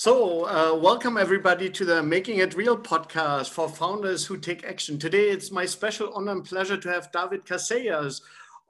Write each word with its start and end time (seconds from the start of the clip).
So, 0.00 0.44
uh, 0.44 0.78
welcome 0.78 1.16
everybody 1.16 1.68
to 1.70 1.84
the 1.84 2.00
Making 2.04 2.38
It 2.38 2.54
Real 2.54 2.76
podcast 2.76 3.50
for 3.50 3.68
founders 3.68 4.24
who 4.24 4.36
take 4.36 4.64
action. 4.64 4.96
Today, 4.96 5.30
it's 5.30 5.50
my 5.50 5.66
special 5.66 6.12
honor 6.14 6.30
and 6.30 6.44
pleasure 6.44 6.76
to 6.76 6.88
have 6.88 7.10
David 7.10 7.44
Casellas 7.44 8.20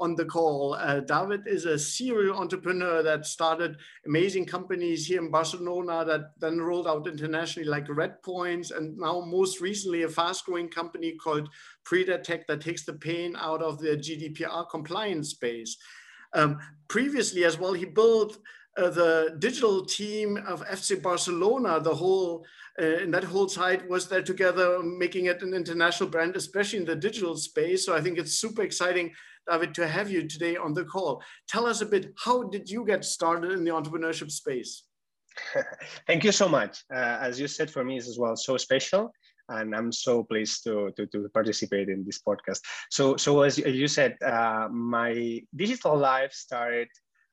on 0.01 0.14
the 0.14 0.25
call. 0.25 0.72
Uh, 0.72 1.01
David 1.01 1.43
is 1.46 1.67
a 1.67 1.79
serial 1.79 2.38
entrepreneur 2.38 3.03
that 3.03 3.27
started 3.27 3.77
amazing 4.06 4.46
companies 4.46 5.04
here 5.04 5.22
in 5.22 5.30
Barcelona 5.30 6.03
that 6.06 6.30
then 6.38 6.62
rolled 6.62 6.88
out 6.88 7.06
internationally, 7.06 7.69
like 7.69 7.89
Redpoints, 7.89 8.75
and 8.75 8.97
now 8.97 9.21
most 9.21 9.61
recently 9.61 10.05
a 10.05 10.09
fast-growing 10.09 10.71
company 10.71 11.13
called 11.13 11.51
Pridatect 11.85 12.47
that 12.49 12.63
takes 12.63 12.87
the 12.87 12.95
pain 12.95 13.37
out 13.37 13.61
of 13.61 13.79
the 13.81 13.99
GDPR 13.99 14.71
compliance 14.71 15.29
space. 15.29 15.77
Um, 16.33 16.59
previously, 16.89 17.45
as 17.45 17.59
well, 17.59 17.75
he 17.75 17.85
built 17.85 18.39
uh, 18.79 18.91
the 18.91 19.37
digital 19.39 19.85
team 19.85 20.37
of 20.47 20.65
FC 20.67 21.03
Barcelona, 21.03 21.81
the 21.81 21.95
whole 21.95 22.47
uh, 22.81 23.03
in 23.03 23.11
that 23.11 23.25
whole 23.25 23.49
side 23.49 23.89
was 23.89 24.09
there 24.09 24.23
together, 24.23 24.81
making 24.82 25.27
it 25.27 25.43
an 25.43 25.53
international 25.53 26.09
brand, 26.09 26.36
especially 26.36 26.79
in 26.79 26.85
the 26.85 26.95
digital 26.95 27.36
space. 27.36 27.85
So 27.85 27.96
I 27.96 28.00
think 28.00 28.19
it's 28.19 28.35
super 28.35 28.63
exciting, 28.63 29.13
David, 29.50 29.75
to 29.75 29.89
have 29.89 30.09
you 30.11 30.29
today 30.29 30.57
on 30.57 30.75
the 30.75 30.85
call. 30.85 31.21
Tell 31.49 31.67
us 31.67 31.81
a 31.81 31.86
bit, 31.86 32.12
how 32.25 32.45
did 32.45 32.70
you 32.70 32.86
get 32.86 33.05
started 33.05 33.50
in 33.50 33.64
the 33.64 33.72
entrepreneurship 33.72 34.31
space? 34.31 34.84
Thank 36.06 36.22
you 36.22 36.31
so 36.31 36.48
much. 36.48 36.84
Uh, 36.92 37.19
as 37.20 37.41
you 37.41 37.48
said, 37.48 37.69
for 37.69 37.83
me, 37.83 37.97
it's 37.97 38.08
as 38.08 38.19
well 38.19 38.36
so 38.36 38.56
special 38.56 39.12
and 39.48 39.75
I'm 39.75 39.91
so 39.91 40.22
pleased 40.22 40.62
to, 40.64 40.92
to, 40.97 41.06
to, 41.06 41.28
participate 41.33 41.89
in 41.89 42.05
this 42.05 42.20
podcast. 42.20 42.61
So, 42.91 43.17
so 43.17 43.42
as 43.42 43.58
you 43.58 43.89
said, 43.89 44.17
uh, 44.22 44.69
my 44.70 45.41
digital 45.56 45.97
life 45.97 46.33
started 46.33 46.89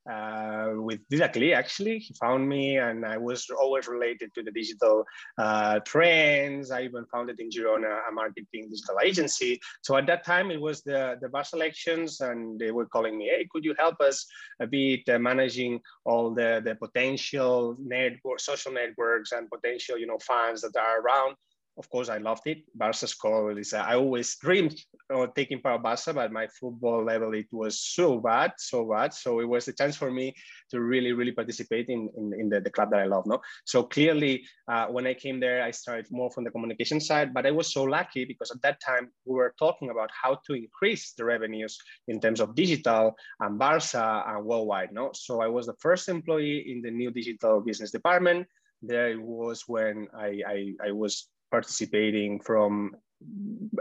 uh, 0.10 0.72
with 0.76 1.00
Didakli. 1.12 1.54
Actually, 1.54 2.00
he 2.00 2.14
found 2.16 2.48
me, 2.48 2.78
and 2.78 3.06
I 3.06 3.18
was 3.18 3.48
always 3.50 3.88
related 3.88 4.34
to 4.36 4.44
the 4.44 4.52
digital 4.52 5.06
uh, 5.38 5.80
trends. 5.80 6.72
I 6.72 6.84
even 6.84 7.06
founded 7.12 7.40
in 7.40 7.50
Girona 7.50 8.02
a 8.08 8.12
marketing 8.12 8.70
digital 8.70 8.98
agency. 9.04 9.60
So 9.82 9.98
at 9.98 10.08
that 10.08 10.24
time, 10.24 10.52
it 10.52 10.62
was 10.62 10.82
the 10.82 11.18
the 11.22 11.30
Barca 11.30 11.56
elections, 11.56 12.22
and 12.22 12.60
they 12.60 12.72
were 12.72 12.86
calling 12.86 13.18
me, 13.18 13.26
"Hey, 13.26 13.48
could 13.52 13.64
you 13.64 13.76
help 13.78 14.00
us 14.02 14.26
a 14.60 14.68
bit 14.68 15.08
uh, 15.10 15.20
managing 15.20 15.80
all 16.06 16.34
the 16.34 16.62
the 16.64 16.76
potential 16.76 17.76
network, 17.80 18.40
social 18.40 18.72
networks, 18.72 19.32
and 19.32 19.50
potential 19.50 19.98
you 19.98 20.08
know 20.08 20.20
fans 20.20 20.62
that 20.62 20.76
are 20.78 21.02
around?" 21.02 21.36
Of 21.78 21.90
course, 21.90 22.10
I 22.10 22.20
loved 22.20 22.48
it. 22.48 22.60
Barca 22.74 23.08
school 23.08 23.58
is, 23.58 23.74
uh, 23.74 23.84
I 23.86 23.96
always 23.96 24.38
dreamed 24.38 24.80
of 25.10 25.34
taking 25.34 25.60
part 25.62 25.76
of 25.76 25.84
Barca, 25.84 26.14
but 26.14 26.32
my 26.32 26.48
football 26.48 27.04
level, 27.04 27.34
it 27.34 27.48
was 27.52 27.80
so 27.80 28.18
bad, 28.20 28.54
so 28.58 28.90
bad. 28.90 29.14
So 29.14 29.40
it 29.42 29.46
was 29.46 29.68
a 29.68 29.74
chance 29.74 29.98
for 29.98 30.10
me 30.10 30.34
to 30.72 30.80
really, 30.80 31.12
really 31.12 31.34
participate 31.34 31.90
in, 31.90 32.10
in, 32.18 32.34
in 32.40 32.50
the, 32.50 32.62
the 32.62 32.70
club 32.70 32.92
that 32.92 33.02
I 33.02 33.06
love. 33.06 33.26
No? 33.28 33.42
So 33.66 33.84
clearly, 33.84 34.46
uh, 34.70 34.88
when 34.88 35.06
I 35.06 35.14
came 35.14 35.40
there, 35.40 35.64
I 35.64 35.72
started 35.72 36.08
more 36.12 36.32
from 36.32 36.46
the 36.46 36.52
communication 36.52 37.02
side, 37.02 37.34
but 37.34 37.46
I 37.46 37.52
was 37.52 37.74
so 37.74 37.84
lucky 37.84 38.24
because 38.24 38.52
at 38.52 38.62
that 38.62 38.80
time 38.80 39.10
we 39.26 39.36
were 39.36 39.54
talking 39.60 39.90
about 39.90 40.10
how 40.12 40.40
to 40.48 40.54
increase 40.54 41.14
the 41.14 41.26
revenues 41.26 41.78
in 42.08 42.22
terms 42.22 42.40
of 42.40 42.56
digital 42.56 43.16
and 43.42 43.60
Barca 43.60 44.24
and 44.28 44.46
worldwide. 44.46 44.94
No? 44.94 45.12
So 45.14 45.42
I 45.42 45.48
was 45.48 45.66
the 45.66 45.76
first 45.80 46.08
employee 46.08 46.72
in 46.72 46.82
the 46.82 46.92
new 46.92 47.12
digital 47.12 47.60
business 47.60 47.92
department 47.92 48.48
there 48.82 49.10
it 49.10 49.22
was 49.22 49.64
when 49.68 50.08
I, 50.14 50.42
I, 50.48 50.74
I, 50.88 50.92
was 50.92 51.30
participating 51.56 52.32
from 52.48 52.72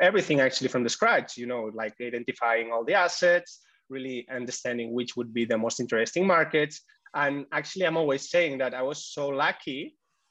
everything 0.08 0.38
actually 0.40 0.70
from 0.74 0.84
the 0.84 0.94
scratch, 0.96 1.30
you 1.36 1.48
know, 1.52 1.62
like 1.82 1.94
identifying 2.10 2.66
all 2.70 2.84
the 2.84 2.96
assets, 3.06 3.50
really 3.96 4.18
understanding 4.40 4.88
which 4.98 5.12
would 5.16 5.32
be 5.38 5.44
the 5.44 5.58
most 5.64 5.76
interesting 5.84 6.24
markets. 6.36 6.74
And 7.22 7.34
actually, 7.58 7.86
I'm 7.86 8.00
always 8.02 8.24
saying 8.34 8.54
that 8.58 8.72
I 8.80 8.82
was 8.90 8.98
so 9.16 9.24
lucky 9.46 9.80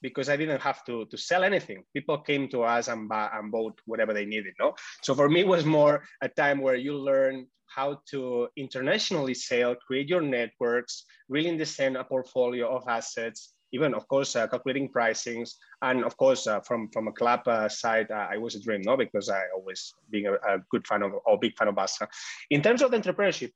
because 0.06 0.28
I 0.30 0.38
didn't 0.42 0.62
have 0.70 0.80
to, 0.88 0.96
to 1.12 1.18
sell 1.18 1.44
anything. 1.52 1.80
People 1.98 2.18
came 2.30 2.46
to 2.54 2.60
us 2.76 2.86
and, 2.88 3.10
buy, 3.12 3.26
and 3.34 3.52
bought 3.52 3.78
whatever 3.86 4.14
they 4.14 4.28
needed. 4.36 4.54
No, 4.60 4.74
so 5.06 5.12
for 5.20 5.28
me, 5.34 5.40
it 5.42 5.52
was 5.56 5.66
more 5.66 5.96
a 6.22 6.30
time 6.42 6.60
where 6.62 6.80
you 6.88 6.94
learn 7.12 7.36
how 7.78 7.90
to 8.12 8.48
internationally 8.66 9.34
sell, 9.34 9.76
create 9.88 10.10
your 10.14 10.22
networks, 10.22 11.04
really 11.30 11.50
understand 11.50 11.98
a 11.98 12.04
portfolio 12.04 12.66
of 12.78 12.84
assets, 12.88 13.54
even 13.74 13.94
of 13.94 14.08
course 14.08 14.36
uh, 14.36 14.48
calculating 14.48 14.88
pricings. 14.88 15.56
And 15.82 16.06
of 16.06 16.16
course 16.16 16.48
uh, 16.48 16.62
from 16.62 16.90
from 16.94 17.08
a 17.08 17.12
club 17.12 17.42
uh, 17.48 17.68
side 17.68 18.10
uh, 18.12 18.28
i 18.32 18.38
was 18.38 18.56
a 18.56 18.62
dream 18.62 18.82
no? 18.86 18.96
Because 18.96 19.30
i 19.30 19.42
always 19.56 19.94
being 20.10 20.28
a, 20.28 20.34
a, 20.34 20.60
good 20.70 20.88
fan 20.88 21.04
of 21.04 21.12
or 21.26 21.38
big 21.38 21.58
fan 21.58 21.68
of 21.68 21.76
Barca. 21.76 22.08
in 22.50 22.62
terms 22.62 22.82
of 22.82 22.92
entrepreneurship 22.92 23.52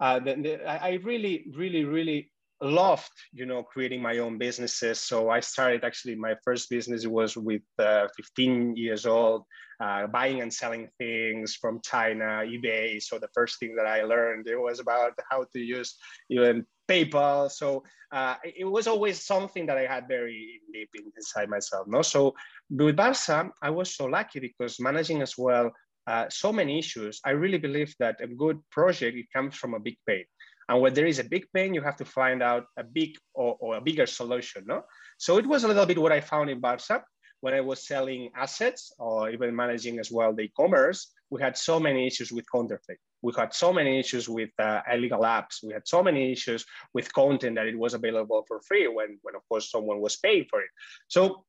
uh, 0.00 0.18
the, 0.18 0.34
the, 0.34 0.52
i 0.66 0.92
really 1.04 1.46
really 1.54 1.84
really 1.84 2.30
loved 2.62 3.10
you 3.32 3.46
know 3.46 3.62
creating 3.62 4.02
my 4.02 4.18
own 4.18 4.38
businesses. 4.38 5.00
So 5.00 5.30
i 5.30 5.40
started 5.40 5.84
actually 5.84 6.14
my 6.14 6.34
first 6.44 6.68
business 6.70 7.06
was 7.06 7.36
with 7.36 7.62
uh, 7.78 8.06
15 8.16 8.76
years 8.76 9.06
old 9.06 9.44
uh, 9.80 10.06
buying 10.08 10.42
and 10.42 10.52
selling 10.52 10.88
things 10.98 11.54
from 11.54 11.80
china 11.82 12.44
ebay. 12.44 13.02
So 13.02 13.18
the 13.18 13.32
first 13.34 13.58
thing 13.58 13.74
that 13.76 13.86
i 13.86 14.02
learned 14.02 14.46
it 14.46 14.60
was 14.60 14.78
about 14.78 15.12
how 15.30 15.44
to 15.52 15.58
use 15.58 15.96
even 16.28 16.66
paypal 16.90 17.50
so 17.50 17.82
uh, 18.12 18.34
it 18.42 18.68
was 18.76 18.86
always 18.86 19.16
something 19.32 19.64
that 19.66 19.78
i 19.78 19.86
had 19.86 20.08
very 20.08 20.60
deep 20.72 20.90
inside 21.16 21.48
myself 21.48 21.86
no 21.86 22.02
so 22.02 22.34
with 22.70 22.96
barca 22.96 23.50
i 23.62 23.70
was 23.70 23.94
so 23.94 24.06
lucky 24.06 24.40
because 24.40 24.80
managing 24.80 25.22
as 25.22 25.34
well 25.38 25.70
uh, 26.06 26.26
so 26.28 26.52
many 26.52 26.78
issues 26.78 27.20
i 27.24 27.30
really 27.30 27.58
believe 27.58 27.94
that 27.98 28.16
a 28.20 28.26
good 28.26 28.58
project 28.70 29.16
it 29.16 29.26
comes 29.34 29.54
from 29.54 29.74
a 29.74 29.80
big 29.80 29.96
pain 30.06 30.24
and 30.70 30.80
when 30.80 30.94
there 30.94 31.06
is 31.06 31.18
a 31.18 31.24
big 31.24 31.46
pain, 31.52 31.74
you 31.74 31.82
have 31.82 31.96
to 31.96 32.04
find 32.04 32.44
out 32.44 32.66
a 32.76 32.84
big 32.84 33.16
or, 33.34 33.56
or 33.58 33.76
a 33.78 33.80
bigger 33.80 34.06
solution. 34.06 34.62
No? 34.66 34.84
So 35.18 35.36
it 35.36 35.44
was 35.44 35.64
a 35.64 35.68
little 35.68 35.84
bit 35.84 35.98
what 35.98 36.12
I 36.12 36.20
found 36.20 36.48
in 36.48 36.60
Barca 36.60 37.02
when 37.40 37.54
I 37.54 37.60
was 37.60 37.84
selling 37.84 38.30
assets 38.36 38.92
or 38.96 39.30
even 39.30 39.56
managing 39.56 39.98
as 39.98 40.12
well 40.12 40.32
the 40.32 40.42
e-commerce. 40.42 41.12
We 41.28 41.42
had 41.42 41.58
so 41.58 41.80
many 41.80 42.06
issues 42.06 42.30
with 42.30 42.44
counterfeit. 42.54 42.98
We 43.22 43.32
had 43.36 43.52
so 43.54 43.72
many 43.72 43.98
issues 43.98 44.28
with 44.28 44.50
uh, 44.58 44.80
illegal 44.90 45.20
apps. 45.20 45.62
We 45.62 45.72
had 45.72 45.86
so 45.86 46.02
many 46.02 46.32
issues 46.32 46.64
with 46.94 47.12
content 47.12 47.56
that 47.56 47.66
it 47.66 47.78
was 47.78 47.94
available 47.94 48.44
for 48.48 48.60
free 48.62 48.88
when, 48.88 49.18
when 49.22 49.34
of 49.34 49.42
course 49.48 49.70
someone 49.70 50.00
was 50.00 50.16
paying 50.16 50.46
for 50.48 50.60
it. 50.60 50.70
So 51.08 51.44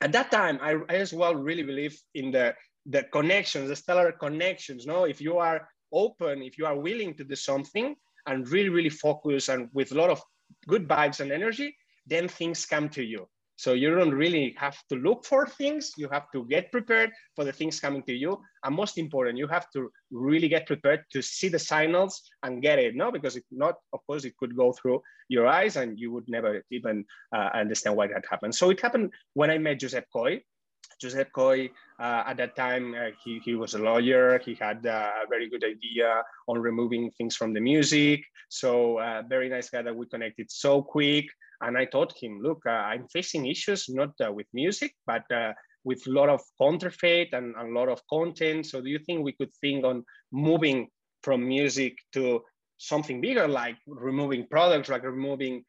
at 0.00 0.12
that 0.12 0.30
time, 0.30 0.58
I, 0.60 0.76
I 0.88 0.96
as 0.96 1.12
well 1.12 1.34
really 1.34 1.62
believe 1.62 1.98
in 2.14 2.30
the 2.32 2.54
the 2.86 3.04
connections, 3.04 3.68
the 3.68 3.76
stellar 3.76 4.10
connections. 4.10 4.86
No, 4.86 5.04
if 5.04 5.20
you 5.20 5.38
are 5.38 5.68
open, 5.92 6.42
if 6.42 6.58
you 6.58 6.66
are 6.66 6.76
willing 6.76 7.14
to 7.14 7.22
do 7.22 7.36
something, 7.36 7.94
and 8.26 8.48
really, 8.48 8.68
really 8.68 8.88
focus 8.88 9.48
and 9.48 9.68
with 9.72 9.92
a 9.92 9.94
lot 9.94 10.10
of 10.10 10.22
good 10.68 10.88
vibes 10.88 11.20
and 11.20 11.32
energy, 11.32 11.76
then 12.06 12.28
things 12.28 12.66
come 12.66 12.88
to 12.90 13.02
you. 13.02 13.28
So 13.62 13.74
you 13.74 13.94
don't 13.94 14.12
really 14.12 14.56
have 14.58 14.76
to 14.88 14.96
look 14.96 15.24
for 15.24 15.46
things. 15.46 15.92
You 15.96 16.08
have 16.08 16.26
to 16.32 16.44
get 16.46 16.72
prepared 16.72 17.12
for 17.36 17.44
the 17.44 17.52
things 17.52 17.78
coming 17.78 18.02
to 18.08 18.12
you. 18.12 18.40
And 18.64 18.74
most 18.74 18.98
important, 18.98 19.38
you 19.38 19.46
have 19.46 19.70
to 19.70 19.88
really 20.10 20.48
get 20.48 20.66
prepared 20.66 21.04
to 21.12 21.22
see 21.22 21.46
the 21.46 21.60
signals 21.60 22.22
and 22.42 22.60
get 22.60 22.80
it. 22.80 22.96
No, 22.96 23.12
because 23.12 23.36
if 23.36 23.44
not, 23.52 23.76
of 23.92 24.00
course, 24.08 24.24
it 24.24 24.36
could 24.36 24.56
go 24.56 24.72
through 24.72 25.00
your 25.28 25.46
eyes 25.46 25.76
and 25.76 25.96
you 25.96 26.10
would 26.10 26.28
never 26.28 26.64
even 26.72 27.04
uh, 27.32 27.50
understand 27.54 27.94
why 27.94 28.08
that 28.08 28.24
happened. 28.28 28.52
So 28.52 28.70
it 28.70 28.80
happened 28.80 29.12
when 29.34 29.48
I 29.48 29.58
met 29.58 29.78
Josep 29.78 30.06
Coll. 30.12 30.38
Josep 31.00 31.30
Coll, 31.32 31.68
uh, 32.00 32.22
at 32.26 32.38
that 32.38 32.56
time, 32.56 32.96
uh, 32.96 33.10
he, 33.22 33.40
he 33.44 33.54
was 33.54 33.74
a 33.74 33.78
lawyer. 33.78 34.40
He 34.40 34.56
had 34.56 34.84
a 34.86 35.12
very 35.30 35.48
good 35.48 35.62
idea 35.62 36.24
on 36.48 36.58
removing 36.58 37.12
things 37.12 37.36
from 37.36 37.52
the 37.52 37.60
music. 37.60 38.24
So 38.48 38.98
uh, 38.98 39.22
very 39.28 39.48
nice 39.48 39.70
guy 39.70 39.82
that 39.82 39.94
we 39.94 40.06
connected 40.06 40.50
so 40.50 40.82
quick. 40.82 41.26
And 41.62 41.78
I 41.78 41.84
told 41.84 42.12
him, 42.20 42.40
look, 42.42 42.62
uh, 42.66 42.70
I'm 42.70 43.06
facing 43.08 43.46
issues 43.46 43.88
not 43.88 44.10
uh, 44.24 44.32
with 44.32 44.46
music, 44.52 44.94
but 45.06 45.24
with 45.84 46.06
a 46.06 46.10
lot 46.10 46.28
of 46.28 46.40
counterfeit 46.60 47.30
and, 47.32 47.54
a 47.56 47.64
lot 47.64 47.88
of 47.88 48.00
content. 48.08 48.66
So 48.66 48.80
do 48.80 48.88
you 48.88 48.98
think 48.98 49.24
we 49.24 49.32
could 49.32 49.54
think 49.60 49.84
on 49.84 50.04
moving 50.30 50.88
from 51.22 51.46
music 51.46 51.96
to 52.14 52.42
something 52.78 53.20
bigger, 53.20 53.46
like 53.48 53.76
removing 53.86 54.46
products, 54.48 54.88
like 54.88 55.04
removing 55.04 55.64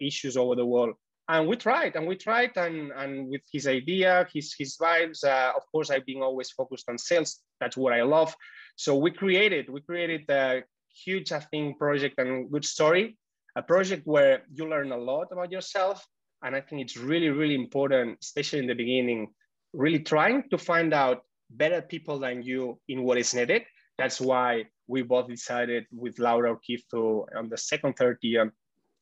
issues 0.00 0.36
over 0.36 0.54
the 0.54 0.66
world? 0.66 0.94
and 1.30 1.46
we 1.46 1.56
tried 1.56 1.94
and 1.94 2.06
we 2.06 2.16
tried 2.16 2.50
and, 2.56 2.90
and 2.96 3.28
with 3.28 3.42
his 3.52 3.66
idea 3.68 4.26
his 4.34 4.54
his 4.58 4.76
vibes 4.76 5.24
uh, 5.24 5.52
of 5.56 5.62
course 5.70 5.90
i've 5.90 6.04
been 6.04 6.22
always 6.22 6.50
focused 6.50 6.88
on 6.88 6.98
sales 6.98 7.38
that's 7.60 7.76
what 7.76 7.92
i 7.92 8.02
love 8.02 8.34
so 8.76 8.96
we 8.96 9.10
created 9.10 9.70
we 9.70 9.80
created 9.80 10.28
a 10.28 10.62
huge 11.04 11.30
i 11.32 11.38
think 11.38 11.78
project 11.78 12.18
and 12.18 12.50
good 12.50 12.64
story 12.64 13.16
a 13.56 13.62
project 13.62 14.06
where 14.06 14.42
you 14.52 14.68
learn 14.68 14.92
a 14.92 14.96
lot 14.96 15.28
about 15.32 15.50
yourself 15.50 16.06
and 16.42 16.54
i 16.54 16.60
think 16.60 16.80
it's 16.82 16.96
really 16.96 17.28
really 17.28 17.54
important 17.54 18.16
especially 18.22 18.58
in 18.58 18.66
the 18.66 18.74
beginning 18.74 19.28
really 19.72 20.00
trying 20.00 20.42
to 20.50 20.58
find 20.58 20.92
out 20.92 21.22
better 21.50 21.82
people 21.82 22.18
than 22.18 22.42
you 22.42 22.78
in 22.88 23.02
what 23.02 23.18
is 23.18 23.34
needed. 23.34 23.62
That's 23.98 24.20
why 24.20 24.64
we 24.86 25.02
both 25.02 25.28
decided 25.28 25.86
with 25.92 26.18
laura 26.18 26.56
Urquizu 26.56 26.82
to 26.92 27.26
on 27.36 27.48
the 27.48 27.58
second 27.58 27.94
third 27.94 28.18
year 28.22 28.52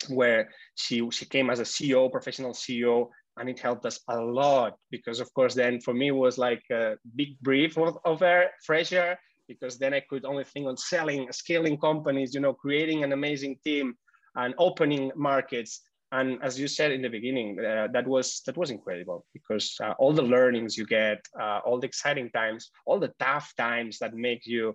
where 0.09 0.51
she 0.75 1.09
she 1.11 1.27
came 1.27 1.51
as 1.51 1.61
a 1.61 1.65
CEO, 1.65 2.11
professional 2.11 2.53
CEO, 2.53 3.09
and 3.37 3.49
it 3.49 3.59
helped 3.59 3.87
us 3.87 4.01
a 4.09 4.21
lot 4.21 4.77
because 4.91 5.21
of 5.21 5.33
course 5.35 5.55
then 5.55 5.81
for 5.81 5.95
me 5.95 6.11
was 6.11 6.39
like 6.39 6.63
a 6.71 6.97
big 7.17 7.39
brief 7.41 7.79
of, 7.79 7.99
of 8.05 8.23
air, 8.23 8.51
fresh 8.65 8.93
air 8.93 9.19
because 9.47 9.79
then 9.79 9.95
I 9.95 10.01
could 10.01 10.25
only 10.25 10.45
think 10.45 10.67
on 10.67 10.77
selling, 10.77 11.33
scaling 11.33 11.79
companies, 11.79 12.35
you 12.35 12.41
know, 12.41 12.53
creating 12.53 13.03
an 13.03 13.13
amazing 13.13 13.57
team 13.65 13.95
and 14.39 14.55
opening 14.59 15.13
markets. 15.15 15.81
And 16.11 16.39
as 16.43 16.59
you 16.59 16.69
said 16.69 16.91
in 16.93 17.03
the 17.03 17.11
beginning, 17.11 17.61
uh, 17.61 17.89
that 17.93 18.07
was 18.07 18.41
that 18.47 18.57
was 18.57 18.71
incredible 18.71 19.27
because 19.35 19.77
uh, 19.85 19.93
all 19.99 20.15
the 20.15 20.23
learnings 20.23 20.79
you 20.79 20.87
get, 20.87 21.19
uh, 21.39 21.61
all 21.67 21.79
the 21.79 21.87
exciting 21.87 22.31
times, 22.31 22.71
all 22.87 22.99
the 22.99 23.13
tough 23.19 23.53
times 23.59 23.99
that 23.99 24.15
make 24.15 24.47
you 24.47 24.75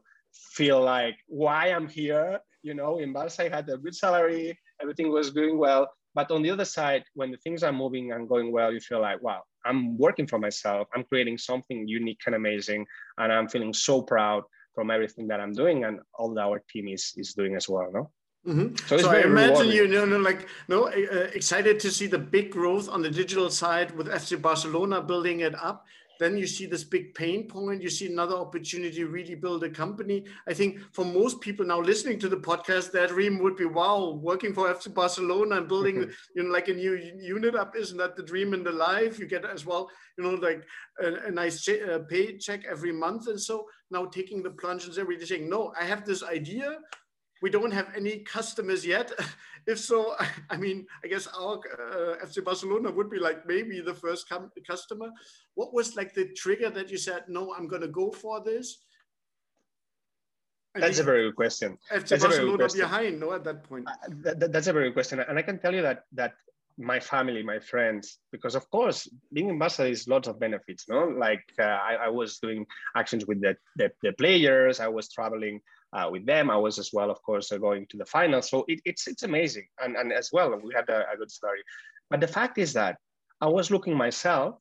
feel 0.55 0.79
like 0.81 1.17
why 1.27 1.71
I'm 1.71 1.87
here. 1.87 2.39
You 2.61 2.75
know, 2.75 2.99
in 2.99 3.11
Barca, 3.13 3.45
I 3.45 3.49
had 3.49 3.67
a 3.69 3.77
good 3.77 3.95
salary, 3.95 4.57
everything 4.79 5.11
was 5.11 5.31
going 5.31 5.57
well. 5.57 5.89
But 6.15 6.29
on 6.29 6.43
the 6.43 6.51
other 6.51 6.65
side, 6.65 7.03
when 7.15 7.31
the 7.31 7.37
things 7.37 7.63
are 7.63 7.73
moving 7.73 8.11
and 8.11 8.29
going 8.29 8.51
well, 8.51 8.71
you 8.71 8.79
feel 8.79 9.01
like, 9.01 9.19
wow, 9.23 9.41
I'm 9.65 9.97
working 9.97 10.27
for 10.27 10.37
myself. 10.37 10.87
I'm 10.93 11.03
creating 11.03 11.39
something 11.39 11.87
unique 11.87 12.21
and 12.27 12.35
amazing, 12.35 12.85
and 13.17 13.33
I'm 13.33 13.49
feeling 13.49 13.73
so 13.73 14.03
proud 14.03 14.43
from 14.75 14.91
everything 14.91 15.27
that 15.29 15.39
I'm 15.39 15.53
doing 15.53 15.83
and 15.85 15.99
all 16.17 16.33
that 16.35 16.41
our 16.41 16.61
team 16.71 16.87
is 16.87 17.13
is 17.17 17.33
doing 17.33 17.55
as 17.55 17.67
well. 17.67 17.89
No. 17.91 18.11
Mm-hmm. 18.45 18.75
So, 18.87 18.97
so 18.97 19.09
I 19.09 19.21
imagine 19.21 19.67
you, 19.67 19.85
you 19.85 20.05
know, 20.05 20.17
like, 20.17 20.47
no, 20.67 20.87
uh, 20.87 21.29
excited 21.33 21.79
to 21.79 21.91
see 21.91 22.07
the 22.07 22.19
big 22.19 22.51
growth 22.51 22.89
on 22.89 23.01
the 23.01 23.09
digital 23.09 23.49
side 23.49 23.95
with 23.95 24.07
FC 24.07 24.41
Barcelona 24.41 25.01
building 25.01 25.39
it 25.41 25.55
up. 25.55 25.85
Then 26.19 26.37
you 26.37 26.45
see 26.45 26.65
this 26.65 26.83
big 26.83 27.15
pain 27.15 27.47
point. 27.47 27.81
You 27.81 27.89
see 27.89 28.11
another 28.11 28.35
opportunity 28.35 28.97
to 28.97 29.07
really 29.07 29.35
build 29.35 29.63
a 29.63 29.69
company. 29.69 30.25
I 30.47 30.53
think 30.53 30.79
for 30.91 31.03
most 31.03 31.41
people 31.41 31.65
now 31.65 31.79
listening 31.79 32.19
to 32.19 32.29
the 32.29 32.37
podcast, 32.37 32.91
their 32.91 33.07
dream 33.07 33.39
would 33.39 33.55
be, 33.55 33.65
wow, 33.65 34.11
working 34.21 34.53
for 34.53 34.71
FC 34.73 34.93
Barcelona 34.93 35.57
and 35.57 35.67
building, 35.67 35.95
mm-hmm. 35.95 36.11
you 36.35 36.43
know, 36.43 36.51
like 36.51 36.67
a 36.67 36.73
new 36.73 36.95
unit 37.17 37.55
up. 37.55 37.75
Isn't 37.75 37.97
that 37.97 38.15
the 38.15 38.23
dream 38.23 38.53
in 38.53 38.63
the 38.63 38.71
life? 38.71 39.19
You 39.19 39.25
get 39.25 39.45
as 39.45 39.65
well, 39.65 39.89
you 40.17 40.23
know, 40.23 40.35
like 40.35 40.63
a, 41.01 41.27
a 41.27 41.31
nice 41.31 41.67
uh, 41.67 41.99
paycheck 42.09 42.65
every 42.69 42.91
month. 42.91 43.27
And 43.27 43.39
so 43.39 43.67
now 43.89 44.05
taking 44.05 44.43
the 44.43 44.51
plunge 44.51 44.85
and 44.85 44.93
saying, 44.93 45.49
no, 45.49 45.73
I 45.79 45.85
have 45.85 46.05
this 46.05 46.23
idea 46.23 46.77
we 47.43 47.49
don't 47.49 47.71
have 47.71 47.89
any 47.93 48.19
customers 48.19 48.85
yet. 48.85 49.11
if 49.67 49.77
so, 49.77 50.15
I 50.49 50.55
mean, 50.55 50.87
I 51.03 51.07
guess 51.09 51.27
our 51.27 51.57
uh, 51.57 52.25
FC 52.25 52.43
Barcelona 52.43 52.89
would 52.89 53.09
be 53.09 53.19
like 53.19 53.45
maybe 53.45 53.81
the 53.81 53.93
first 53.93 54.31
customer. 54.65 55.09
What 55.55 55.73
was 55.73 55.97
like 55.97 56.13
the 56.13 56.29
trigger 56.41 56.69
that 56.69 56.89
you 56.89 56.97
said, 56.97 57.23
no, 57.27 57.53
I'm 57.53 57.67
going 57.67 57.81
to 57.81 57.89
go 57.89 58.11
for 58.11 58.41
this? 58.41 58.77
I 60.73 60.79
that's 60.79 60.99
a 60.99 61.03
very 61.03 61.23
good 61.27 61.35
question. 61.35 61.77
FC 61.91 62.07
that's 62.07 62.23
Barcelona 62.23 62.67
behind, 62.73 63.19
no, 63.19 63.33
at 63.33 63.43
that 63.43 63.63
point. 63.65 63.87
Uh, 63.87 64.09
that, 64.23 64.51
that's 64.53 64.67
a 64.67 64.73
very 64.73 64.87
good 64.87 64.95
question, 64.95 65.19
and 65.19 65.37
I 65.37 65.43
can 65.43 65.59
tell 65.59 65.75
you 65.75 65.83
that 65.83 66.05
that 66.13 66.33
my 66.79 66.99
family, 66.99 67.43
my 67.43 67.59
friends, 67.59 68.17
because 68.31 68.55
of 68.55 68.67
course, 68.71 69.07
being 69.31 69.49
in 69.49 69.59
Barca 69.59 69.85
is 69.85 70.07
lots 70.07 70.27
of 70.27 70.39
benefits. 70.39 70.85
No, 70.89 71.05
like 71.05 71.45
uh, 71.59 71.77
I, 71.89 71.93
I, 72.05 72.09
was 72.09 72.39
doing 72.39 72.65
actions 72.95 73.27
with 73.27 73.39
the, 73.41 73.55
the, 73.75 73.91
the 74.01 74.13
players. 74.13 74.79
I 74.79 74.87
was 74.87 75.07
traveling 75.07 75.61
uh, 75.93 76.09
with 76.11 76.25
them. 76.25 76.49
I 76.49 76.57
was 76.57 76.79
as 76.79 76.91
well, 76.91 77.11
of 77.11 77.21
course, 77.21 77.51
uh, 77.51 77.57
going 77.57 77.85
to 77.89 77.97
the 77.97 78.05
final. 78.05 78.41
So 78.41 78.65
it, 78.67 78.81
it's 78.85 79.07
it's 79.07 79.23
amazing, 79.23 79.67
and 79.81 79.95
and 79.95 80.11
as 80.11 80.29
well, 80.33 80.59
we 80.63 80.73
had 80.73 80.89
a, 80.89 81.05
a, 81.13 81.17
good 81.17 81.31
story. 81.31 81.61
But 82.09 82.19
the 82.19 82.27
fact 82.27 82.57
is 82.57 82.73
that 82.73 82.97
I 83.41 83.47
was 83.47 83.71
looking 83.71 83.95
myself, 83.95 84.55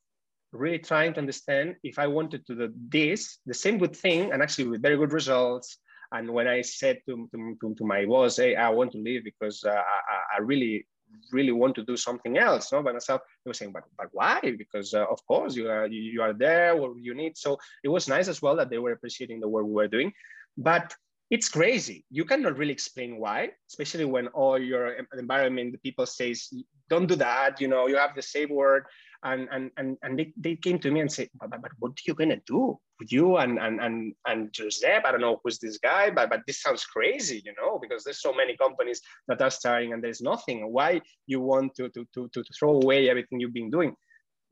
really 0.52 0.78
trying 0.78 1.14
to 1.14 1.20
understand 1.20 1.76
if 1.82 1.98
I 1.98 2.06
wanted 2.06 2.46
to 2.46 2.54
do 2.54 2.72
this, 2.88 3.38
the 3.46 3.54
same 3.54 3.78
good 3.78 3.96
thing, 3.96 4.32
and 4.32 4.42
actually 4.42 4.68
with 4.68 4.82
very 4.82 4.96
good 4.96 5.12
results. 5.12 5.78
And 6.14 6.30
when 6.30 6.46
I 6.46 6.60
said 6.60 6.98
to, 7.08 7.26
to, 7.32 7.74
to 7.74 7.84
my 7.86 8.04
boss, 8.04 8.36
hey, 8.36 8.54
I 8.54 8.68
want 8.68 8.92
to 8.92 8.98
leave 8.98 9.24
because 9.24 9.64
uh, 9.64 9.70
I, 9.70 10.36
I 10.36 10.40
really 10.40 10.86
really 11.30 11.52
want 11.52 11.74
to 11.74 11.84
do 11.84 11.94
something 11.94 12.38
else 12.38 12.72
no 12.72 12.82
by 12.82 12.90
myself 12.90 13.20
they 13.44 13.50
were 13.50 13.54
saying 13.54 13.70
but 13.70 13.84
but 13.98 14.08
why 14.12 14.40
because 14.56 14.94
uh, 14.94 15.04
of 15.10 15.24
course 15.26 15.54
you 15.54 15.68
are 15.68 15.86
you, 15.86 16.00
you 16.00 16.22
are 16.22 16.32
there 16.32 16.74
what 16.74 16.92
you 16.98 17.14
need 17.14 17.36
so 17.36 17.58
it 17.84 17.88
was 17.88 18.08
nice 18.08 18.28
as 18.28 18.40
well 18.40 18.56
that 18.56 18.70
they 18.70 18.78
were 18.78 18.92
appreciating 18.92 19.38
the 19.38 19.46
work 19.46 19.66
we 19.66 19.72
were 19.72 19.88
doing 19.88 20.10
but 20.56 20.94
it's 21.32 21.48
crazy. 21.48 22.04
You 22.10 22.26
cannot 22.26 22.58
really 22.58 22.74
explain 22.74 23.18
why, 23.18 23.52
especially 23.70 24.04
when 24.04 24.26
all 24.28 24.58
your 24.58 24.96
environment, 25.16 25.72
the 25.72 25.78
people 25.78 26.04
says, 26.04 26.52
don't 26.90 27.06
do 27.06 27.16
that, 27.16 27.58
you 27.58 27.68
know, 27.68 27.86
you 27.86 27.96
have 27.96 28.14
the 28.14 28.20
safe 28.20 28.50
word. 28.50 28.84
And, 29.24 29.48
and, 29.50 29.70
and, 29.78 29.96
and 30.02 30.18
they, 30.18 30.34
they 30.36 30.56
came 30.56 30.78
to 30.80 30.90
me 30.90 31.00
and 31.00 31.10
said, 31.10 31.30
but, 31.40 31.48
but, 31.48 31.62
but 31.62 31.70
what 31.78 31.92
are 31.92 32.06
you 32.06 32.12
gonna 32.12 32.40
do 32.46 32.78
with 33.00 33.10
you 33.10 33.38
and, 33.38 33.58
and, 33.58 33.80
and, 33.80 34.12
and 34.26 34.52
Josep? 34.52 35.06
I 35.06 35.10
don't 35.10 35.22
know 35.22 35.40
who's 35.42 35.58
this 35.58 35.78
guy, 35.78 36.10
but, 36.10 36.28
but 36.28 36.40
this 36.46 36.60
sounds 36.60 36.84
crazy, 36.84 37.40
you 37.46 37.54
know, 37.56 37.78
because 37.80 38.04
there's 38.04 38.20
so 38.20 38.34
many 38.34 38.54
companies 38.54 39.00
that 39.26 39.40
are 39.40 39.50
starting 39.50 39.94
and 39.94 40.04
there's 40.04 40.20
nothing. 40.20 40.70
Why 40.70 41.00
you 41.26 41.40
want 41.40 41.74
to, 41.76 41.88
to, 41.88 42.06
to, 42.12 42.28
to 42.28 42.44
throw 42.58 42.72
away 42.72 43.08
everything 43.08 43.40
you've 43.40 43.54
been 43.54 43.70
doing? 43.70 43.96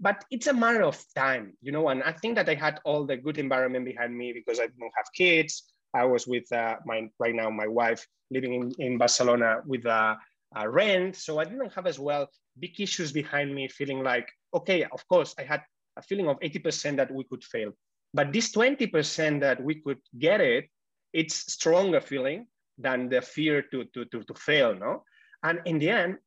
but 0.03 0.25
it's 0.31 0.47
a 0.47 0.55
matter 0.55 0.83
of 0.83 0.99
time, 1.15 1.53
you 1.61 1.73
know. 1.73 1.91
And 1.91 2.03
I 2.03 2.13
think 2.13 2.35
that 2.37 2.49
I 2.49 2.55
had 2.55 2.81
all 2.87 3.05
the 3.05 3.19
good 3.19 3.37
environment 3.37 3.85
behind 3.85 4.17
me 4.17 4.33
because 4.33 4.59
I 4.59 4.63
don't 4.63 4.93
have 4.97 5.13
kids. 5.15 5.71
I 5.95 6.05
was 6.05 6.27
with 6.27 6.51
uh, 6.53 6.77
my 6.87 7.09
right 7.19 7.35
now 7.35 7.51
my 7.51 7.67
wife 7.67 8.07
living 8.31 8.55
in, 8.55 8.73
in 8.79 8.99
Barcelona 8.99 9.61
with 9.67 9.85
a, 9.87 10.17
rent, 10.67 11.15
so 11.15 11.39
I 11.39 11.45
didn't 11.45 11.73
have 11.75 11.87
as 11.87 11.99
well 11.99 12.29
big 12.59 12.81
issues 12.81 13.13
behind 13.13 13.55
me, 13.55 13.69
feeling 13.69 14.03
like 14.03 14.29
okay, 14.53 14.85
of 14.85 15.07
course 15.09 15.35
I 15.39 15.43
had 15.43 15.63
a 15.97 16.03
feeling 16.03 16.29
of 16.29 16.39
80% 16.41 16.97
that 16.97 17.11
we 17.11 17.25
could 17.25 17.45
fail, 17.45 17.73
but 18.15 18.33
this 18.33 18.53
20% 18.53 19.41
that 19.41 19.63
we 19.63 19.77
could 19.77 19.99
get 20.19 20.41
it, 20.41 20.69
it's 21.13 21.53
stronger 21.53 22.01
feeling 22.01 22.47
than 22.79 23.09
the 23.09 23.23
fear 23.23 23.63
to 23.71 23.85
to 23.95 24.05
to, 24.07 24.23
to 24.23 24.35
fail, 24.35 24.75
no. 24.75 25.05
And 25.43 25.61
in 25.65 25.79
the 25.79 25.91
end, 25.91 26.19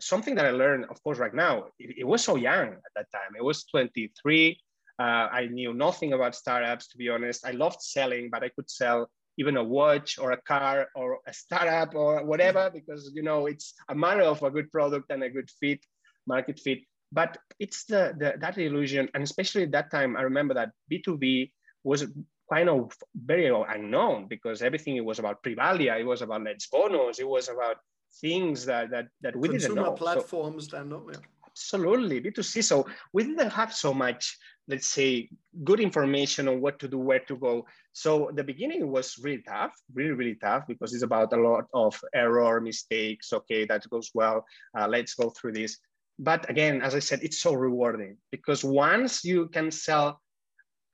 something 0.00 0.34
that 0.34 0.46
I 0.46 0.50
learned, 0.50 0.86
of 0.90 1.02
course, 1.02 1.18
right 1.18 1.34
now, 1.34 1.66
it, 1.78 1.98
it 1.98 2.06
was 2.06 2.24
so 2.24 2.36
young 2.36 2.68
at 2.68 2.92
that 2.96 3.12
time. 3.12 3.36
It 3.36 3.44
was 3.44 3.64
23 3.64 4.58
uh, 5.00 5.28
I 5.32 5.46
knew 5.46 5.72
nothing 5.72 6.12
about 6.12 6.34
startups, 6.34 6.88
to 6.88 6.98
be 6.98 7.08
honest. 7.08 7.46
I 7.46 7.52
loved 7.52 7.80
selling, 7.80 8.28
but 8.30 8.44
I 8.44 8.50
could 8.50 8.68
sell 8.68 9.10
even 9.38 9.56
a 9.56 9.64
watch 9.64 10.18
or 10.18 10.32
a 10.32 10.42
car 10.42 10.88
or 10.94 11.20
a 11.26 11.32
startup 11.32 11.94
or 11.94 12.22
whatever, 12.24 12.70
because 12.70 13.10
you 13.14 13.22
know 13.22 13.46
it's 13.46 13.72
a 13.88 13.94
matter 13.94 14.22
of 14.22 14.42
a 14.42 14.50
good 14.50 14.70
product 14.70 15.10
and 15.10 15.22
a 15.22 15.30
good 15.30 15.48
fit, 15.58 15.80
market 16.26 16.60
fit. 16.60 16.80
But 17.10 17.38
it's 17.58 17.84
the, 17.84 18.14
the 18.18 18.34
that 18.40 18.58
illusion, 18.58 19.08
and 19.14 19.22
especially 19.22 19.62
at 19.62 19.72
that 19.72 19.90
time, 19.90 20.18
I 20.18 20.22
remember 20.22 20.52
that 20.54 20.72
B2B 20.92 21.50
was 21.82 22.04
kind 22.52 22.68
of 22.68 22.92
very 23.14 23.46
unknown 23.48 24.26
because 24.28 24.60
everything 24.60 24.96
it 24.96 25.04
was 25.04 25.18
about 25.18 25.42
Privalia, 25.42 25.98
it 25.98 26.04
was 26.04 26.20
about 26.20 26.42
Let's 26.42 26.66
Bonus, 26.66 27.18
it 27.18 27.28
was 27.28 27.48
about 27.48 27.78
things 28.20 28.66
that 28.66 28.90
that 28.90 29.06
that 29.22 29.34
we 29.34 29.48
Consumer 29.48 29.60
didn't 29.60 29.76
know. 29.76 29.92
Consumer 29.92 30.14
platforms, 30.14 30.68
so, 30.68 30.76
then, 30.76 30.90
yeah. 30.90 31.20
Absolutely, 31.50 32.20
B2C. 32.20 32.62
So 32.62 32.86
we 33.12 33.24
didn't 33.24 33.50
have 33.50 33.72
so 33.74 33.92
much, 33.92 34.38
let's 34.70 34.86
say, 34.86 35.28
good 35.64 35.80
information 35.80 36.46
on 36.46 36.60
what 36.60 36.78
to 36.78 36.86
do, 36.86 36.98
where 36.98 37.18
to 37.18 37.36
go. 37.36 37.66
So 37.92 38.30
the 38.32 38.44
beginning 38.44 38.90
was 38.90 39.18
really 39.20 39.42
tough, 39.42 39.74
really, 39.92 40.12
really 40.12 40.36
tough 40.36 40.64
because 40.68 40.94
it's 40.94 41.02
about 41.02 41.32
a 41.32 41.36
lot 41.36 41.64
of 41.74 42.00
error, 42.14 42.60
mistakes. 42.60 43.32
Okay, 43.32 43.66
that 43.66 43.90
goes 43.90 44.10
well. 44.14 44.46
Uh, 44.78 44.86
let's 44.86 45.14
go 45.14 45.30
through 45.30 45.54
this. 45.54 45.78
But 46.20 46.48
again, 46.48 46.82
as 46.82 46.94
I 46.94 47.00
said, 47.00 47.20
it's 47.22 47.40
so 47.40 47.52
rewarding 47.54 48.16
because 48.30 48.62
once 48.62 49.24
you 49.24 49.48
can 49.48 49.70
sell 49.72 50.20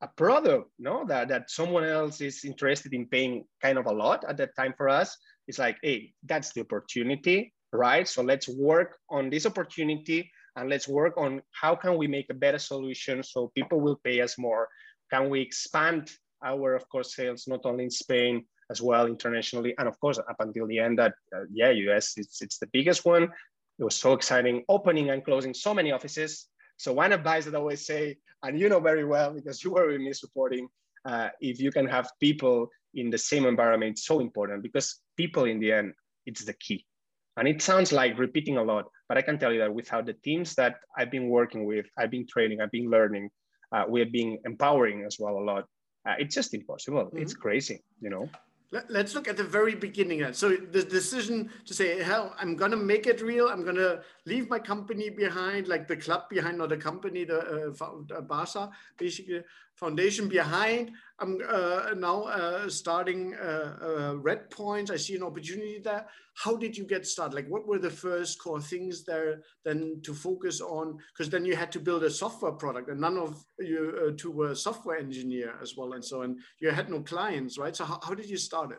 a 0.01 0.09
product, 0.09 0.71
no, 0.79 1.05
that, 1.07 1.29
that 1.29 1.51
someone 1.51 1.85
else 1.85 2.21
is 2.21 2.45
interested 2.45 2.95
in 2.95 3.07
paying 3.07 3.45
kind 3.61 3.77
of 3.77 3.87
a 3.87 3.93
lot 3.93 4.25
at 4.27 4.39
that 4.39 4.57
time 4.57 4.73
for 4.77 4.89
us, 4.89 5.17
it's 5.49 5.59
like, 5.59 5.77
hey, 5.83 6.15
that's 6.25 6.53
the 6.55 6.63
opportunity, 6.63 7.53
right? 7.73 8.09
So 8.09 8.23
let's 8.23 8.49
work 8.49 8.97
on 9.11 9.29
this 9.29 9.45
opportunity 9.45 10.31
and 10.57 10.71
let's 10.71 10.89
work 10.89 11.17
on 11.17 11.43
how 11.53 11.75
can 11.75 11.97
we 11.97 12.07
make 12.07 12.29
a 12.31 12.35
better 12.35 12.59
solution 12.59 13.23
so 13.23 13.53
people 13.55 13.81
will 13.81 14.01
pay 14.03 14.21
us 14.21 14.39
more. 14.39 14.69
Can 15.13 15.29
we 15.29 15.41
expand 15.41 16.11
our, 16.45 16.75
of 16.75 16.89
course, 16.89 17.15
sales 17.15 17.47
not 17.47 17.61
only 17.65 17.85
in 17.85 17.91
Spain 17.91 18.45
as 18.71 18.83
well 18.83 19.07
internationally, 19.07 19.75
and 19.79 19.87
of 19.87 19.99
course 20.01 20.19
up 20.19 20.37
until 20.41 20.67
the 20.67 20.79
end 20.79 20.99
that 20.99 21.15
uh, 21.35 21.45
yeah, 21.53 21.71
US 21.71 22.15
it's 22.17 22.43
it's 22.43 22.59
the 22.59 22.69
biggest 22.73 23.05
one. 23.05 23.25
It 23.79 23.85
was 23.85 23.95
so 23.95 24.15
exciting, 24.15 24.65
opening 24.69 25.11
and 25.11 25.25
closing 25.25 25.55
so 25.55 25.75
many 25.75 25.93
offices. 25.93 26.49
So 26.79 26.93
one 26.93 27.13
advice 27.13 27.45
that 27.45 27.55
I 27.55 27.59
always 27.59 27.87
say, 27.87 28.17
and 28.43 28.59
you 28.59 28.69
know 28.69 28.81
very 28.81 29.05
well 29.05 29.33
because 29.33 29.63
you 29.63 29.73
were 29.73 29.89
with 29.89 30.01
me 30.01 30.13
supporting, 30.13 30.69
uh, 31.05 31.29
if 31.41 31.61
you 31.61 31.71
can 31.71 31.87
have 31.87 32.11
people 32.21 32.69
in 32.95 33.11
the 33.11 33.19
same 33.19 33.47
environment, 33.47 33.99
so 33.99 34.21
important 34.21 34.63
because 34.63 35.01
people 35.17 35.45
in 35.45 35.61
the 35.61 35.73
end, 35.73 35.93
it's 36.25 36.45
the 36.45 36.55
key. 36.55 36.85
And 37.37 37.47
it 37.47 37.61
sounds 37.61 37.93
like 37.93 38.19
repeating 38.19 38.57
a 38.57 38.63
lot, 38.63 38.87
but 39.09 39.19
I 39.19 39.23
can 39.23 39.39
tell 39.39 39.53
you 39.53 39.59
that 39.61 39.73
without 39.73 40.07
the 40.07 40.15
teams 40.15 40.55
that 40.55 40.77
I've 40.97 41.11
been 41.11 41.29
working 41.29 41.67
with, 41.67 41.87
I've 41.99 42.11
been 42.11 42.27
training, 42.27 42.61
I've 42.61 42.71
been 42.71 42.91
learning, 42.91 43.31
uh, 43.73 43.85
we 43.89 44.01
have 44.01 44.13
been 44.13 44.39
empowering 44.45 45.05
as 45.05 45.17
well 45.19 45.39
a 45.39 45.45
lot. 45.45 45.65
Uh, 46.09 46.15
it's 46.19 46.35
just 46.35 46.55
impossible. 46.55 47.05
Mm-hmm. 47.07 47.19
It's 47.19 47.35
crazy, 47.35 47.83
you 48.01 48.11
know. 48.11 48.29
Let's 48.89 49.15
look 49.15 49.29
at 49.29 49.37
the 49.37 49.45
very 49.45 49.77
beginning. 49.77 50.25
So 50.33 50.57
the 50.57 50.83
decision 50.83 51.51
to 51.67 51.73
say, 51.73 52.03
"Hell, 52.03 52.35
I'm 52.37 52.57
gonna 52.57 52.77
make 52.77 53.07
it 53.07 53.23
real. 53.23 53.47
I'm 53.47 53.65
gonna 53.65 54.03
leave 54.27 54.51
my 54.51 54.59
company 54.59 55.09
behind, 55.09 55.69
like 55.69 55.87
the 55.87 55.97
club 55.97 56.29
behind, 56.29 56.59
not 56.59 56.71
the 56.71 56.77
company, 56.77 57.25
the 57.25 57.71
uh, 57.71 58.21
Barca, 58.23 58.71
basically 58.99 59.45
foundation 59.77 60.29
behind. 60.29 60.91
I'm 61.21 61.39
uh, 61.49 61.95
now 61.97 62.25
uh, 62.25 62.69
starting 62.69 63.35
uh, 63.35 63.77
uh, 63.83 64.17
Red 64.17 64.51
Points. 64.51 64.91
I 64.91 64.97
see 64.97 65.17
an 65.17 65.23
opportunity 65.23 65.81
there. 65.83 66.07
How 66.35 66.57
did 66.57 66.77
you 66.77 66.85
get 66.85 67.07
started? 67.07 67.35
Like, 67.35 67.49
what 67.49 67.67
were 67.67 67.79
the 67.79 67.91
first 67.91 68.39
core 68.39 68.61
things 68.61 69.05
there 69.05 69.43
then 69.65 70.01
to 70.03 70.13
focus 70.13 70.61
on? 70.61 70.99
Because 71.13 71.31
then 71.31 71.45
you 71.45 71.57
had 71.57 71.73
to 71.73 71.81
build 71.81 72.05
a 72.05 72.11
software 72.11 72.53
product, 72.53 72.91
and 72.91 73.01
none 73.01 73.17
of 73.17 73.43
you 73.59 74.09
uh, 74.09 74.13
two 74.17 74.31
were 74.31 74.55
software 74.55 74.99
engineer 74.99 75.55
as 75.63 75.75
well, 75.77 75.93
and 75.93 76.05
so 76.05 76.23
on. 76.23 76.37
You 76.61 76.71
had 76.71 76.91
no 76.91 77.01
clients, 77.01 77.57
right? 77.59 77.75
So 77.75 77.85
how, 77.85 78.01
how 78.03 78.15
did 78.15 78.29
you 78.29 78.37
start 78.37 78.73
it? 78.73 78.79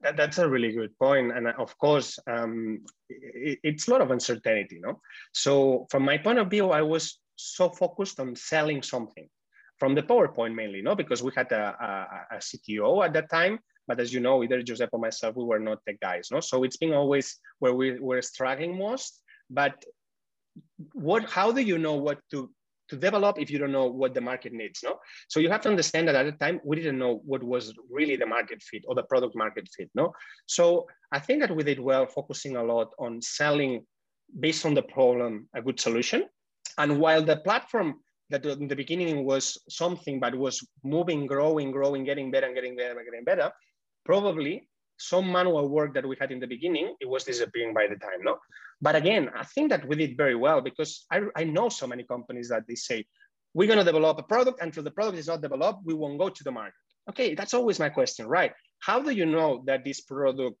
That, 0.00 0.16
that's 0.16 0.38
a 0.38 0.48
really 0.48 0.72
good. 0.72 0.90
And 1.00 1.48
of 1.48 1.76
course, 1.78 2.18
um, 2.26 2.80
it, 3.08 3.58
it's 3.62 3.88
a 3.88 3.90
lot 3.90 4.00
of 4.00 4.10
uncertainty, 4.10 4.80
no? 4.82 5.00
So 5.32 5.86
from 5.90 6.04
my 6.04 6.18
point 6.18 6.38
of 6.38 6.50
view, 6.50 6.70
I 6.70 6.82
was 6.82 7.20
so 7.36 7.68
focused 7.68 8.20
on 8.20 8.34
selling 8.34 8.82
something 8.82 9.28
from 9.82 9.96
the 9.96 10.02
PowerPoint 10.04 10.54
mainly, 10.54 10.80
no? 10.80 10.94
Because 10.94 11.24
we 11.24 11.32
had 11.34 11.50
a, 11.50 11.64
a, 11.88 12.36
a 12.36 12.38
CTO 12.38 13.04
at 13.04 13.12
that 13.14 13.28
time, 13.28 13.58
but 13.88 13.98
as 13.98 14.14
you 14.14 14.20
know, 14.20 14.44
either 14.44 14.62
Josep 14.62 14.90
or 14.92 15.00
myself, 15.00 15.34
we 15.34 15.42
were 15.42 15.58
not 15.58 15.80
the 15.88 15.94
guys, 15.94 16.28
no? 16.30 16.38
So 16.38 16.62
it's 16.62 16.76
been 16.76 16.92
always 16.92 17.40
where 17.58 17.74
we 17.74 17.98
were 17.98 18.22
struggling 18.22 18.78
most. 18.78 19.20
But 19.50 19.74
what, 20.92 21.28
how 21.28 21.50
do 21.50 21.62
you 21.62 21.78
know 21.78 21.94
what 21.94 22.20
to 22.30 22.48
to 22.90 22.96
develop 22.96 23.40
if 23.40 23.50
you 23.50 23.58
don't 23.58 23.72
know 23.72 23.86
what 23.86 24.12
the 24.12 24.20
market 24.20 24.52
needs 24.52 24.80
no 24.82 24.98
so 25.28 25.40
you 25.40 25.48
have 25.48 25.62
to 25.62 25.70
understand 25.74 26.06
that 26.06 26.16
at 26.20 26.26
the 26.26 26.36
time 26.44 26.60
we 26.68 26.74
didn't 26.76 26.98
know 26.98 27.22
what 27.24 27.42
was 27.52 27.72
really 27.98 28.16
the 28.16 28.26
market 28.26 28.60
fit 28.68 28.82
or 28.88 28.94
the 28.94 29.04
product 29.04 29.34
market 29.36 29.66
fit 29.74 29.88
no 29.94 30.12
so 30.56 30.64
i 31.16 31.18
think 31.18 31.40
that 31.40 31.54
we 31.56 31.62
did 31.62 31.80
well 31.80 32.06
focusing 32.18 32.56
a 32.56 32.64
lot 32.72 32.88
on 32.98 33.22
selling 33.22 33.72
based 34.44 34.66
on 34.66 34.74
the 34.74 34.86
problem 34.96 35.48
a 35.54 35.62
good 35.62 35.78
solution 35.80 36.20
and 36.76 36.98
while 37.02 37.22
the 37.22 37.38
platform 37.48 37.88
that 38.32 38.44
in 38.44 38.68
the 38.68 38.76
beginning 38.76 39.24
was 39.24 39.56
something 39.68 40.18
but 40.18 40.34
was 40.34 40.66
moving 40.82 41.26
growing 41.26 41.70
growing 41.70 42.04
getting 42.04 42.30
better 42.30 42.46
and 42.46 42.56
getting 42.56 42.76
better 42.76 42.98
and 42.98 43.06
getting 43.08 43.24
better 43.24 43.50
probably 44.04 44.66
some 45.02 45.30
manual 45.30 45.68
work 45.68 45.94
that 45.94 46.06
we 46.06 46.16
had 46.20 46.30
in 46.30 46.38
the 46.38 46.46
beginning, 46.46 46.94
it 47.00 47.08
was 47.08 47.24
disappearing 47.24 47.74
by 47.74 47.86
the 47.88 47.96
time, 47.96 48.22
no? 48.22 48.38
But 48.80 48.96
again, 48.96 49.30
I 49.36 49.44
think 49.44 49.70
that 49.70 49.86
we 49.86 49.96
did 49.96 50.16
very 50.16 50.36
well 50.36 50.60
because 50.60 51.06
I, 51.10 51.22
I 51.36 51.44
know 51.44 51.68
so 51.68 51.86
many 51.86 52.04
companies 52.04 52.48
that 52.50 52.66
they 52.68 52.76
say, 52.76 53.04
we're 53.54 53.68
gonna 53.68 53.84
develop 53.84 54.18
a 54.18 54.22
product 54.22 54.62
until 54.62 54.82
the 54.82 54.90
product 54.90 55.18
is 55.18 55.26
not 55.26 55.42
developed, 55.42 55.80
we 55.84 55.94
won't 55.94 56.18
go 56.18 56.28
to 56.28 56.44
the 56.44 56.52
market. 56.52 56.74
Okay, 57.10 57.34
that's 57.34 57.54
always 57.54 57.78
my 57.80 57.88
question, 57.88 58.26
right? 58.26 58.52
How 58.78 59.02
do 59.02 59.10
you 59.10 59.26
know 59.26 59.62
that 59.66 59.84
this 59.84 60.00
product 60.00 60.56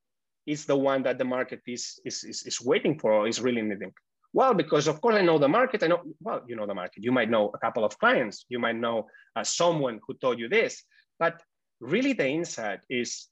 is 0.46 0.66
the 0.66 0.76
one 0.76 1.04
that 1.04 1.18
the 1.18 1.24
market 1.24 1.60
is, 1.66 2.00
is, 2.04 2.24
is, 2.24 2.42
is 2.42 2.60
waiting 2.60 2.98
for 2.98 3.12
or 3.12 3.28
is 3.28 3.40
really 3.40 3.62
needing? 3.62 3.92
Well, 4.32 4.54
because 4.54 4.88
of 4.88 5.00
course 5.00 5.16
I 5.16 5.22
know 5.22 5.38
the 5.38 5.48
market. 5.48 5.82
I 5.82 5.88
know, 5.88 6.02
well, 6.20 6.42
you 6.46 6.56
know 6.56 6.66
the 6.66 6.74
market. 6.74 7.04
You 7.04 7.12
might 7.12 7.30
know 7.30 7.50
a 7.54 7.58
couple 7.58 7.84
of 7.84 7.98
clients. 7.98 8.46
You 8.48 8.58
might 8.58 8.76
know 8.76 9.06
uh, 9.36 9.44
someone 9.44 10.00
who 10.06 10.14
told 10.14 10.38
you 10.38 10.48
this. 10.48 10.82
But 11.18 11.42
really 11.80 12.12
the 12.12 12.26
insight 12.26 12.80
is 12.88 13.28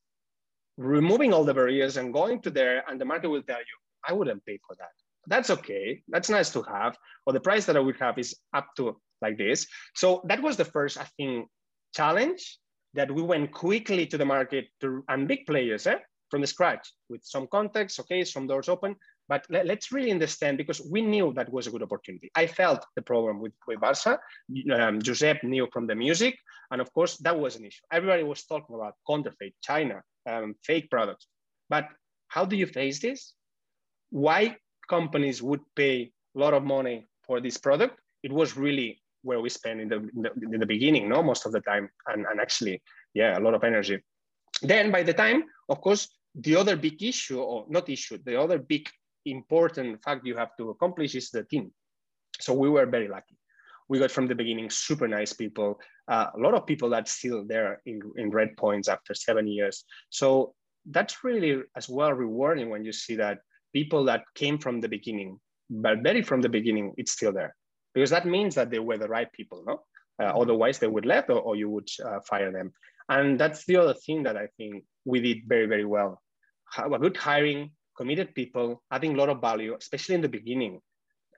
removing 0.76 1.32
all 1.32 1.44
the 1.44 1.54
barriers 1.54 1.96
and 1.96 2.12
going 2.12 2.40
to 2.42 2.50
there 2.50 2.84
and 2.88 3.00
the 3.00 3.04
market 3.04 3.28
will 3.28 3.42
tell 3.42 3.58
you, 3.58 3.76
I 4.06 4.12
wouldn't 4.12 4.44
pay 4.44 4.58
for 4.66 4.74
that. 4.76 4.92
That's 5.26 5.50
okay. 5.50 6.02
That's 6.08 6.30
nice 6.30 6.50
to 6.52 6.62
have. 6.62 6.96
Or 7.26 7.32
the 7.32 7.40
price 7.40 7.66
that 7.66 7.76
I 7.76 7.80
would 7.80 7.98
have 8.00 8.18
is 8.18 8.36
up 8.54 8.68
to 8.76 8.96
like 9.20 9.36
this. 9.36 9.66
So 9.94 10.22
that 10.24 10.42
was 10.42 10.56
the 10.56 10.64
first, 10.64 10.98
I 10.98 11.06
think, 11.16 11.48
challenge 11.94 12.58
that 12.94 13.10
we 13.10 13.22
went 13.22 13.52
quickly 13.52 14.06
to 14.06 14.18
the 14.18 14.24
market 14.24 14.66
to, 14.80 15.04
and 15.08 15.28
big 15.28 15.46
players 15.46 15.86
eh, 15.86 15.98
from 16.30 16.40
the 16.40 16.46
scratch 16.46 16.92
with 17.08 17.22
some 17.24 17.46
context, 17.48 18.00
okay, 18.00 18.24
some 18.24 18.46
doors 18.46 18.68
open. 18.68 18.96
But 19.28 19.46
let, 19.48 19.70
us 19.70 19.92
really 19.92 20.10
understand 20.10 20.58
because 20.58 20.80
we 20.90 21.02
knew 21.02 21.32
that 21.34 21.52
was 21.52 21.68
a 21.68 21.70
good 21.70 21.84
opportunity. 21.84 22.30
I 22.34 22.46
felt 22.46 22.84
the 22.96 23.02
problem 23.02 23.40
with, 23.40 23.52
with 23.68 23.80
Barca. 23.80 24.18
Um, 24.74 25.00
Josep 25.00 25.44
knew 25.44 25.68
from 25.72 25.86
the 25.86 25.94
music. 25.94 26.36
And 26.72 26.80
of 26.80 26.92
course, 26.92 27.16
that 27.18 27.38
was 27.38 27.54
an 27.54 27.64
issue. 27.64 27.82
Everybody 27.92 28.24
was 28.24 28.44
talking 28.44 28.74
about 28.74 28.94
counterfeit, 29.08 29.54
China, 29.62 30.02
um, 30.28 30.54
fake 30.64 30.90
products. 30.90 31.28
But 31.68 31.86
how 32.26 32.44
do 32.44 32.56
you 32.56 32.66
face 32.66 33.00
this? 33.00 33.34
Why 34.10 34.56
companies 34.88 35.42
would 35.42 35.60
pay 35.76 36.10
a 36.34 36.38
lot 36.38 36.54
of 36.54 36.64
money 36.64 37.08
for 37.24 37.40
this 37.40 37.56
product? 37.56 38.00
It 38.24 38.32
was 38.32 38.56
really 38.56 39.00
where 39.22 39.40
we 39.40 39.48
spent 39.48 39.80
in 39.80 39.88
the, 39.88 39.96
in 39.96 40.22
the, 40.22 40.30
in 40.54 40.60
the 40.60 40.66
beginning, 40.66 41.08
no, 41.08 41.22
most 41.22 41.46
of 41.46 41.52
the 41.52 41.60
time, 41.60 41.88
and, 42.08 42.26
and 42.26 42.40
actually, 42.40 42.82
yeah, 43.14 43.38
a 43.38 43.40
lot 43.40 43.54
of 43.54 43.62
energy. 43.62 44.00
Then 44.62 44.90
by 44.90 45.02
the 45.02 45.14
time, 45.14 45.44
of 45.68 45.80
course, 45.80 46.08
the 46.34 46.56
other 46.56 46.76
big 46.76 47.02
issue, 47.02 47.40
or 47.40 47.66
not 47.68 47.88
issue, 47.88 48.18
the 48.24 48.40
other 48.40 48.58
big 48.58 48.88
important 49.26 50.02
fact 50.02 50.26
you 50.26 50.36
have 50.36 50.56
to 50.58 50.70
accomplish 50.70 51.14
is 51.14 51.30
the 51.30 51.44
team. 51.44 51.72
So 52.40 52.54
we 52.54 52.68
were 52.70 52.86
very 52.86 53.08
lucky. 53.08 53.36
We 53.88 53.98
got 53.98 54.10
from 54.10 54.28
the 54.28 54.34
beginning 54.34 54.70
super 54.70 55.08
nice 55.08 55.32
people, 55.32 55.80
uh, 56.08 56.26
a 56.34 56.38
lot 56.38 56.54
of 56.54 56.66
people 56.66 56.88
that's 56.90 57.12
still 57.12 57.44
there 57.46 57.82
in, 57.86 58.00
in 58.16 58.30
red 58.30 58.56
points 58.56 58.88
after 58.88 59.14
seven 59.14 59.48
years. 59.48 59.84
So 60.10 60.54
that's 60.86 61.24
really 61.24 61.62
as 61.76 61.88
well 61.88 62.12
rewarding 62.12 62.70
when 62.70 62.84
you 62.84 62.92
see 62.92 63.16
that 63.16 63.38
people 63.72 64.04
that 64.04 64.22
came 64.34 64.58
from 64.58 64.80
the 64.80 64.88
beginning, 64.88 65.40
but 65.68 66.02
very 66.02 66.22
from 66.22 66.40
the 66.40 66.48
beginning, 66.48 66.94
it's 66.96 67.12
still 67.12 67.32
there. 67.32 67.54
Because 67.94 68.10
that 68.10 68.26
means 68.26 68.54
that 68.54 68.70
they 68.70 68.78
were 68.78 68.98
the 68.98 69.08
right 69.08 69.30
people, 69.32 69.64
no? 69.66 69.82
Uh, 70.22 70.38
otherwise 70.38 70.78
they 70.78 70.86
would 70.86 71.06
left 71.06 71.30
or, 71.30 71.40
or 71.40 71.56
you 71.56 71.68
would 71.68 71.88
uh, 72.04 72.20
fire 72.20 72.52
them. 72.52 72.72
And 73.08 73.40
that's 73.40 73.64
the 73.64 73.76
other 73.76 73.94
thing 73.94 74.22
that 74.22 74.36
I 74.36 74.46
think 74.56 74.84
we 75.04 75.20
did 75.20 75.38
very, 75.46 75.66
very 75.66 75.84
well. 75.84 76.20
Have 76.72 76.92
a 76.92 76.98
good 76.98 77.16
hiring, 77.16 77.70
committed 77.96 78.34
people, 78.34 78.82
adding 78.90 79.14
a 79.14 79.18
lot 79.18 79.28
of 79.28 79.40
value, 79.40 79.76
especially 79.78 80.14
in 80.14 80.20
the 80.20 80.28
beginning. 80.28 80.80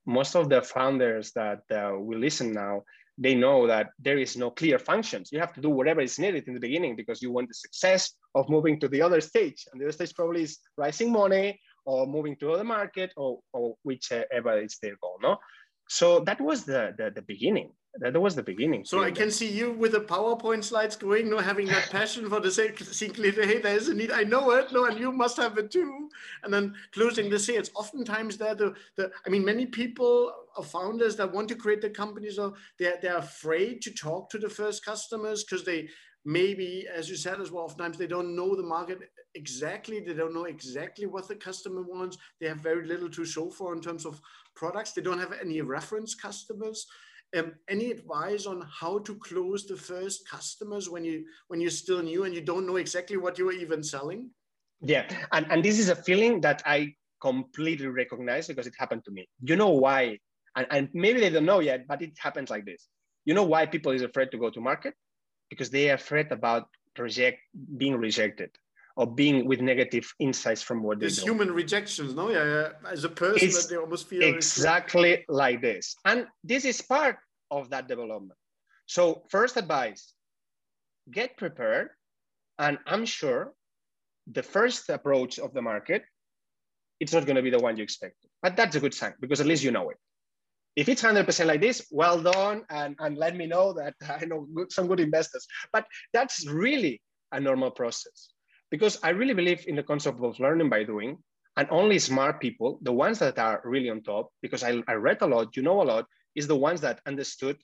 Most 0.07 0.35
of 0.35 0.49
the 0.49 0.63
founders 0.63 1.33
that 1.33 1.63
uh, 1.71 1.97
we 1.99 2.17
listen 2.17 2.53
now, 2.53 2.83
they 3.19 3.35
know 3.35 3.67
that 3.67 3.91
there 3.99 4.19
is 4.19 4.37
no 4.37 4.51
clear 4.51 4.79
functions. 4.79 5.31
You 5.31 5.39
have 5.41 5.53
to 5.55 5.61
do 5.61 5.71
whatever 5.71 6.01
is 6.01 6.19
needed 6.19 6.49
in 6.49 6.55
the 6.55 6.61
beginning 6.61 6.97
because 6.97 7.23
you 7.23 7.31
want 7.31 7.49
the 7.49 7.55
success 7.55 8.13
of 8.35 8.49
moving 8.49 8.81
to 8.81 8.89
the 8.89 9.03
other 9.03 9.21
stage. 9.21 9.65
And 9.71 9.81
the 9.81 9.87
other 9.87 9.93
stage 9.93 10.15
probably 10.15 10.43
is 10.43 10.59
raising 10.77 11.13
money 11.13 11.61
or 11.85 12.07
moving 12.07 12.37
to 12.37 12.53
other 12.53 12.65
market 12.65 13.13
or, 13.17 13.41
or 13.53 13.77
whichever 13.83 14.61
is 14.61 14.79
their 14.83 14.97
goal. 15.03 15.19
No? 15.23 15.37
So 15.89 16.21
that 16.21 16.41
was 16.41 16.65
the, 16.65 16.95
the, 16.97 17.11
the 17.15 17.23
beginning 17.23 17.73
that 17.99 18.21
was 18.21 18.35
the 18.35 18.43
beginning. 18.43 18.85
So 18.85 19.03
I 19.03 19.11
can 19.11 19.31
see 19.31 19.51
you 19.51 19.73
with 19.73 19.93
the 19.93 20.01
PowerPoint 20.01 20.65
slides 20.65 20.97
going, 20.97 21.29
no, 21.29 21.39
having 21.39 21.67
that 21.67 21.91
passion 21.91 22.29
for 22.29 22.41
the 22.41 22.51
sake, 22.51 22.79
seeing 22.79 23.15
hey, 23.15 23.59
there 23.59 23.77
is 23.77 23.89
a 23.89 23.95
need. 23.95 24.11
I 24.11 24.25
know 24.25 24.51
it, 24.53 24.73
no, 24.73 24.87
and 24.87 24.99
you 24.99 25.13
must 25.13 25.37
have 25.37 25.59
it 25.59 25.71
too. 25.71 26.09
And 26.43 26.53
then 26.53 26.75
closing 26.93 27.29
the 27.29 27.39
sales. 27.39 27.71
Oftentimes, 27.75 28.39
there 28.39 28.55
the 28.55 28.75
the. 28.97 29.11
I 29.27 29.31
mean, 29.31 29.45
many 29.45 29.67
people 29.67 30.33
or 30.57 30.65
founders 30.65 31.17
that 31.17 31.33
want 31.33 31.49
to 31.49 31.55
create 31.55 31.83
the 31.83 31.91
companies, 31.91 32.39
or 32.39 32.55
they're 32.79 32.99
they're 33.03 33.19
afraid 33.19 33.83
to 33.83 33.91
talk 33.91 34.31
to 34.31 34.39
the 34.39 34.49
first 34.49 34.85
customers 34.85 35.45
because 35.45 35.65
they 35.65 35.89
maybe, 36.25 36.87
as 36.95 37.11
you 37.11 37.17
said 37.17 37.41
as 37.41 37.51
well, 37.51 37.65
oftentimes 37.65 37.99
they 37.99 38.07
don't 38.07 38.35
know 38.35 38.55
the 38.57 38.63
market 38.63 39.01
exactly. 39.35 40.01
They 40.01 40.15
don't 40.15 40.35
know 40.35 40.45
exactly 40.45 41.07
what 41.07 41.29
the 41.29 41.35
customer 41.35 41.83
wants. 41.83 42.17
They 42.41 42.49
have 42.49 42.59
very 42.59 42.87
little 42.87 43.11
to 43.11 43.25
show 43.25 43.51
for 43.51 43.75
in 43.75 43.81
terms 43.81 44.07
of 44.07 44.21
products. 44.55 44.93
They 44.93 45.03
don't 45.03 45.19
have 45.19 45.35
any 45.41 45.61
reference 45.61 46.15
customers. 46.15 46.87
Um, 47.37 47.55
any 47.69 47.91
advice 47.91 48.45
on 48.47 48.67
how 48.81 48.99
to 48.99 49.15
close 49.17 49.67
the 49.67 49.77
first 49.77 50.29
customers 50.29 50.91
when 50.91 51.05
you 51.05 51.25
when 51.49 51.61
you're 51.61 51.71
still 51.71 52.03
new 52.03 52.25
and 52.25 52.35
you 52.35 52.43
don't 52.43 52.67
know 52.67 52.77
exactly 52.77 53.17
what 53.17 53.39
you 53.39 53.49
are 53.49 53.53
even 53.53 53.83
selling? 53.83 54.31
Yeah, 54.81 55.09
and, 55.33 55.47
and 55.51 55.65
this 55.65 55.79
is 55.79 55.89
a 55.89 55.97
feeling 55.97 56.41
that 56.43 56.63
I 56.67 56.95
completely 57.21 57.87
recognize 57.87 58.49
because 58.49 58.67
it 58.67 58.75
happened 58.79 59.05
to 59.05 59.13
me. 59.13 59.29
You 59.43 59.57
know 59.57 59.71
why? 59.71 60.19
And, 60.57 60.67
and 60.71 60.89
maybe 60.93 61.21
they 61.21 61.31
don't 61.31 61.47
know 61.47 61.61
yet, 61.61 61.87
but 61.87 62.03
it 62.03 62.13
happens 62.19 62.51
like 62.51 62.67
this. 62.67 62.89
You 63.25 63.33
know 63.33 63.45
why 63.45 63.65
people 63.65 63.93
is 63.93 64.03
afraid 64.03 64.31
to 64.33 64.39
go 64.39 64.51
to 64.51 64.61
market? 64.61 64.95
Because 65.49 65.71
they 65.71 65.91
are 65.91 65.95
afraid 65.95 66.33
about 66.33 66.69
reject 66.99 67.39
being 67.79 67.97
rejected 67.97 68.51
or 68.97 69.07
being 69.07 69.47
with 69.47 69.61
negative 69.61 70.13
insights 70.19 70.63
from 70.63 70.83
what 70.83 71.01
There's 71.01 71.17
they 71.17 71.25
human 71.25 71.51
rejections, 71.51 72.15
no? 72.15 72.31
Yeah, 72.31 72.45
yeah. 72.45 72.91
As 72.91 73.05
a 73.05 73.09
person 73.09 73.49
it's 73.49 73.63
that 73.63 73.71
they 73.71 73.79
almost 73.79 74.09
feel 74.09 74.23
exactly 74.23 75.25
like 75.29 75.63
this. 75.63 75.97
And 76.05 76.27
this 76.45 76.65
is 76.65 76.81
part 76.83 77.17
of 77.51 77.71
that 77.71 77.89
development. 77.89 78.39
So 78.87 79.23
first 79.31 79.57
advice, 79.57 80.13
get 81.11 81.37
prepared. 81.37 81.91
And 82.59 82.79
I'm 82.87 83.07
sure 83.07 83.55
the 84.31 84.43
first 84.43 84.89
approach 84.91 85.39
of 85.39 85.55
the 85.55 85.63
market, 85.63 86.05
it's 87.01 87.13
not 87.13 87.25
going 87.25 87.37
to 87.37 87.43
be 87.43 87.51
the 87.51 87.59
one 87.59 87.77
you 87.77 87.83
expected. 87.83 88.31
But 88.43 88.57
that's 88.57 88.77
a 88.77 88.81
good 88.81 88.95
sign 88.95 89.15
because 89.21 89.41
at 89.41 89.47
least 89.47 89.65
you 89.65 89.71
know 89.71 89.91
it. 89.91 89.97
If 90.77 90.89
it's 90.89 91.03
100% 91.03 91.47
like 91.47 91.61
this, 91.61 91.87
well 91.91 92.21
done. 92.21 92.63
And, 92.71 92.97
and 92.99 93.17
let 93.17 93.37
me 93.37 93.47
know 93.47 93.73
that 93.75 93.95
I 94.21 94.25
know 94.27 94.47
some 94.69 94.87
good 94.87 95.01
investors. 95.01 95.47
But 95.73 95.87
that's 96.13 96.47
really 96.47 97.01
a 97.33 97.41
normal 97.41 97.71
process 97.71 98.29
because 98.73 98.99
I 99.03 99.11
really 99.11 99.35
believe 99.35 99.69
in 99.69 99.77
the 99.77 99.83
concept 99.83 100.19
of 100.25 100.41
learning 100.41 100.71
by 100.71 100.83
doing, 100.83 101.19
and 101.59 101.69
only 101.71 101.99
smart 101.99 102.41
people, 102.41 102.79
the 102.81 102.93
ones 102.93 103.19
that 103.19 103.39
are 103.39 103.61
really 103.65 103.91
on 103.91 104.03
top, 104.03 104.31
because 104.41 104.65
I, 104.65 104.83
I 104.89 104.95
read 104.95 105.19
a 105.21 105.27
lot, 105.27 105.55
you 105.55 105.63
know 105.63 105.83
a 105.83 105.85
lot, 105.85 106.07
is 106.35 106.47
the 106.47 106.57
ones 106.57 106.81
that 106.81 107.01
understood 107.07 107.59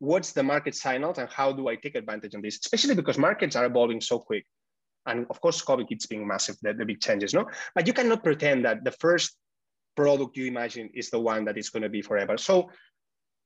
what's 0.00 0.32
the 0.32 0.42
market 0.42 0.74
signals 0.74 1.16
and 1.16 1.30
how 1.30 1.50
do 1.50 1.68
I 1.68 1.76
take 1.76 1.94
advantage 1.94 2.34
of 2.34 2.42
this, 2.42 2.58
especially 2.58 2.94
because 2.94 3.16
markets 3.16 3.56
are 3.56 3.64
evolving 3.64 4.02
so 4.02 4.18
quick. 4.18 4.44
And 5.06 5.26
of 5.30 5.40
course, 5.40 5.64
COVID 5.64 5.88
keeps 5.88 6.04
being 6.04 6.26
massive, 6.26 6.56
the, 6.60 6.74
the 6.74 6.84
big 6.84 7.00
changes, 7.00 7.32
no? 7.32 7.46
But 7.74 7.86
you 7.86 7.94
cannot 7.94 8.22
pretend 8.22 8.66
that 8.66 8.84
the 8.84 8.92
first 8.92 9.38
product 9.96 10.36
you 10.36 10.44
imagine 10.44 10.90
is 10.92 11.08
the 11.08 11.20
one 11.20 11.46
that 11.46 11.56
is 11.56 11.70
going 11.70 11.84
to 11.84 11.88
be 11.88 12.02
forever. 12.02 12.36
So 12.36 12.68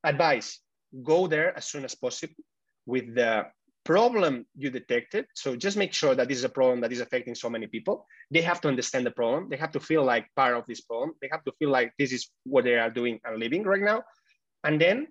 advice, 0.03 0.59
go 1.01 1.27
there 1.27 1.55
as 1.55 1.65
soon 1.65 1.85
as 1.85 1.95
possible 1.95 2.43
with 2.85 3.15
the 3.15 3.45
problem 3.89 4.45
you 4.55 4.69
detected. 4.69 5.25
So 5.33 5.55
just 5.55 5.75
make 5.75 5.93
sure 5.93 6.13
that 6.13 6.27
this 6.27 6.37
is 6.37 6.43
a 6.43 6.55
problem 6.59 6.79
that 6.81 6.91
is 6.91 7.01
affecting 7.01 7.33
so 7.33 7.49
many 7.49 7.65
people. 7.65 8.05
They 8.29 8.43
have 8.43 8.61
to 8.61 8.67
understand 8.67 9.03
the 9.03 9.15
problem. 9.19 9.49
They 9.49 9.57
have 9.57 9.71
to 9.71 9.79
feel 9.79 10.03
like 10.03 10.27
part 10.35 10.55
of 10.55 10.63
this 10.67 10.81
problem. 10.81 11.13
They 11.23 11.29
have 11.31 11.43
to 11.45 11.51
feel 11.57 11.71
like 11.71 11.93
this 11.97 12.11
is 12.11 12.29
what 12.43 12.65
they 12.65 12.75
are 12.75 12.91
doing 12.91 13.19
and 13.25 13.39
living 13.39 13.63
right 13.63 13.81
now. 13.81 14.03
And 14.63 14.79
then 14.79 15.07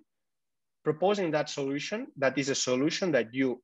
proposing 0.85 1.31
that 1.31 1.49
solution, 1.49 2.07
that 2.23 2.37
is 2.37 2.47
a 2.47 2.55
solution 2.55 3.11
that 3.11 3.33
you 3.33 3.61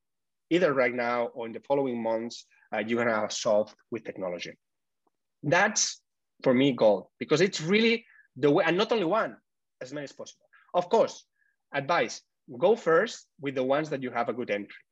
either 0.50 0.74
right 0.74 0.93
now 0.93 1.27
or 1.27 1.48
in 1.48 1.53
the 1.53 1.62
following 1.62 2.03
months 2.03 2.45
uh, 2.74 2.84
you're 2.86 3.05
gonna 3.05 3.31
solve 3.31 3.74
with 3.91 4.03
technology. 4.03 4.51
That's 5.43 6.01
for 6.43 6.53
me 6.53 6.74
gold 6.74 7.07
because 7.19 7.39
it's 7.39 7.62
really 7.62 8.05
the 8.36 8.51
way, 8.51 8.65
and 8.67 8.75
not 8.75 8.91
only 8.91 9.05
one, 9.05 9.38
as 9.79 9.93
many 9.93 10.03
as 10.03 10.12
possible. 10.12 10.48
Of 10.74 10.89
course, 10.89 11.24
advice: 11.74 12.22
go 12.60 12.75
first 12.75 13.27
with 13.39 13.55
the 13.55 13.63
ones 13.63 13.89
that 13.91 14.03
you 14.03 14.12
have 14.12 14.27
a 14.27 14.34
good 14.34 14.51
entry. 14.51 14.85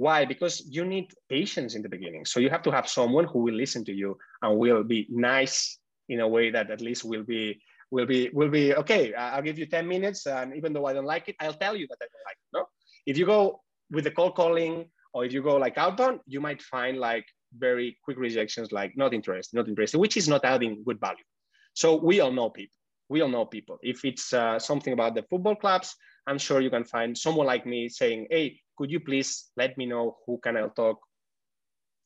Why? 0.00 0.24
Because 0.24 0.64
you 0.66 0.86
need 0.86 1.12
patience 1.28 1.74
in 1.74 1.82
the 1.82 1.88
beginning. 1.96 2.24
So 2.24 2.40
you 2.40 2.48
have 2.48 2.62
to 2.62 2.70
have 2.70 2.88
someone 2.88 3.26
who 3.26 3.40
will 3.40 3.52
listen 3.52 3.84
to 3.84 3.92
you 3.92 4.16
and 4.40 4.56
will 4.56 4.82
be 4.82 5.06
nice 5.10 5.78
in 6.08 6.20
a 6.20 6.26
way 6.26 6.50
that 6.50 6.70
at 6.70 6.80
least 6.80 7.04
will 7.04 7.22
be 7.22 7.60
will 7.90 8.06
be 8.06 8.30
will 8.32 8.48
be 8.48 8.74
okay. 8.76 9.12
I'll 9.12 9.42
give 9.42 9.58
you 9.58 9.66
10 9.66 9.86
minutes, 9.86 10.26
and 10.26 10.56
even 10.56 10.72
though 10.72 10.86
I 10.86 10.94
don't 10.94 11.04
like 11.04 11.28
it, 11.28 11.36
I'll 11.38 11.60
tell 11.64 11.76
you 11.76 11.86
that 11.90 11.98
I 12.00 12.06
don't 12.12 12.26
like 12.30 12.38
it. 12.40 12.48
No, 12.56 12.64
if 13.04 13.18
you 13.18 13.26
go 13.26 13.60
with 13.90 14.04
the 14.04 14.10
cold 14.10 14.36
calling 14.36 14.86
or 15.12 15.26
if 15.26 15.34
you 15.34 15.42
go 15.42 15.56
like 15.56 15.76
outbound, 15.76 16.20
you 16.26 16.40
might 16.40 16.62
find 16.62 16.96
like 16.96 17.26
very 17.58 17.98
quick 18.02 18.16
rejections, 18.16 18.72
like 18.72 18.96
not 18.96 19.12
interested, 19.12 19.54
not 19.54 19.68
interested, 19.68 19.98
which 19.98 20.16
is 20.16 20.28
not 20.28 20.46
adding 20.46 20.82
good 20.82 20.98
value. 20.98 21.26
So 21.74 21.96
we 21.96 22.20
all 22.20 22.32
know 22.32 22.48
people. 22.48 22.78
We 23.10 23.20
all 23.20 23.28
know 23.28 23.44
people. 23.44 23.76
If 23.82 24.06
it's 24.06 24.32
uh, 24.32 24.58
something 24.58 24.94
about 24.94 25.14
the 25.14 25.24
football 25.28 25.56
clubs, 25.56 25.94
I'm 26.26 26.38
sure 26.38 26.60
you 26.60 26.70
can 26.70 26.84
find 26.84 27.16
someone 27.16 27.46
like 27.46 27.66
me 27.66 27.88
saying, 27.88 28.28
"Hey, 28.30 28.60
could 28.76 28.90
you 28.90 29.00
please 29.00 29.50
let 29.56 29.76
me 29.76 29.86
know 29.86 30.18
who 30.26 30.38
can 30.38 30.56
I 30.56 30.68
talk 30.68 30.98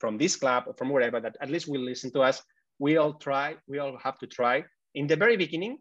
from 0.00 0.18
this 0.18 0.36
club 0.36 0.64
or 0.66 0.74
from 0.74 0.90
wherever 0.90 1.20
that 1.20 1.36
at 1.40 1.50
least 1.50 1.68
will 1.68 1.82
listen 1.82 2.12
to 2.12 2.20
us." 2.20 2.42
We 2.78 2.96
all 2.96 3.14
try. 3.14 3.56
We 3.66 3.78
all 3.78 3.96
have 4.02 4.18
to 4.18 4.26
try 4.26 4.64
in 4.94 5.06
the 5.06 5.16
very 5.16 5.36
beginning 5.36 5.78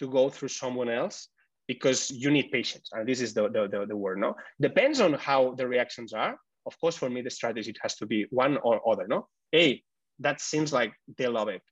to 0.00 0.08
go 0.08 0.28
through 0.28 0.48
someone 0.48 0.88
else 0.88 1.28
because 1.68 2.10
you 2.10 2.30
need 2.30 2.50
patience. 2.50 2.90
And 2.92 3.08
this 3.08 3.20
is 3.20 3.34
the, 3.34 3.48
the, 3.48 3.68
the, 3.68 3.86
the 3.86 3.96
word, 3.96 4.18
no? 4.18 4.34
Depends 4.60 5.00
on 5.00 5.14
how 5.14 5.54
the 5.54 5.66
reactions 5.66 6.12
are. 6.12 6.36
Of 6.66 6.78
course, 6.80 6.96
for 6.96 7.08
me, 7.08 7.22
the 7.22 7.30
strategy 7.30 7.74
has 7.82 7.96
to 7.96 8.06
be 8.06 8.26
one 8.30 8.58
or 8.58 8.86
other, 8.88 9.06
no? 9.06 9.28
Hey, 9.50 9.82
that 10.18 10.40
seems 10.40 10.72
like 10.72 10.92
they 11.18 11.26
love 11.26 11.48
it. 11.48 11.62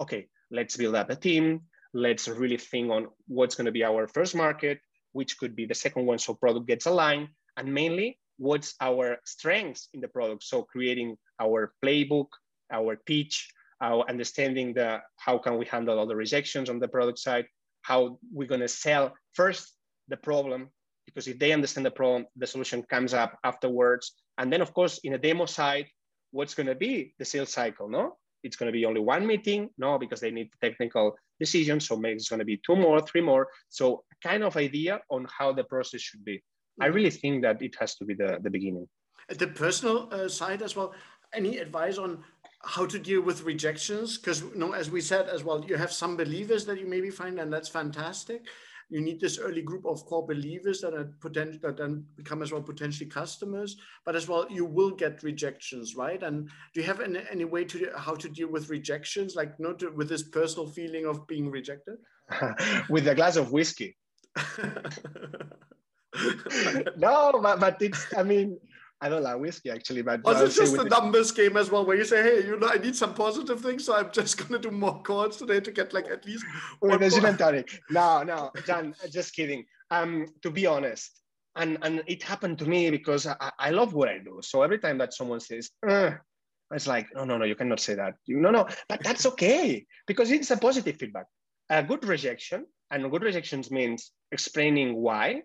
Okay, 0.00 0.26
let's 0.50 0.76
build 0.76 0.94
up 0.94 1.10
a 1.10 1.16
team. 1.16 1.62
Let's 1.94 2.28
really 2.28 2.56
think 2.56 2.90
on 2.90 3.08
what's 3.26 3.54
going 3.54 3.66
to 3.66 3.72
be 3.72 3.84
our 3.84 4.08
first 4.08 4.34
market, 4.34 4.80
which 5.12 5.38
could 5.38 5.54
be 5.54 5.66
the 5.66 5.74
second 5.74 6.06
one, 6.06 6.18
so 6.18 6.34
product 6.34 6.66
gets 6.66 6.86
aligned, 6.86 7.28
and 7.56 7.72
mainly 7.72 8.18
what's 8.38 8.74
our 8.80 9.18
strengths 9.24 9.88
in 9.94 10.00
the 10.00 10.08
product. 10.08 10.42
So 10.42 10.62
creating 10.62 11.16
our 11.40 11.72
playbook, 11.84 12.28
our 12.72 12.96
pitch, 13.06 13.48
our 13.80 14.08
understanding 14.08 14.72
the 14.74 15.00
how 15.16 15.38
can 15.38 15.58
we 15.58 15.66
handle 15.66 15.98
all 15.98 16.06
the 16.06 16.16
rejections 16.16 16.70
on 16.70 16.78
the 16.78 16.88
product 16.88 17.18
side, 17.18 17.46
how 17.82 18.18
we're 18.32 18.48
going 18.48 18.60
to 18.60 18.68
sell 18.68 19.12
first 19.34 19.74
the 20.08 20.16
problem 20.16 20.68
because 21.06 21.26
if 21.26 21.38
they 21.38 21.52
understand 21.52 21.84
the 21.84 21.90
problem 21.90 22.26
the 22.36 22.46
solution 22.46 22.82
comes 22.84 23.12
up 23.12 23.38
afterwards. 23.44 24.12
And 24.38 24.52
then 24.52 24.60
of 24.60 24.72
course 24.72 24.98
in 25.04 25.14
a 25.14 25.18
demo 25.18 25.46
side 25.46 25.86
what's 26.30 26.54
going 26.54 26.68
to 26.68 26.74
be 26.74 27.14
the 27.18 27.24
sales 27.24 27.52
cycle 27.52 27.88
no? 27.88 28.16
It's 28.44 28.56
going 28.56 28.72
to 28.72 28.78
be 28.78 28.86
only 28.86 29.00
one 29.00 29.26
meeting 29.26 29.70
no? 29.78 29.98
Because 29.98 30.20
they 30.20 30.30
need 30.30 30.50
technical 30.60 31.16
decisions 31.46 31.82
so 31.86 31.96
maybe 31.96 32.16
it's 32.20 32.30
going 32.32 32.44
to 32.46 32.50
be 32.54 32.58
two 32.66 32.76
more 32.84 32.98
three 33.00 33.24
more. 33.30 33.44
So 33.78 33.84
kind 34.28 34.42
of 34.48 34.56
idea 34.68 34.94
on 35.14 35.26
how 35.38 35.48
the 35.58 35.64
process 35.64 36.00
should 36.08 36.24
be. 36.24 36.36
I 36.40 36.86
mm-hmm. 36.86 36.94
really 36.96 37.14
think 37.20 37.34
that 37.44 37.56
it 37.66 37.74
has 37.80 37.90
to 37.98 38.04
be 38.08 38.14
the, 38.22 38.30
the 38.44 38.52
beginning. 38.56 38.86
At 39.32 39.38
the 39.38 39.50
personal 39.64 39.96
uh, 40.12 40.28
side 40.28 40.62
as 40.62 40.74
well 40.76 40.90
any 41.34 41.58
advice 41.58 41.98
on 41.98 42.22
how 42.64 42.86
to 42.86 42.98
deal 42.98 43.22
with 43.22 43.42
rejections? 43.42 44.18
Because 44.18 44.42
you 44.42 44.56
know 44.62 44.72
as 44.72 44.90
we 44.90 45.00
said 45.00 45.28
as 45.28 45.42
well 45.44 45.64
you 45.64 45.76
have 45.76 45.92
some 45.92 46.16
believers 46.16 46.64
that 46.66 46.78
you 46.80 46.86
maybe 46.86 47.10
find 47.10 47.38
and 47.40 47.52
that's 47.52 47.68
fantastic 47.68 48.42
you 48.92 49.00
need 49.00 49.18
this 49.20 49.38
early 49.38 49.62
group 49.62 49.86
of 49.86 50.04
core 50.04 50.26
believers 50.26 50.80
that 50.82 50.92
are 50.92 51.10
potential 51.20 51.58
that 51.62 51.78
then 51.78 52.04
become 52.14 52.42
as 52.42 52.52
well 52.52 52.62
potentially 52.62 53.08
customers 53.08 53.76
but 54.04 54.14
as 54.14 54.28
well 54.28 54.46
you 54.50 54.66
will 54.66 54.90
get 54.90 55.22
rejections 55.22 55.96
right? 55.96 56.22
And 56.22 56.48
do 56.74 56.80
you 56.80 56.86
have 56.86 57.00
any, 57.00 57.20
any 57.30 57.44
way 57.44 57.64
to 57.64 57.90
how 57.96 58.14
to 58.14 58.28
deal 58.28 58.48
with 58.48 58.68
rejections? 58.68 59.34
Like 59.34 59.58
not 59.58 59.82
with 59.96 60.08
this 60.08 60.22
personal 60.22 60.68
feeling 60.68 61.06
of 61.06 61.26
being 61.26 61.50
rejected? 61.50 61.96
With 62.88 63.08
a 63.08 63.14
glass 63.14 63.36
of 63.36 63.52
whiskey. 63.52 63.96
No 66.96 67.40
but, 67.42 67.58
but 67.58 67.80
it's 67.80 68.06
i 68.16 68.22
mean 68.22 68.58
I 69.02 69.08
don't 69.08 69.24
like 69.24 69.40
whiskey 69.40 69.68
actually, 69.70 70.02
but 70.02 70.22
was 70.22 70.40
it 70.40 70.60
just 70.60 70.76
a 70.76 70.84
numbers 70.84 71.32
game 71.32 71.56
as 71.56 71.72
well, 71.72 71.84
where 71.84 71.96
you 71.96 72.04
say, 72.04 72.22
"Hey, 72.22 72.46
you 72.46 72.56
know, 72.56 72.68
I 72.68 72.76
need 72.78 72.94
some 72.94 73.14
positive 73.14 73.60
things, 73.60 73.84
so 73.84 73.96
I'm 73.96 74.12
just 74.12 74.38
gonna 74.40 74.60
do 74.60 74.70
more 74.70 75.02
calls 75.02 75.38
today 75.38 75.58
to 75.58 75.72
get 75.72 75.92
like 75.92 76.06
at 76.06 76.24
least." 76.24 76.44
The 76.80 77.10
gin 77.10 77.24
and 77.26 77.36
tonic. 77.36 77.80
No, 77.90 78.22
no, 78.22 78.52
John, 78.64 78.94
just 79.10 79.34
kidding. 79.34 79.64
Um, 79.90 80.26
to 80.42 80.50
be 80.50 80.66
honest, 80.66 81.20
and 81.56 81.78
and 81.82 82.04
it 82.06 82.22
happened 82.22 82.60
to 82.60 82.64
me 82.64 82.90
because 82.90 83.26
I, 83.26 83.50
I 83.58 83.70
love 83.70 83.92
what 83.92 84.08
I 84.08 84.18
do. 84.18 84.38
So 84.40 84.62
every 84.62 84.78
time 84.78 84.98
that 84.98 85.14
someone 85.14 85.40
says, 85.40 85.70
uh, 85.86 86.12
it's 86.72 86.86
like, 86.86 87.08
no, 87.16 87.24
no, 87.24 87.38
no, 87.38 87.44
you 87.44 87.56
cannot 87.56 87.80
say 87.80 87.94
that. 87.94 88.14
You, 88.26 88.38
no, 88.38 88.52
no, 88.52 88.68
but 88.88 89.02
that's 89.02 89.26
okay 89.32 89.84
because 90.06 90.30
it's 90.30 90.52
a 90.52 90.56
positive 90.56 90.96
feedback. 90.96 91.26
A 91.70 91.82
good 91.82 92.04
rejection, 92.04 92.66
and 92.92 93.10
good 93.10 93.24
rejections 93.24 93.68
means 93.72 94.12
explaining 94.30 94.94
why. 94.94 95.42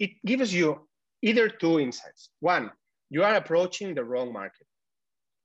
It 0.00 0.10
gives 0.26 0.52
you 0.52 0.88
either 1.22 1.48
two 1.48 1.78
insights. 1.80 2.30
One, 2.40 2.70
you 3.10 3.22
are 3.24 3.36
approaching 3.36 3.94
the 3.94 4.04
wrong 4.04 4.32
market 4.32 4.66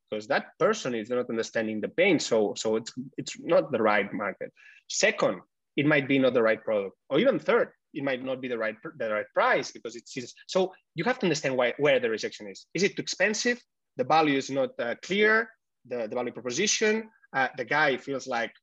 because 0.09 0.27
that 0.27 0.57
person 0.59 0.93
is 0.93 1.09
not 1.09 1.29
understanding 1.29 1.81
the 1.81 1.89
pain. 1.89 2.19
So, 2.19 2.53
so 2.55 2.75
it's, 2.75 2.93
it's 3.17 3.35
not 3.39 3.71
the 3.71 3.81
right 3.81 4.11
market. 4.13 4.51
Second, 4.89 5.41
it 5.75 5.85
might 5.85 6.07
be 6.07 6.19
not 6.19 6.33
the 6.33 6.43
right 6.43 6.63
product. 6.63 6.95
Or 7.09 7.19
even 7.19 7.39
third, 7.39 7.69
it 7.93 8.03
might 8.03 8.23
not 8.23 8.41
be 8.41 8.47
the 8.47 8.57
right, 8.57 8.75
the 8.97 9.09
right 9.09 9.25
price 9.33 9.71
because 9.71 9.95
it's, 9.95 10.33
so 10.47 10.73
you 10.95 11.03
have 11.03 11.19
to 11.19 11.25
understand 11.25 11.57
why, 11.57 11.73
where 11.77 11.99
the 11.99 12.09
rejection 12.09 12.47
is. 12.47 12.67
Is 12.73 12.83
it 12.83 12.95
too 12.95 13.01
expensive? 13.01 13.61
The 13.97 14.03
value 14.03 14.37
is 14.37 14.49
not 14.49 14.71
uh, 14.79 14.95
clear, 15.03 15.49
the, 15.87 16.07
the 16.07 16.15
value 16.15 16.31
proposition. 16.31 17.09
Uh, 17.35 17.47
the 17.57 17.65
guy 17.65 17.97
feels 17.97 18.27
like, 18.27 18.53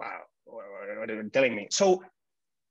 wow, 0.00 0.20
what 0.46 1.10
are 1.10 1.14
you 1.14 1.30
telling 1.30 1.54
me? 1.54 1.68
So 1.70 2.02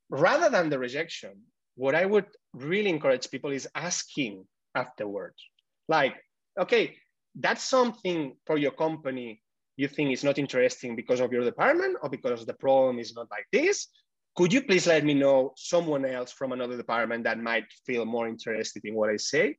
rather 0.10 0.50
than 0.50 0.69
the 0.69 0.80
rejection, 0.80 1.34
what 1.76 1.96
I 1.96 2.06
would 2.06 2.26
really 2.54 2.89
encourage 2.89 3.30
people 3.30 3.52
is 3.52 3.67
asking 3.76 4.46
afterwards 4.76 5.43
like, 5.88 6.15
okay, 6.60 6.96
that's 7.36 7.63
something 7.63 8.36
for 8.46 8.58
your 8.58 8.72
company 8.72 9.41
you 9.76 9.88
think 9.88 10.12
is 10.12 10.24
not 10.24 10.38
interesting 10.38 10.96
because 10.96 11.19
of 11.19 11.32
your 11.32 11.43
department 11.43 11.98
or 12.02 12.10
because 12.10 12.46
the 12.46 12.54
problem 12.54 13.00
is 13.00 13.15
not 13.15 13.28
like 13.32 13.46
this. 13.52 13.88
Could 14.36 14.54
you 14.54 14.63
please 14.63 14.88
let 14.88 15.04
me 15.04 15.13
know 15.13 15.54
someone 15.56 16.06
else 16.06 16.32
from 16.32 16.52
another 16.52 16.78
department 16.78 17.24
that 17.24 17.39
might 17.39 17.65
feel 17.86 18.06
more 18.06 18.28
interested 18.28 18.84
in 18.86 18.96
what 18.96 19.10
I 19.10 19.17
say? 19.17 19.58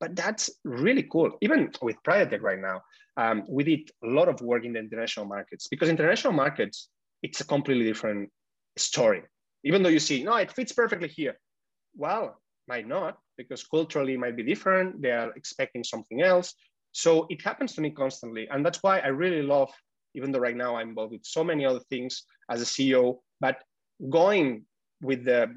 But 0.00 0.16
that's 0.16 0.50
really 0.64 1.04
cool. 1.04 1.38
Even 1.42 1.70
with 1.80 1.96
Pridatect 2.02 2.42
right 2.42 2.58
now, 2.58 2.82
um, 3.16 3.44
we 3.48 3.62
did 3.62 3.90
a 4.02 4.08
lot 4.08 4.28
of 4.28 4.40
work 4.40 4.64
in 4.64 4.72
the 4.72 4.80
international 4.80 5.26
markets 5.26 5.68
because 5.68 5.88
international 5.88 6.32
markets, 6.32 6.88
it's 7.22 7.40
a 7.40 7.44
completely 7.44 7.84
different 7.84 8.30
story. 8.76 9.22
Even 9.64 9.82
though 9.82 9.90
you 9.90 10.00
see, 10.00 10.24
no, 10.24 10.34
it 10.36 10.50
fits 10.50 10.72
perfectly 10.72 11.08
here. 11.08 11.38
Well, 11.94 12.40
might 12.66 12.86
not 12.86 13.18
because 13.36 13.64
culturally 13.64 14.16
might 14.16 14.36
be 14.36 14.42
different. 14.42 15.00
They 15.02 15.10
are 15.10 15.32
expecting 15.32 15.84
something 15.84 16.22
else. 16.22 16.54
So 16.92 17.26
it 17.30 17.42
happens 17.42 17.74
to 17.74 17.80
me 17.80 17.90
constantly. 17.90 18.48
And 18.50 18.64
that's 18.64 18.82
why 18.82 19.00
I 19.00 19.08
really 19.08 19.42
love, 19.42 19.70
even 20.14 20.30
though 20.30 20.38
right 20.38 20.56
now 20.56 20.76
I'm 20.76 20.90
involved 20.90 21.12
with 21.12 21.24
so 21.24 21.42
many 21.42 21.64
other 21.64 21.80
things 21.90 22.24
as 22.50 22.60
a 22.60 22.66
CEO, 22.66 23.18
but 23.40 23.62
going 24.10 24.64
with 25.00 25.24
the, 25.24 25.54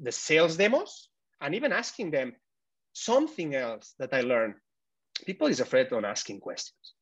the 0.00 0.12
sales 0.12 0.56
demos 0.56 1.08
and 1.40 1.54
even 1.54 1.72
asking 1.72 2.10
them 2.10 2.34
something 2.92 3.54
else 3.54 3.94
that 3.98 4.12
I 4.12 4.20
learned. 4.22 4.54
People 5.26 5.46
is 5.46 5.60
afraid 5.60 5.92
on 5.92 6.04
asking 6.04 6.40
questions. 6.40 6.94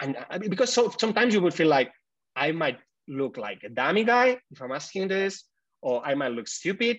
And 0.00 0.16
mean, 0.38 0.50
because 0.50 0.72
so, 0.72 0.92
sometimes 0.98 1.32
you 1.34 1.40
would 1.40 1.54
feel 1.54 1.68
like 1.68 1.92
I 2.34 2.52
might 2.52 2.78
look 3.08 3.36
like 3.36 3.62
a 3.64 3.68
dummy 3.68 4.04
guy 4.04 4.38
if 4.50 4.60
I'm 4.60 4.72
asking 4.72 5.08
this, 5.08 5.44
or 5.80 6.04
I 6.04 6.14
might 6.14 6.32
look 6.32 6.48
stupid. 6.48 6.98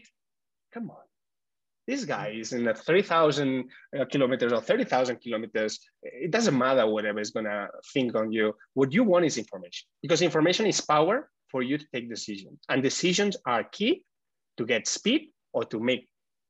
Come 0.74 0.90
on, 0.90 1.04
this 1.88 2.06
guy 2.06 2.30
is 2.30 2.54
in 2.54 2.68
a 2.68 2.74
3,000 2.74 3.66
uh, 4.00 4.06
kilometers 4.06 4.54
or 4.54 4.62
30,000 4.62 5.18
kilometers. 5.18 5.80
It 6.02 6.32
doesn't 6.32 6.58
matter 6.58 6.88
whatever 6.88 7.20
is 7.20 7.32
going 7.32 7.46
to 7.46 7.68
think 7.94 8.16
on 8.16 8.32
you. 8.32 8.54
What 8.74 8.94
you 8.94 9.04
want 9.04 9.26
is 9.26 9.38
information 9.38 9.88
because 10.02 10.22
information 10.22 10.66
is 10.66 10.80
power 10.82 11.30
for 11.50 11.62
you 11.62 11.78
to 11.78 11.86
take 11.94 12.10
decisions. 12.10 12.60
And 12.70 12.82
decisions 12.82 13.38
are 13.46 13.64
key 13.64 14.06
to 14.58 14.66
get 14.66 14.88
speed 14.88 15.32
or 15.52 15.66
to 15.66 15.80
make 15.80 16.08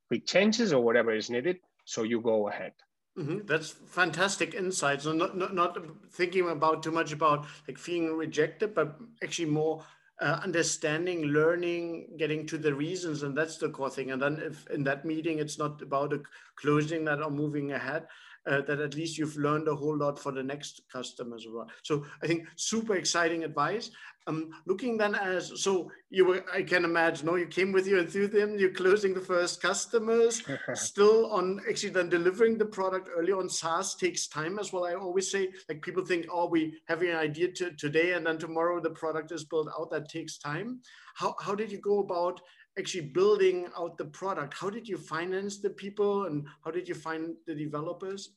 quick 0.07 0.25
changes 0.27 0.71
or 0.71 0.83
whatever 0.83 1.13
is 1.13 1.29
needed. 1.29 1.57
So 1.85 2.03
you 2.03 2.21
go 2.21 2.47
ahead. 2.47 2.73
Mm-hmm. 3.17 3.45
That's 3.45 3.69
fantastic 3.69 4.53
insights. 4.55 5.03
So 5.03 5.13
not, 5.13 5.37
not, 5.37 5.53
not 5.53 5.77
thinking 6.11 6.49
about 6.49 6.81
too 6.83 6.91
much 6.91 7.11
about 7.11 7.45
like 7.67 7.77
feeling 7.77 8.15
rejected, 8.17 8.73
but 8.73 8.97
actually 9.23 9.49
more 9.49 9.83
uh, 10.21 10.39
understanding, 10.43 11.23
learning, 11.23 12.07
getting 12.17 12.45
to 12.47 12.57
the 12.57 12.73
reasons, 12.73 13.23
and 13.23 13.37
that's 13.37 13.57
the 13.57 13.69
core 13.69 13.89
thing. 13.89 14.11
And 14.11 14.21
then 14.21 14.39
if 14.41 14.67
in 14.69 14.83
that 14.83 15.05
meeting 15.05 15.39
it's 15.39 15.57
not 15.57 15.81
about 15.81 16.13
closing 16.55 17.05
that 17.05 17.21
or 17.21 17.31
moving 17.31 17.71
ahead, 17.71 18.07
uh, 18.45 18.61
that 18.61 18.79
at 18.79 18.95
least 18.95 19.17
you've 19.17 19.37
learned 19.37 19.67
a 19.67 19.75
whole 19.75 19.97
lot 19.97 20.19
for 20.19 20.31
the 20.31 20.43
next 20.43 20.81
customers 20.91 21.45
as 21.45 21.51
well. 21.51 21.67
So 21.83 22.05
I 22.21 22.27
think 22.27 22.47
super 22.55 22.95
exciting 22.95 23.43
advice. 23.43 23.91
Um, 24.25 24.51
looking 24.65 24.97
then 24.97 25.15
as 25.15 25.51
so 25.61 25.91
you 26.09 26.25
were, 26.25 26.45
I 26.53 26.63
can 26.63 26.85
imagine, 26.85 27.25
no, 27.25 27.35
you 27.35 27.45
came 27.45 27.73
with 27.73 27.85
your 27.85 27.99
enthusiasm, 27.99 28.57
you're 28.57 28.71
closing 28.71 29.13
the 29.13 29.19
first 29.19 29.61
customers, 29.61 30.41
still 30.75 31.29
on 31.31 31.59
actually 31.69 31.89
then 31.89 32.07
delivering 32.07 32.57
the 32.57 32.65
product 32.65 33.09
early 33.13 33.33
on. 33.33 33.49
SaaS 33.49 33.95
takes 33.95 34.27
time 34.27 34.59
as 34.59 34.71
well. 34.71 34.85
I 34.85 34.93
always 34.93 35.29
say, 35.29 35.49
like 35.67 35.81
people 35.81 36.05
think, 36.05 36.27
oh, 36.31 36.47
we 36.47 36.79
have 36.87 37.01
an 37.01 37.17
idea 37.17 37.51
to, 37.51 37.71
today 37.71 38.13
and 38.13 38.25
then 38.25 38.37
tomorrow 38.37 38.79
the 38.79 38.91
product 38.91 39.33
is 39.33 39.43
built 39.43 39.67
out. 39.77 39.91
That 39.91 40.07
takes 40.07 40.37
time. 40.37 40.79
How 41.15 41.35
how 41.41 41.53
did 41.53 41.71
you 41.71 41.79
go 41.79 41.99
about 41.99 42.39
actually 42.77 43.07
building 43.09 43.67
out 43.77 43.97
the 43.97 44.05
product? 44.05 44.53
How 44.57 44.69
did 44.69 44.87
you 44.87 44.97
finance 44.97 45.57
the 45.59 45.69
people 45.69 46.25
and 46.25 46.45
how 46.63 46.71
did 46.71 46.87
you 46.87 46.95
find 46.95 47.35
the 47.45 47.55
developers? 47.55 48.35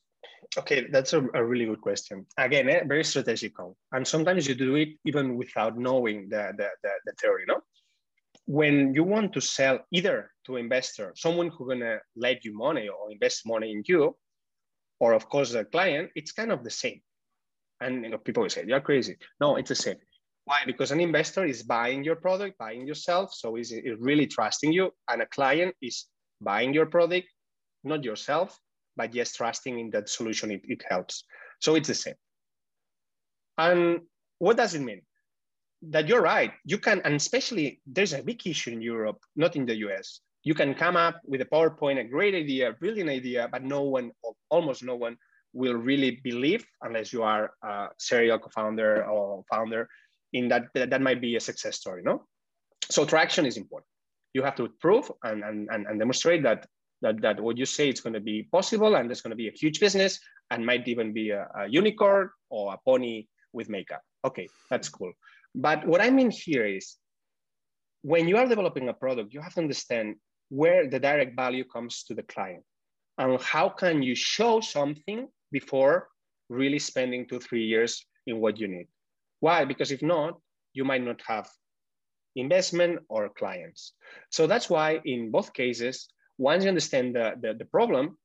Okay, 0.58 0.86
that's 0.90 1.12
a, 1.12 1.26
a 1.34 1.44
really 1.44 1.66
good 1.66 1.80
question. 1.80 2.26
Again, 2.38 2.68
eh, 2.68 2.82
very 2.86 3.04
strategical. 3.04 3.76
And 3.92 4.06
sometimes 4.06 4.46
you 4.46 4.54
do 4.54 4.74
it 4.76 4.88
even 5.04 5.36
without 5.36 5.78
knowing 5.78 6.28
the, 6.28 6.52
the, 6.56 6.68
the, 6.82 6.90
the 7.04 7.12
theory, 7.20 7.44
no? 7.46 7.60
When 8.46 8.94
you 8.94 9.02
want 9.02 9.32
to 9.32 9.40
sell 9.40 9.80
either 9.90 10.30
to 10.46 10.56
investor, 10.56 11.12
someone 11.16 11.48
who's 11.48 11.68
gonna 11.68 11.98
lend 12.14 12.38
you 12.44 12.54
money 12.54 12.88
or 12.88 13.10
invest 13.10 13.42
money 13.44 13.72
in 13.72 13.82
you, 13.86 14.16
or 15.00 15.14
of 15.14 15.28
course 15.28 15.52
the 15.52 15.64
client, 15.64 16.10
it's 16.14 16.32
kind 16.32 16.52
of 16.52 16.62
the 16.62 16.70
same. 16.70 17.00
And 17.80 18.04
you 18.04 18.10
know, 18.10 18.18
people 18.18 18.42
will 18.42 18.50
say, 18.50 18.64
you're 18.66 18.80
crazy. 18.80 19.16
No, 19.40 19.56
it's 19.56 19.68
the 19.68 19.74
same. 19.74 19.96
Why? 20.46 20.58
Because 20.64 20.92
an 20.92 21.00
investor 21.00 21.44
is 21.44 21.64
buying 21.64 22.04
your 22.04 22.14
product, 22.14 22.56
buying 22.56 22.86
yourself, 22.86 23.34
so 23.34 23.56
is 23.56 23.74
really 23.98 24.28
trusting 24.28 24.72
you, 24.72 24.92
and 25.10 25.20
a 25.20 25.26
client 25.26 25.74
is 25.82 26.06
buying 26.40 26.72
your 26.72 26.86
product, 26.86 27.26
not 27.82 28.04
yourself, 28.04 28.56
but 28.96 29.12
yes, 29.12 29.34
trusting 29.34 29.76
in 29.76 29.90
that 29.90 30.08
solution 30.08 30.52
it, 30.52 30.62
it 30.64 30.84
helps. 30.88 31.24
So 31.60 31.74
it's 31.74 31.88
the 31.88 31.94
same. 31.94 32.14
And 33.58 34.02
what 34.38 34.56
does 34.56 34.74
it 34.74 34.82
mean? 34.82 35.02
That 35.82 36.06
you're 36.06 36.22
right. 36.22 36.52
You 36.64 36.78
can, 36.78 37.00
and 37.04 37.14
especially 37.16 37.80
there's 37.84 38.12
a 38.12 38.22
big 38.22 38.46
issue 38.46 38.70
in 38.70 38.80
Europe, 38.80 39.18
not 39.34 39.56
in 39.56 39.66
the 39.66 39.74
US. 39.88 40.20
You 40.44 40.54
can 40.54 40.74
come 40.74 40.96
up 40.96 41.20
with 41.24 41.40
a 41.40 41.46
PowerPoint, 41.46 41.98
a 41.98 42.04
great 42.04 42.36
idea, 42.36 42.70
a 42.70 42.72
brilliant 42.72 43.10
idea, 43.10 43.48
but 43.50 43.64
no 43.64 43.82
one, 43.82 44.12
almost 44.48 44.84
no 44.84 44.94
one, 44.94 45.16
will 45.52 45.74
really 45.74 46.20
believe 46.22 46.64
unless 46.82 47.12
you 47.12 47.24
are 47.24 47.50
a 47.64 47.88
serial 47.98 48.38
co-founder 48.38 49.04
or 49.06 49.42
founder 49.50 49.88
in 50.36 50.48
that 50.48 50.64
that 50.74 51.00
might 51.00 51.20
be 51.26 51.36
a 51.36 51.40
success 51.48 51.76
story 51.82 52.02
no? 52.04 52.16
So 52.88 53.04
traction 53.04 53.46
is 53.46 53.56
important. 53.56 53.88
You 54.34 54.42
have 54.42 54.56
to 54.56 54.68
prove 54.84 55.10
and 55.24 55.42
and, 55.42 55.68
and 55.88 55.98
demonstrate 55.98 56.42
that 56.48 56.66
that 57.02 57.20
that 57.22 57.40
what 57.40 57.56
you 57.60 57.66
say 57.66 57.88
is 57.88 58.00
going 58.00 58.18
to 58.20 58.26
be 58.32 58.36
possible 58.56 58.96
and 58.96 59.08
there's 59.08 59.22
going 59.22 59.36
to 59.36 59.42
be 59.44 59.48
a 59.48 59.58
huge 59.62 59.80
business 59.80 60.20
and 60.50 60.64
might 60.64 60.86
even 60.92 61.12
be 61.12 61.30
a, 61.30 61.42
a 61.60 61.62
unicorn 61.68 62.28
or 62.50 62.74
a 62.74 62.78
pony 62.84 63.26
with 63.52 63.68
makeup. 63.68 64.02
Okay 64.28 64.46
that's 64.70 64.88
cool. 64.88 65.12
But 65.54 65.86
what 65.90 66.00
i 66.06 66.10
mean 66.18 66.30
here 66.30 66.66
is 66.78 66.96
when 68.12 68.28
you 68.28 68.36
are 68.40 68.46
developing 68.54 68.88
a 68.88 68.96
product 69.04 69.32
you 69.34 69.40
have 69.40 69.54
to 69.54 69.64
understand 69.66 70.16
where 70.60 70.82
the 70.92 71.00
direct 71.08 71.34
value 71.34 71.64
comes 71.64 72.04
to 72.04 72.14
the 72.18 72.26
client 72.34 72.62
and 73.18 73.40
how 73.40 73.68
can 73.68 74.02
you 74.08 74.14
show 74.14 74.60
something 74.60 75.26
before 75.50 76.08
really 76.60 76.78
spending 76.78 77.26
two 77.26 77.40
three 77.46 77.64
years 77.64 77.92
in 78.26 78.34
what 78.42 78.60
you 78.60 78.68
need 78.68 78.86
why? 79.40 79.64
Because 79.64 79.92
if 79.92 80.02
not, 80.02 80.38
you 80.72 80.84
might 80.84 81.02
not 81.02 81.20
have 81.26 81.48
investment 82.36 83.00
or 83.08 83.30
clients. 83.30 83.94
So 84.30 84.46
that's 84.46 84.68
why 84.68 85.00
in 85.04 85.30
both 85.30 85.52
cases, 85.52 86.08
once 86.38 86.64
you 86.64 86.68
understand 86.68 87.16
the, 87.16 87.34
the, 87.40 87.54
the 87.54 87.64
problem, 87.64 88.18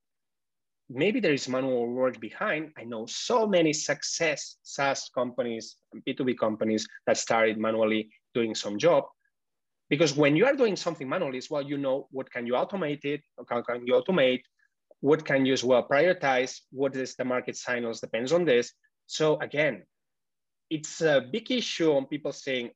maybe 0.90 1.20
there 1.20 1.34
is 1.34 1.48
manual 1.48 1.88
work 1.88 2.20
behind. 2.20 2.72
I 2.78 2.84
know 2.84 3.06
so 3.06 3.48
many 3.48 3.72
success 3.74 4.58
SaaS 4.64 5.10
companies 5.16 5.78
and 5.94 6.04
B2B 6.06 6.38
companies 6.38 6.86
that 7.08 7.18
started 7.18 7.58
manually 7.58 8.10
doing 8.34 8.54
some 8.56 8.78
job. 8.78 9.06
Because 9.90 10.16
when 10.16 10.36
you 10.36 10.46
are 10.46 10.56
doing 10.56 10.76
something 10.76 11.08
manually 11.08 11.38
as 11.38 11.50
well, 11.50 11.62
you 11.62 11.78
know 11.78 12.08
what 12.12 12.32
can 12.32 12.46
you 12.46 12.54
automate 12.54 13.04
it, 13.04 13.22
how 13.50 13.62
can 13.62 13.86
you 13.86 13.94
automate, 13.94 14.42
what 15.02 15.26
can 15.26 15.46
you 15.46 15.54
as 15.54 15.64
well 15.64 15.88
prioritize, 15.88 16.60
what 16.72 16.96
is 16.96 17.16
the 17.16 17.26
market 17.26 17.58
signals 17.58 18.00
depends 18.00 18.32
on 18.32 18.46
this. 18.46 18.72
So 19.08 19.40
again, 19.40 19.84
it's 20.72 21.02
a 21.02 21.20
big 21.20 21.52
issue 21.52 21.92
on 21.92 22.06
people 22.06 22.32
saying 22.32 22.72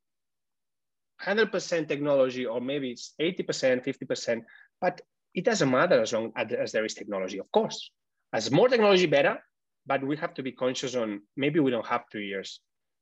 100% 1.23 1.87
technology 1.87 2.45
or 2.45 2.59
maybe 2.59 2.91
it's 2.91 3.13
80%, 3.21 3.85
50%, 3.85 4.41
but 4.81 4.99
it 5.33 5.45
doesn't 5.45 5.71
matter 5.71 6.01
as 6.01 6.11
long 6.11 6.33
as 6.35 6.73
there 6.73 6.83
is 6.83 6.93
technology, 6.93 7.39
of 7.39 7.49
course. 7.53 7.91
As 8.33 8.51
more 8.51 8.67
technology, 8.67 9.05
better, 9.05 9.39
but 9.85 10.03
we 10.03 10.17
have 10.17 10.33
to 10.33 10.43
be 10.43 10.51
conscious 10.51 10.93
on 10.93 11.21
maybe 11.37 11.61
we 11.61 11.71
don't 11.71 11.85
have 11.85 12.03
two 12.11 12.19
years 12.19 12.59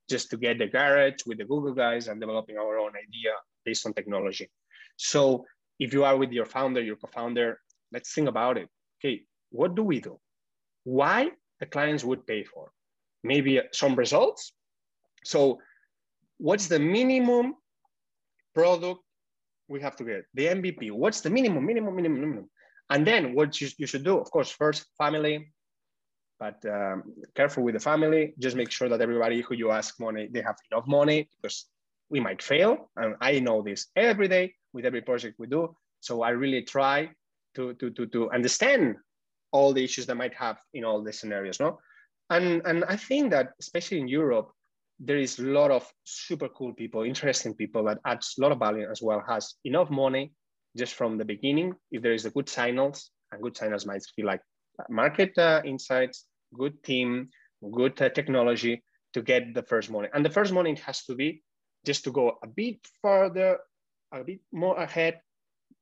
just 0.10 0.30
to 0.30 0.38
get 0.38 0.60
the 0.60 0.68
garage 0.68 1.26
with 1.26 1.40
the 1.40 1.46
Google 1.46 1.74
guys 1.74 2.08
and 2.08 2.22
developing 2.22 2.58
our 2.58 2.78
own 2.78 2.92
idea 2.96 3.32
based 3.66 3.88
on 3.88 3.94
technology. 3.94 4.48
So 4.98 5.46
if 5.80 5.92
you 5.92 6.04
are 6.04 6.18
with 6.18 6.32
your 6.32 6.46
founder, 6.46 6.82
your 6.82 6.98
co-founder, 6.98 7.60
let's 7.92 8.14
think 8.14 8.30
about 8.30 8.58
it. 8.58 8.70
Okay, 9.00 9.24
what 9.50 9.74
do 9.74 9.82
we 9.82 10.02
do? 10.02 10.20
Why 10.84 11.32
the 11.60 11.66
clients 11.66 12.04
would 12.04 12.28
pay 12.28 12.44
for? 12.44 12.72
Maybe 13.24 13.60
some 13.72 13.96
results, 13.96 14.54
so 15.24 15.60
what's 16.38 16.68
the 16.68 16.80
minimum 16.80 17.56
product 18.54 19.02
we 19.68 19.82
have 19.82 19.96
to 19.98 20.04
get? 20.04 20.26
The 20.34 20.48
MVP. 20.48 20.92
What's 20.92 21.22
the 21.22 21.30
minimum, 21.30 21.66
minimum, 21.66 21.96
minimum, 21.96 22.20
minimum? 22.20 22.50
And 22.90 23.08
then 23.08 23.34
what 23.34 23.60
you, 23.60 23.70
you 23.78 23.88
should 23.88 24.04
do, 24.04 24.18
of 24.18 24.30
course, 24.30 24.52
first 24.52 24.86
family, 24.98 25.54
but 26.40 26.64
um, 26.66 27.04
careful 27.36 27.64
with 27.64 27.76
the 27.76 27.80
family. 27.80 28.34
Just 28.40 28.56
make 28.56 28.72
sure 28.72 28.90
that 28.90 29.02
everybody 29.02 29.42
who 29.42 29.56
you 29.56 29.72
ask 29.72 30.00
money, 30.00 30.28
they 30.32 30.42
have 30.42 30.58
enough 30.72 30.86
money 30.88 31.30
because 31.42 31.66
we 32.10 32.20
might 32.20 32.42
fail. 32.42 32.92
And 32.98 33.16
I 33.22 33.40
know 33.40 33.62
this 33.62 33.88
every 33.96 34.28
day 34.28 34.54
with 34.74 34.86
every 34.86 35.02
project 35.02 35.40
we 35.40 35.48
do. 35.48 35.76
So 36.02 36.22
I 36.22 36.32
really 36.32 36.64
try 36.64 37.10
to, 37.56 37.74
to, 37.76 37.90
to, 37.92 38.06
to 38.08 38.32
understand 38.32 38.98
all 39.52 39.72
the 39.72 39.84
issues 39.84 40.06
that 40.08 40.16
might 40.16 40.34
have 40.34 40.58
in 40.74 40.84
all 40.84 41.02
the 41.02 41.14
scenarios. 41.14 41.60
No? 41.60 41.80
And, 42.30 42.62
and 42.66 42.84
I 42.86 42.98
think 42.98 43.32
that 43.32 43.54
especially 43.60 44.00
in 44.00 44.08
Europe, 44.08 44.52
there 45.00 45.18
is 45.18 45.40
a 45.40 45.44
lot 45.44 45.72
of 45.72 45.92
super 46.04 46.50
cool 46.50 46.74
people, 46.74 47.04
interesting 47.04 47.54
people 47.54 47.84
that 47.86 48.00
adds 48.06 48.36
a 48.38 48.42
lot 48.42 48.52
of 48.52 48.60
value 48.60 48.88
as 48.90 49.02
well, 49.02 49.24
has 49.28 49.56
enough 49.66 49.90
money 49.90 50.32
just 50.78 50.94
from 50.94 51.18
the 51.18 51.26
beginning. 51.26 51.74
If 51.92 52.02
there 52.02 52.14
is 52.14 52.26
a 52.26 52.30
good 52.32 52.50
signals, 52.50 53.12
and 53.32 53.42
good 53.42 53.58
signals 53.58 53.86
might 53.86 54.04
be 54.16 54.24
like 54.24 54.42
market 54.90 55.38
uh, 55.38 55.62
insights, 55.66 56.26
good 56.54 56.84
team, 56.84 57.30
good 57.72 58.00
uh, 58.02 58.10
technology 58.10 58.84
to 59.14 59.22
get 59.22 59.54
the 59.54 59.64
first 59.64 59.90
money. 59.90 60.10
And 60.14 60.26
the 60.26 60.30
first 60.30 60.52
money 60.54 60.76
has 60.86 61.06
to 61.06 61.16
be 61.16 61.44
just 61.86 62.04
to 62.06 62.12
go 62.12 62.38
a 62.44 62.48
bit 62.48 62.80
further, 63.02 63.60
a 64.12 64.24
bit 64.24 64.40
more 64.52 64.78
ahead, 64.78 65.20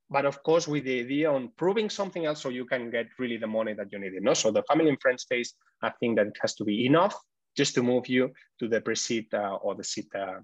but 0.10 0.26
of 0.26 0.44
course 0.44 0.68
with 0.68 0.84
the 0.84 1.00
idea 1.00 1.32
on 1.32 1.52
proving 1.58 1.90
something 1.90 2.26
else 2.26 2.42
so 2.42 2.50
you 2.50 2.66
can 2.66 2.90
get 2.90 3.08
really 3.20 3.38
the 3.38 3.48
money 3.48 3.74
that 3.74 3.92
you 3.92 4.00
need. 4.00 4.14
Know? 4.22 4.34
So 4.34 4.52
the 4.52 4.64
family 4.64 4.90
and 4.90 5.02
friends 5.02 5.24
space, 5.24 5.54
I 5.82 5.92
think 6.00 6.18
that 6.18 6.28
has 6.42 6.56
to 6.56 6.64
be 6.64 6.86
enough 6.86 7.16
just 7.56 7.76
to 7.76 7.84
move 7.84 8.08
you 8.08 8.32
to 8.60 8.68
the 8.68 8.82
pre-seed 8.82 9.28
uh, 9.34 9.56
or 9.56 9.76
the 9.76 9.84
seed, 9.84 10.08
uh, 10.16 10.40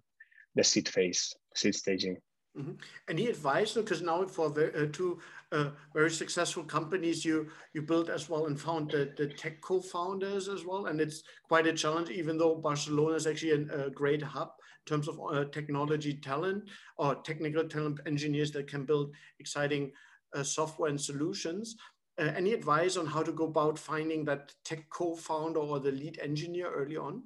the 0.55 0.63
seed 0.63 0.87
phase, 0.89 1.33
seed 1.55 1.75
staging. 1.75 2.17
Mm-hmm. 2.57 2.73
Any 3.07 3.27
advice? 3.27 3.73
Because 3.73 4.01
now 4.01 4.25
for 4.25 4.49
the 4.49 4.83
uh, 4.83 4.87
two 4.91 5.19
uh, 5.51 5.69
very 5.93 6.09
successful 6.09 6.63
companies 6.63 7.23
you 7.23 7.49
you 7.73 7.83
built 7.83 8.09
as 8.09 8.29
well 8.29 8.47
and 8.47 8.59
found 8.59 8.89
the, 8.89 9.13
the 9.15 9.27
tech 9.27 9.61
co-founders 9.61 10.47
as 10.47 10.65
well, 10.65 10.87
and 10.87 10.99
it's 10.99 11.21
quite 11.47 11.67
a 11.67 11.73
challenge. 11.73 12.09
Even 12.09 12.37
though 12.37 12.55
Barcelona 12.55 13.15
is 13.15 13.27
actually 13.27 13.51
an, 13.51 13.69
a 13.69 13.89
great 13.91 14.23
hub 14.23 14.49
in 14.57 14.91
terms 14.91 15.07
of 15.07 15.19
uh, 15.19 15.45
technology 15.51 16.15
talent 16.15 16.63
or 16.97 17.15
technical 17.15 17.63
talent 17.63 17.99
engineers 18.07 18.51
that 18.51 18.67
can 18.67 18.85
build 18.85 19.13
exciting 19.39 19.91
uh, 20.35 20.43
software 20.43 20.89
and 20.89 20.99
solutions. 20.99 21.75
Uh, 22.19 22.31
any 22.35 22.53
advice 22.53 22.97
on 22.97 23.05
how 23.05 23.21
to 23.21 23.31
go 23.31 23.45
about 23.45 23.77
finding 23.77 24.25
that 24.25 24.53
tech 24.65 24.89
co-founder 24.89 25.59
or 25.59 25.79
the 25.79 25.91
lead 25.91 26.19
engineer 26.21 26.71
early 26.71 26.97
on? 26.97 27.21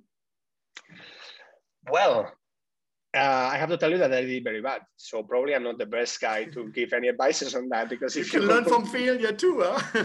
Well, 1.89 2.33
uh, 3.13 3.49
I 3.51 3.57
have 3.57 3.69
to 3.69 3.77
tell 3.77 3.91
you 3.91 3.97
that 3.97 4.13
I 4.13 4.21
did 4.21 4.43
very 4.43 4.61
bad. 4.61 4.81
So 4.95 5.21
probably 5.23 5.53
I'm 5.53 5.63
not 5.63 5.77
the 5.77 5.85
best 5.85 6.19
guy 6.21 6.45
to 6.45 6.69
give 6.73 6.93
any 6.93 7.09
advices 7.09 7.55
on 7.55 7.67
that 7.69 7.89
because 7.89 8.15
you 8.15 8.23
can 8.23 8.41
you 8.41 8.47
learn 8.47 8.63
from 8.73 8.85
failure 8.85 9.33
too. 9.33 9.63
Huh? 9.63 10.03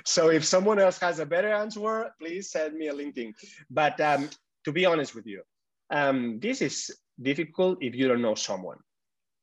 so 0.04 0.30
if 0.30 0.44
someone 0.44 0.78
else 0.78 0.98
has 0.98 1.18
a 1.18 1.26
better 1.26 1.52
answer, 1.52 2.10
please 2.18 2.50
send 2.50 2.76
me 2.76 2.88
a 2.88 2.94
LinkedIn. 2.94 3.34
But 3.70 4.00
um, 4.00 4.30
to 4.64 4.72
be 4.72 4.86
honest 4.86 5.14
with 5.14 5.26
you, 5.26 5.42
um, 5.90 6.40
this 6.40 6.62
is 6.62 6.90
difficult 7.20 7.78
if 7.82 7.94
you 7.94 8.08
don't 8.08 8.22
know 8.22 8.34
someone. 8.34 8.78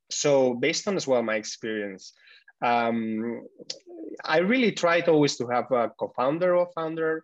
So 0.09 0.53
based 0.55 0.87
on 0.87 0.95
as 0.95 1.05
well 1.05 1.21
my 1.21 1.35
experience, 1.35 2.13
um, 2.61 3.45
I 4.25 4.39
really 4.39 4.71
tried 4.71 5.07
always 5.07 5.37
to 5.37 5.47
have 5.47 5.71
a 5.71 5.91
co-founder 5.99 6.55
or 6.55 6.67
founder 6.73 7.23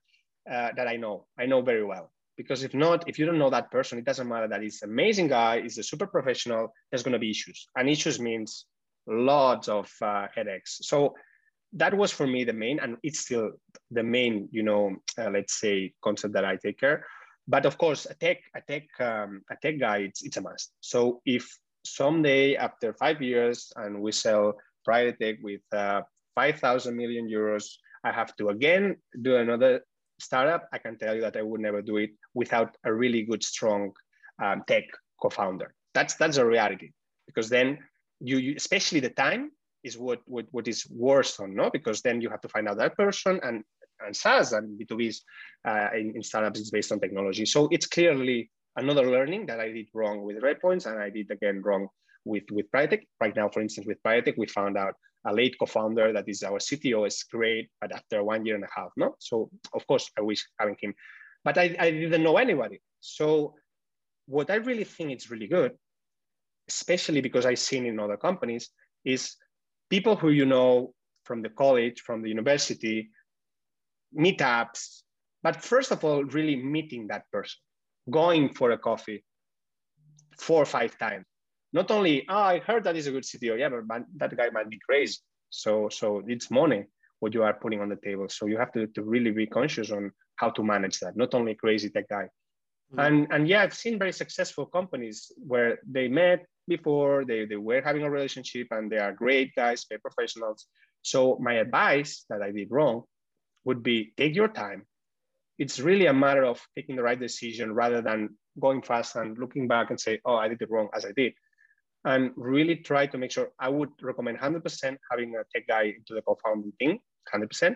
uh, 0.50 0.69
that 0.76 0.88
I 0.88 0.98
know, 0.98 1.26
I 1.39 1.46
know 1.46 1.62
very 1.62 1.84
well. 1.84 2.12
Because 2.38 2.63
if 2.63 2.74
not, 2.74 3.08
if 3.08 3.19
you 3.19 3.26
don't 3.26 3.38
know 3.38 3.52
that 3.52 3.72
person, 3.72 4.00
it 4.00 4.06
doesn't 4.06 4.28
matter 4.28 4.48
that 4.48 4.62
he's 4.62 4.82
an 4.82 4.89
amazing 4.89 5.28
guy, 5.28 5.62
he's 5.62 5.78
a 5.78 5.84
super 5.84 6.08
professional, 6.08 6.74
there's 6.89 7.04
gonna 7.04 7.19
be 7.19 7.30
issues. 7.30 7.67
And 7.76 7.89
issues 7.89 8.19
means 8.19 8.65
lots 9.08 9.67
of 9.67 9.91
uh, 10.02 10.28
headaches. 10.34 10.80
So 10.82 11.13
that 11.74 11.96
was 11.96 12.12
for 12.12 12.28
me 12.28 12.43
the 12.43 12.54
main, 12.54 12.80
and 12.80 12.98
it's 13.04 13.19
still 13.19 13.52
the 13.91 14.04
main, 14.04 14.48
you 14.52 14.63
know, 14.63 14.96
uh, 15.17 15.30
let's 15.30 15.60
say 15.60 15.93
concept 16.04 16.34
that 16.34 16.46
I 16.46 16.56
take 16.56 16.80
care. 16.80 17.06
But 17.48 17.65
of 17.65 17.78
course, 17.78 18.06
a 18.06 18.13
tech, 18.13 18.38
a 18.56 18.62
tech, 18.62 18.84
um, 19.00 19.41
a 19.52 19.56
tech 19.62 19.80
guy, 19.80 19.98
it's, 19.98 20.24
it's 20.24 20.38
a 20.38 20.41
must. 20.41 20.72
So 20.82 21.22
if 21.26 21.56
someday 21.86 22.56
after 22.56 22.93
five 22.93 23.22
years 23.22 23.72
and 23.76 24.02
we 24.02 24.12
sell 24.12 24.56
Pridatect 24.88 25.41
with 25.41 25.62
uh, 25.72 26.02
5,000 26.36 26.96
million 26.96 27.30
euros, 27.30 27.65
I 28.04 28.12
have 28.12 28.36
to 28.38 28.50
again 28.50 28.98
do 29.22 29.38
another 29.38 29.82
startup. 30.19 30.67
I 30.74 30.78
can 30.78 30.98
tell 30.98 31.15
you 31.15 31.22
that 31.22 31.38
I 31.38 31.41
would 31.41 31.62
never 31.62 31.82
do 31.82 31.98
it 31.98 32.12
without 32.34 32.76
a 32.84 32.93
really 32.93 33.24
good, 33.24 33.43
strong 33.43 33.91
um, 34.43 34.63
tech 34.67 34.84
co-founder. 35.22 35.74
That's 35.93 36.15
that's 36.15 36.38
a 36.38 36.46
reality 36.46 36.91
because 37.28 37.50
then 37.50 37.78
you, 38.19 38.38
you 38.38 38.56
especially 38.56 39.00
the 39.00 39.10
time 39.10 39.52
is 39.84 39.98
what, 39.98 40.22
what, 40.26 40.46
what 40.52 40.67
is 40.67 40.88
worse 40.89 41.39
on, 41.39 41.56
no? 41.56 41.69
Because 41.69 42.02
then 42.02 42.22
you 42.22 42.30
have 42.30 42.41
to 42.41 42.50
find 42.50 42.67
out 42.67 42.78
that 42.78 42.96
person 42.96 43.39
and, 43.43 43.63
and 44.00 44.15
SaaS 44.15 44.54
and 44.54 44.80
B2Bs 44.80 45.17
uh, 45.67 45.89
in, 45.93 46.15
in, 46.15 46.24
startups 46.24 46.60
is 46.60 46.72
based 46.72 46.91
on 46.91 47.00
technology. 47.00 47.46
So 47.46 47.67
it's 47.72 47.86
clearly 47.86 48.50
another 48.78 49.06
learning 49.06 49.46
that 49.48 49.60
I 49.60 49.72
did 49.72 49.88
wrong 49.93 50.24
with 50.24 50.41
Redpoints 50.41 50.86
and 50.86 51.02
I 51.02 51.10
did 51.10 51.30
again 51.32 51.62
wrong 51.63 51.88
with, 52.25 52.43
with 52.51 52.71
Pridatect. 52.71 53.05
Right 53.19 53.36
now, 53.36 53.49
for 53.49 53.62
instance, 53.62 53.88
with 53.88 54.01
Pridatect, 54.03 54.38
we 54.38 54.47
found 54.47 54.77
out 54.77 54.95
a 55.25 55.33
late 55.33 55.55
co-founder 55.59 56.13
that 56.13 56.27
is 56.27 56.43
our 56.43 56.59
CTO 56.59 57.07
is 57.07 57.23
great, 57.23 57.69
but 57.79 57.93
after 57.93 58.23
one 58.23 58.45
year 58.45 58.55
and 58.55 58.63
a 58.63 58.69
half, 58.75 58.89
no? 58.97 59.15
So 59.19 59.49
of 59.73 59.86
course 59.88 60.09
I 60.17 60.21
wish 60.21 60.45
having 60.59 60.75
him, 60.79 60.93
but 61.43 61.57
I, 61.57 61.75
I 61.79 61.91
didn't 61.91 62.23
know 62.23 62.38
anybody. 62.38 62.81
So 62.99 63.55
what 64.25 64.49
I 64.49 64.55
really 64.55 64.83
think 64.83 65.15
is 65.15 65.31
really 65.31 65.47
good, 65.47 65.71
especially 66.67 67.21
because 67.21 67.45
I've 67.45 67.59
seen 67.59 67.86
in 67.86 67.99
other 67.99 68.17
companies, 68.17 68.69
is 69.05 69.36
people 69.89 70.15
who 70.15 70.29
you 70.29 70.45
know 70.45 70.93
from 71.23 71.41
the 71.41 71.49
college, 71.49 72.01
from 72.01 72.21
the 72.21 72.29
university, 72.29 73.09
meetups, 74.17 75.03
but 75.41 75.62
first 75.62 75.91
of 75.91 76.03
all, 76.03 76.23
really 76.23 76.55
meeting 76.55 77.07
that 77.07 77.23
person, 77.31 77.59
going 78.09 78.53
for 78.53 78.71
a 78.71 78.77
coffee 78.77 79.23
four 80.38 80.62
or 80.62 80.65
five 80.65 80.97
times. 80.97 81.25
Not 81.73 81.91
only, 81.91 82.25
oh, 82.29 82.38
I 82.38 82.59
heard 82.59 82.83
that 82.83 82.95
is 82.95 83.07
a 83.07 83.12
good 83.12 83.23
CTO, 83.23 83.57
yeah, 83.59 83.69
but 83.69 84.03
that 84.17 84.38
guy 84.38 84.49
might 84.51 84.69
be 84.69 84.79
crazy. 84.88 85.17
So, 85.49 85.89
so 85.89 86.23
it's 86.27 86.49
money 86.49 86.86
what 87.19 87.33
you 87.33 87.43
are 87.43 87.53
putting 87.53 87.81
on 87.81 87.89
the 87.89 87.95
table. 88.03 88.27
So 88.29 88.45
you 88.45 88.57
have 88.57 88.71
to, 88.73 88.88
to 88.88 89.01
really 89.01 89.31
be 89.31 89.47
conscious 89.47 89.91
on 89.91 90.12
how 90.36 90.49
to 90.51 90.63
manage 90.63 90.99
that, 90.99 91.15
not 91.15 91.33
only 91.33 91.55
crazy 91.55 91.89
tech 91.89 92.09
guy. 92.09 92.27
Mm-hmm. 92.91 92.99
And, 92.99 93.27
and 93.31 93.47
yeah, 93.47 93.63
I've 93.63 93.73
seen 93.73 93.97
very 93.97 94.12
successful 94.12 94.65
companies 94.65 95.31
where 95.38 95.79
they 95.88 96.07
met, 96.07 96.45
before 96.67 97.25
they, 97.25 97.45
they 97.45 97.55
were 97.55 97.81
having 97.81 98.03
a 98.03 98.09
relationship 98.09 98.67
and 98.71 98.91
they 98.91 98.97
are 98.97 99.13
great 99.13 99.53
guys 99.55 99.86
very 99.89 99.99
professionals 99.99 100.67
so 101.01 101.38
my 101.41 101.55
advice 101.55 102.25
that 102.29 102.41
i 102.41 102.51
did 102.51 102.71
wrong 102.71 103.03
would 103.65 103.83
be 103.83 104.13
take 104.17 104.36
your 104.36 104.47
time 104.47 104.86
it's 105.59 105.79
really 105.79 106.07
a 106.07 106.13
matter 106.13 106.43
of 106.43 106.62
taking 106.75 106.95
the 106.95 107.03
right 107.03 107.19
decision 107.19 107.73
rather 107.73 108.01
than 108.01 108.29
going 108.59 108.81
fast 108.81 109.15
and 109.15 109.38
looking 109.38 109.67
back 109.67 109.89
and 109.89 109.99
say 109.99 110.19
oh 110.25 110.36
i 110.36 110.47
did 110.47 110.62
it 110.62 110.69
wrong 110.69 110.89
as 110.93 111.05
i 111.05 111.12
did 111.12 111.33
and 112.05 112.31
really 112.35 112.75
try 112.75 113.05
to 113.05 113.17
make 113.17 113.31
sure 113.31 113.49
i 113.59 113.69
would 113.69 113.89
recommend 114.01 114.37
100% 114.37 114.97
having 115.09 115.35
a 115.35 115.43
tech 115.53 115.67
guy 115.67 115.83
into 115.83 116.13
the 116.13 116.21
co-founding 116.21 116.71
thing 116.79 116.99
100% 117.33 117.75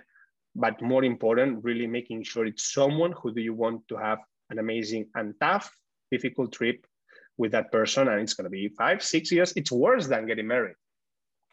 but 0.56 0.82
more 0.82 1.04
important 1.04 1.64
really 1.64 1.88
making 1.88 2.24
sure 2.24 2.46
it's 2.46 2.74
someone 2.74 3.14
who 3.14 3.34
do 3.34 3.42
you 3.42 3.54
want 3.54 3.88
to 3.88 3.96
have 3.96 4.20
an 4.50 4.60
amazing 4.60 5.06
and 5.16 5.34
tough 5.40 5.72
difficult 6.12 6.52
trip 6.52 6.86
with 7.38 7.52
that 7.52 7.72
person 7.72 8.08
and 8.08 8.22
it's 8.22 8.34
going 8.34 8.46
to 8.46 8.50
be 8.50 8.68
five 8.70 9.04
six 9.04 9.32
years 9.32 9.54
it's 9.56 9.72
worse 9.72 10.08
than 10.08 10.26
getting 10.26 10.48
married 10.48 10.76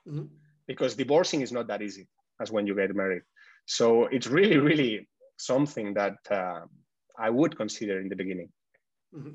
mm-hmm. 0.08 0.24
because 0.66 0.94
divorcing 0.94 1.42
is 1.42 1.52
not 1.52 1.66
that 1.66 1.82
easy 1.82 2.08
as 2.40 2.50
when 2.50 2.66
you 2.66 2.74
get 2.74 2.94
married 2.94 3.22
so 3.66 4.06
it's 4.06 4.26
really 4.26 4.58
really 4.58 5.08
something 5.36 5.94
that 5.94 6.16
uh, 6.30 6.60
i 7.18 7.30
would 7.30 7.56
consider 7.56 8.00
in 8.00 8.08
the 8.08 8.16
beginning. 8.16 8.50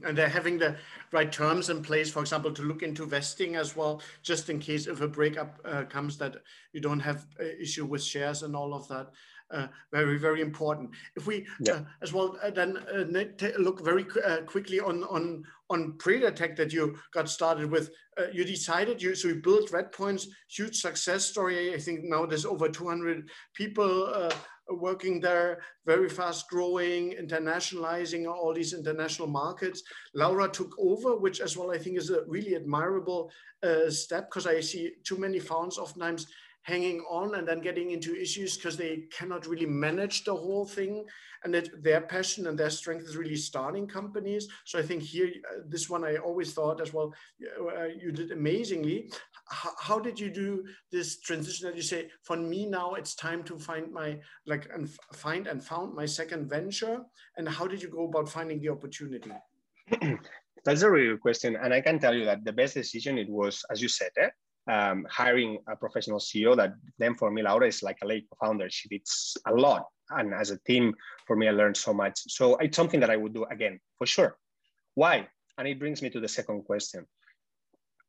And 0.04 0.18
they're 0.18 0.30
having 0.30 0.58
the 0.58 0.76
right 1.12 1.32
terms 1.32 1.70
in 1.70 1.82
place, 1.82 2.12
for 2.12 2.20
example, 2.20 2.52
to 2.54 2.62
look 2.62 2.84
into 2.84 3.06
vesting 3.06 3.56
as 3.56 3.76
well, 3.76 4.02
just 4.22 4.50
in 4.50 4.60
case 4.60 4.88
if 4.88 5.02
a 5.02 5.08
breakup 5.08 5.60
uh, 5.66 5.84
comes 5.84 6.18
that 6.18 6.38
you 6.74 6.82
don't 6.82 7.00
have 7.00 7.26
issue 7.60 7.86
with 7.86 8.04
shares 8.04 8.44
and 8.44 8.56
all 8.56 8.74
of 8.74 8.88
that 8.88 9.12
uh, 9.52 9.68
very, 9.92 10.18
very 10.18 10.42
important. 10.42 10.92
If 11.16 11.28
we 11.28 11.46
yeah. 11.60 11.74
uh, 11.74 11.84
as 12.02 12.14
well 12.14 12.38
uh, 12.44 12.52
then 12.52 12.78
uh, 12.78 13.48
look 13.58 13.84
very 13.84 14.06
uh, 14.26 14.42
quickly 14.42 14.80
on 14.80 15.04
on 15.06 15.44
on 15.72 15.98
Tech 16.00 16.56
that 16.56 16.74
you 16.74 16.98
got 17.14 17.30
started 17.30 17.70
with, 17.70 17.92
uh, 18.18 18.26
you 18.34 18.44
decided 18.44 19.02
you 19.02 19.16
so 19.16 19.28
you 19.30 19.36
built 19.36 19.72
Redpoints, 19.72 20.28
huge 20.48 20.76
success 20.76 21.26
story. 21.26 21.74
I 21.74 21.80
think 21.80 22.04
now 22.04 22.26
there's 22.26 22.46
over 22.46 22.70
200 22.70 23.30
people 23.54 24.32
working 24.72 25.20
there, 25.20 25.62
very 25.88 26.10
fast 26.10 26.48
growing, 26.48 27.14
internationalizing 27.14 28.32
all 28.32 28.54
these 28.54 28.74
international 28.74 29.28
markets. 29.28 29.82
Laura 30.14 30.48
took 30.48 30.76
over, 30.78 31.18
which 31.18 31.42
as 31.42 31.58
well 31.58 31.72
I 31.72 31.80
think 31.80 31.98
is 31.98 32.12
a 32.12 32.24
really 32.28 32.56
admirable 32.56 33.32
step 33.90 34.30
because 34.30 34.46
I 34.46 34.60
see 34.60 34.92
too 35.04 35.18
many 35.18 35.40
founders 35.40 35.80
oftentimes 35.80 36.28
hanging 36.70 37.00
on 37.10 37.36
and 37.36 37.48
then 37.48 37.60
getting 37.60 37.92
into 37.92 38.12
issues 38.26 38.56
because 38.56 38.78
they 38.78 38.94
cannot 39.18 39.48
really 39.52 39.66
manage 39.66 40.24
the 40.24 40.36
whole 40.44 40.66
thing 40.66 40.94
and 41.44 41.54
that 41.54 41.68
their 41.84 42.02
passion 42.02 42.48
and 42.48 42.58
their 42.58 42.70
strength 42.70 43.06
is 43.10 43.18
really 43.18 43.36
starting 43.36 43.88
companies. 43.88 44.48
So 44.66 44.80
i 44.82 44.84
think 44.90 45.02
here 45.02 45.30
uh, 45.50 45.62
this 45.74 45.86
one 45.94 46.04
i 46.12 46.14
always 46.28 46.50
thought 46.54 46.82
as 46.86 46.92
well 46.94 47.14
uh, 47.80 47.90
you 48.04 48.12
did 48.20 48.32
amazingly. 48.32 48.98
H 49.08 49.16
how 49.88 49.98
did 50.08 50.18
you 50.24 50.30
do 50.44 50.50
this 50.96 51.08
transition 51.28 51.64
that 51.68 51.78
you 51.80 51.86
say 51.94 52.02
for 52.28 52.38
me 52.52 52.60
now 52.80 52.88
it's 53.00 53.14
time 53.28 53.42
to 53.50 53.54
find 53.68 53.86
my 54.02 54.10
like 54.52 54.66
and 54.76 54.84
find 55.26 55.44
and 55.52 55.60
found 55.72 55.88
my 56.02 56.08
second 56.20 56.42
venture? 56.58 56.98
And 57.38 57.46
how 57.58 57.66
did 57.72 57.80
you 57.84 57.90
go 57.98 58.04
about 58.10 58.28
finding 58.38 58.60
the 58.64 58.70
opportunity? 58.76 59.34
That's 60.66 60.84
a 60.88 60.92
really 60.94 61.10
good 61.12 61.24
question 61.28 61.52
and 61.62 61.72
i 61.78 61.82
can 61.88 61.98
tell 62.04 62.16
you 62.20 62.26
that 62.30 62.40
the 62.50 62.56
best 62.62 62.74
decision 62.82 63.14
it 63.24 63.30
was 63.40 63.54
as 63.72 63.78
you 63.84 63.90
said 64.00 64.14
eh? 64.24 64.32
Um, 64.70 65.06
hiring 65.10 65.58
a 65.68 65.76
professional 65.76 66.20
CEO 66.20 66.56
that 66.56 66.74
then 67.00 67.16
for 67.16 67.32
me, 67.32 67.42
Laura 67.42 67.68
is 67.68 67.82
like 67.82 67.98
a 68.04 68.08
late 68.08 68.28
founder. 68.40 68.70
She 68.70 68.88
did 68.88 69.02
a 69.48 69.54
lot. 69.54 69.86
And 70.12 70.34
as 70.34 70.52
a 70.52 70.60
team, 70.60 70.94
for 71.28 71.36
me, 71.36 71.48
I 71.48 71.52
learned 71.52 71.78
so 71.78 71.94
much. 71.94 72.20
So 72.28 72.56
it's 72.58 72.76
something 72.76 73.00
that 73.00 73.10
I 73.10 73.18
would 73.18 73.34
do 73.34 73.46
again, 73.46 73.80
for 73.98 74.06
sure. 74.06 74.38
Why? 74.96 75.28
And 75.58 75.68
it 75.68 75.80
brings 75.80 76.02
me 76.02 76.10
to 76.12 76.20
the 76.20 76.28
second 76.28 76.64
question. 76.64 77.06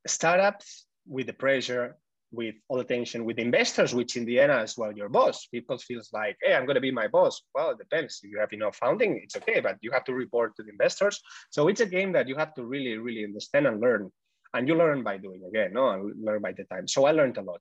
Startups 0.07 0.87
with 1.07 1.27
the 1.27 1.33
pressure, 1.33 1.96
with 2.33 2.55
all 2.68 2.79
the 2.79 2.85
tension, 2.85 3.25
with 3.25 3.38
investors, 3.38 3.94
which 3.94 4.16
in 4.16 4.25
the 4.25 4.38
end 4.38 4.53
as 4.53 4.77
well, 4.77 4.92
your 4.92 5.09
boss, 5.09 5.46
people 5.46 5.79
feels 5.79 6.11
like, 6.12 6.37
hey, 6.42 6.55
I'm 6.55 6.64
going 6.64 6.77
to 6.77 6.81
be 6.81 6.92
my 6.92 7.09
boss. 7.09 7.42
Well, 7.55 7.70
it 7.70 7.79
depends. 7.79 8.20
If 8.23 8.31
you 8.31 8.38
have 8.38 8.53
enough 8.53 8.77
funding, 8.77 9.20
it's 9.23 9.37
okay, 9.37 9.61
but 9.61 9.79
you 9.81 9.90
have 9.92 10.05
to 10.05 10.14
report 10.14 10.55
to 10.57 10.62
the 10.62 10.70
investors. 10.70 11.20
So 11.51 11.68
it's 11.68 11.81
a 11.81 11.87
game 11.87 12.12
that 12.12 12.29
you 12.29 12.37
have 12.37 12.55
to 12.55 12.64
really, 12.64 12.96
really 12.99 13.25
understand 13.25 13.66
and 13.66 13.81
learn 13.81 14.11
and 14.54 14.68
you 14.68 14.74
learn 14.74 15.02
by 15.02 15.16
doing 15.16 15.42
again 15.48 15.72
no? 15.72 16.10
Learn 16.20 16.42
by 16.42 16.52
the 16.52 16.64
time. 16.64 16.86
So 16.88 17.04
i 17.04 17.12
learned 17.12 17.38
a 17.38 17.42
lot. 17.42 17.60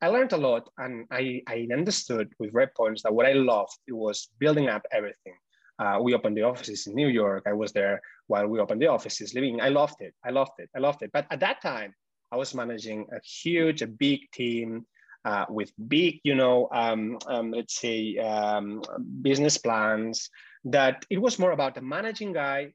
I 0.00 0.08
learned 0.08 0.32
a 0.32 0.36
lot 0.36 0.68
and 0.78 1.06
i, 1.10 1.42
I 1.46 1.66
understood 1.72 2.32
with 2.38 2.52
Redpoints 2.52 3.02
that 3.02 3.14
what 3.14 3.26
i 3.26 3.32
loved 3.32 3.78
it 3.86 3.94
was 3.94 4.28
building 4.38 4.68
up 4.68 4.82
everything. 4.92 5.36
Uh, 5.78 5.98
we 6.02 6.12
opened 6.14 6.36
the 6.36 6.42
offices 6.42 6.86
in 6.86 6.94
new 6.94 7.08
york. 7.08 7.44
I 7.46 7.52
was 7.52 7.72
there 7.72 8.00
while 8.26 8.46
we 8.46 8.58
opened 8.58 8.82
the 8.82 8.88
offices 8.88 9.34
living. 9.34 9.60
I 9.60 9.68
loved 9.68 10.00
it. 10.00 10.14
I 10.24 10.30
loved 10.30 10.56
it. 10.58 10.68
I 10.76 10.80
loved 10.80 11.02
it. 11.02 11.10
But 11.12 11.26
at 11.30 11.40
that 11.40 11.60
time 11.62 11.94
i 12.30 12.36
was 12.36 12.54
managing 12.54 13.06
a 13.12 13.20
huge 13.24 13.80
a 13.82 13.86
big 13.86 14.20
team 14.32 14.84
uh, 15.24 15.46
with 15.48 15.72
big, 15.88 16.20
you 16.24 16.34
know, 16.34 16.68
um, 16.72 17.18
um, 17.26 17.50
let's 17.50 17.80
say 17.80 18.16
um, 18.18 18.82
business 19.22 19.58
plans, 19.58 20.30
that 20.64 21.04
it 21.10 21.20
was 21.20 21.38
more 21.38 21.52
about 21.52 21.76
a 21.76 21.82
managing 21.82 22.32
guy 22.32 22.72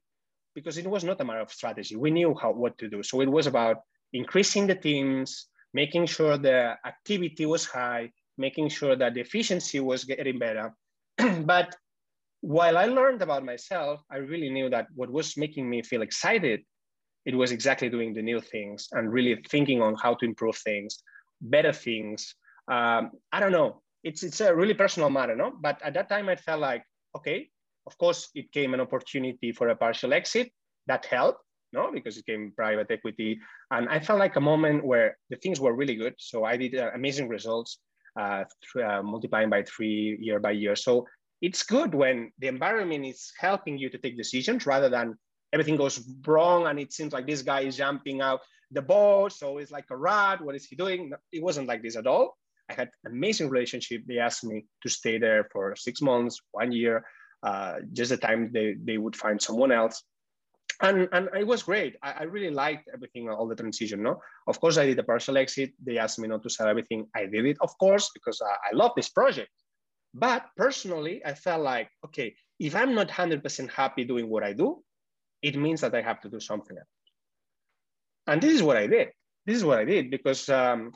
because 0.54 0.78
it 0.78 0.86
was 0.86 1.04
not 1.04 1.20
a 1.20 1.24
matter 1.24 1.40
of 1.40 1.52
strategy. 1.52 1.96
We 1.96 2.10
knew 2.10 2.34
how 2.40 2.52
what 2.52 2.78
to 2.78 2.88
do. 2.88 3.02
So 3.02 3.20
it 3.20 3.28
was 3.28 3.46
about 3.46 3.78
increasing 4.12 4.66
the 4.66 4.74
teams, 4.74 5.48
making 5.72 6.06
sure 6.06 6.38
the 6.38 6.76
activity 6.86 7.46
was 7.46 7.66
high, 7.66 8.10
making 8.38 8.68
sure 8.68 8.96
that 8.96 9.14
the 9.14 9.20
efficiency 9.20 9.80
was 9.80 10.04
getting 10.04 10.38
better. 10.38 10.72
but 11.44 11.74
while 12.40 12.76
I 12.76 12.86
learned 12.86 13.22
about 13.22 13.44
myself, 13.44 14.02
I 14.10 14.18
really 14.18 14.50
knew 14.50 14.68
that 14.70 14.86
what 14.94 15.10
was 15.10 15.36
making 15.36 15.68
me 15.68 15.82
feel 15.82 16.02
excited, 16.02 16.60
it 17.24 17.34
was 17.34 17.52
exactly 17.52 17.88
doing 17.88 18.12
the 18.12 18.22
new 18.22 18.40
things 18.40 18.88
and 18.92 19.12
really 19.12 19.42
thinking 19.48 19.80
on 19.80 19.94
how 19.96 20.14
to 20.14 20.24
improve 20.26 20.56
things, 20.58 21.02
better 21.40 21.72
things. 21.72 22.34
Um, 22.70 23.12
I 23.32 23.40
don't 23.40 23.52
know. 23.52 23.82
It's 24.02 24.22
it's 24.22 24.42
a 24.42 24.54
really 24.54 24.74
personal 24.74 25.08
matter, 25.08 25.34
no? 25.34 25.52
But 25.58 25.80
at 25.82 25.94
that 25.94 26.10
time, 26.10 26.28
I 26.28 26.36
felt 26.36 26.60
like, 26.60 26.84
okay, 27.16 27.48
of 27.86 27.96
course, 27.98 28.28
it 28.34 28.50
came 28.52 28.74
an 28.74 28.80
opportunity 28.80 29.52
for 29.52 29.68
a 29.68 29.76
partial 29.76 30.12
exit 30.12 30.50
that 30.86 31.06
helped, 31.06 31.40
no, 31.72 31.90
because 31.92 32.16
it 32.16 32.26
came 32.26 32.52
private 32.56 32.90
equity. 32.90 33.38
And 33.70 33.88
I 33.88 34.00
felt 34.00 34.18
like 34.18 34.36
a 34.36 34.40
moment 34.40 34.84
where 34.84 35.16
the 35.30 35.36
things 35.36 35.60
were 35.60 35.74
really 35.74 35.96
good. 35.96 36.14
So 36.18 36.44
I 36.44 36.56
did 36.56 36.76
uh, 36.76 36.90
amazing 36.94 37.28
results, 37.28 37.78
uh, 38.18 38.44
uh, 38.82 39.02
multiplying 39.02 39.50
by 39.50 39.62
three 39.62 40.16
year 40.20 40.40
by 40.40 40.52
year. 40.52 40.76
So 40.76 41.06
it's 41.42 41.62
good 41.62 41.94
when 41.94 42.32
the 42.38 42.48
environment 42.48 43.04
is 43.04 43.32
helping 43.38 43.76
you 43.76 43.90
to 43.90 43.98
take 43.98 44.16
decisions 44.16 44.66
rather 44.66 44.88
than 44.88 45.14
everything 45.52 45.76
goes 45.76 46.02
wrong 46.26 46.66
and 46.66 46.80
it 46.80 46.92
seems 46.92 47.12
like 47.12 47.26
this 47.26 47.42
guy 47.42 47.60
is 47.60 47.76
jumping 47.76 48.20
out 48.20 48.40
the 48.70 48.82
boat. 48.82 49.32
So 49.32 49.58
it's 49.58 49.70
like 49.70 49.84
a 49.90 49.96
rat. 49.96 50.40
What 50.40 50.54
is 50.54 50.66
he 50.66 50.74
doing? 50.76 51.12
It 51.32 51.42
wasn't 51.42 51.68
like 51.68 51.82
this 51.82 51.96
at 51.96 52.06
all. 52.06 52.36
I 52.70 52.74
had 52.74 52.90
amazing 53.06 53.50
relationship. 53.50 54.02
They 54.06 54.18
asked 54.18 54.44
me 54.44 54.64
to 54.82 54.88
stay 54.88 55.18
there 55.18 55.48
for 55.52 55.76
six 55.76 56.00
months, 56.00 56.40
one 56.52 56.72
year, 56.72 57.04
uh, 57.44 57.74
just 57.92 58.10
the 58.10 58.16
time 58.16 58.50
they, 58.52 58.74
they 58.82 58.98
would 58.98 59.14
find 59.14 59.40
someone 59.40 59.70
else. 59.70 60.02
And, 60.82 61.08
and 61.12 61.28
it 61.38 61.46
was 61.46 61.62
great. 61.62 61.96
I, 62.02 62.12
I, 62.12 62.22
really 62.24 62.52
liked 62.52 62.88
everything, 62.92 63.28
all 63.28 63.46
the 63.46 63.54
transition. 63.54 64.02
No, 64.02 64.20
of 64.48 64.60
course 64.60 64.76
I 64.76 64.86
did 64.86 64.98
a 64.98 65.04
partial 65.04 65.36
exit. 65.36 65.72
They 65.84 65.98
asked 65.98 66.18
me 66.18 66.26
not 66.26 66.42
to 66.42 66.50
sell 66.50 66.66
everything. 66.66 67.06
I 67.14 67.26
did 67.26 67.44
it, 67.44 67.58
of 67.60 67.76
course, 67.78 68.10
because 68.12 68.40
I, 68.42 68.70
I 68.70 68.76
love 68.76 68.92
this 68.96 69.08
project. 69.08 69.50
But 70.14 70.46
personally, 70.56 71.24
I 71.24 71.34
felt 71.34 71.62
like, 71.62 71.90
okay, 72.06 72.34
if 72.58 72.74
I'm 72.74 72.94
not 72.94 73.08
100% 73.08 73.70
happy 73.70 74.04
doing 74.04 74.28
what 74.28 74.42
I 74.42 74.52
do, 74.52 74.82
it 75.42 75.56
means 75.56 75.80
that 75.82 75.94
I 75.94 76.00
have 76.00 76.20
to 76.22 76.28
do 76.28 76.40
something 76.40 76.76
else. 76.76 76.88
And 78.26 78.40
this 78.40 78.54
is 78.54 78.62
what 78.62 78.76
I 78.76 78.86
did. 78.86 79.08
This 79.44 79.56
is 79.58 79.64
what 79.64 79.78
I 79.78 79.84
did 79.84 80.10
because 80.10 80.48
um, 80.48 80.92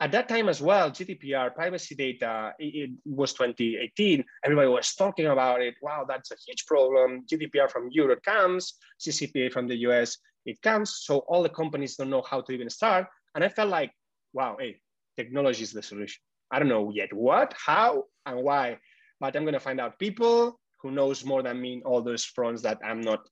at 0.00 0.12
that 0.12 0.28
time 0.28 0.48
as 0.48 0.60
well, 0.60 0.90
GDPR, 0.90 1.54
privacy 1.54 1.94
data, 1.94 2.52
it, 2.58 2.90
was 3.06 3.32
2018. 3.32 4.22
Everybody 4.44 4.68
was 4.68 4.94
talking 4.94 5.26
about 5.26 5.62
it. 5.62 5.74
Wow, 5.80 6.04
that's 6.06 6.30
a 6.30 6.36
huge 6.46 6.66
problem. 6.66 7.24
GDPR 7.30 7.70
from 7.70 7.88
Europe 7.90 8.22
comes, 8.22 8.74
CCPA 9.00 9.52
from 9.52 9.66
the 9.68 9.76
US, 9.88 10.18
it 10.44 10.60
comes. 10.60 10.96
So 10.96 11.20
all 11.28 11.42
the 11.42 11.48
companies 11.48 11.96
don't 11.96 12.10
know 12.10 12.22
how 12.22 12.42
to 12.42 12.52
even 12.52 12.68
start. 12.68 13.06
And 13.34 13.42
I 13.42 13.48
felt 13.48 13.70
like, 13.70 13.90
wow, 14.34 14.56
hey, 14.60 14.80
technology 15.16 15.62
is 15.62 15.72
the 15.72 15.82
solution. 15.82 16.20
I 16.50 16.58
don't 16.58 16.68
know 16.68 16.90
yet 16.92 17.12
what, 17.12 17.54
how, 17.56 18.04
and 18.26 18.42
why, 18.42 18.78
but 19.18 19.34
I'm 19.34 19.46
gonna 19.46 19.58
find 19.58 19.80
out 19.80 19.98
people 19.98 20.60
who 20.82 20.90
knows 20.90 21.24
more 21.24 21.42
than 21.42 21.60
me 21.60 21.74
in 21.74 21.82
all 21.82 22.02
those 22.02 22.24
fronts 22.24 22.60
that 22.62 22.78
I'm 22.84 23.00
not 23.00 23.26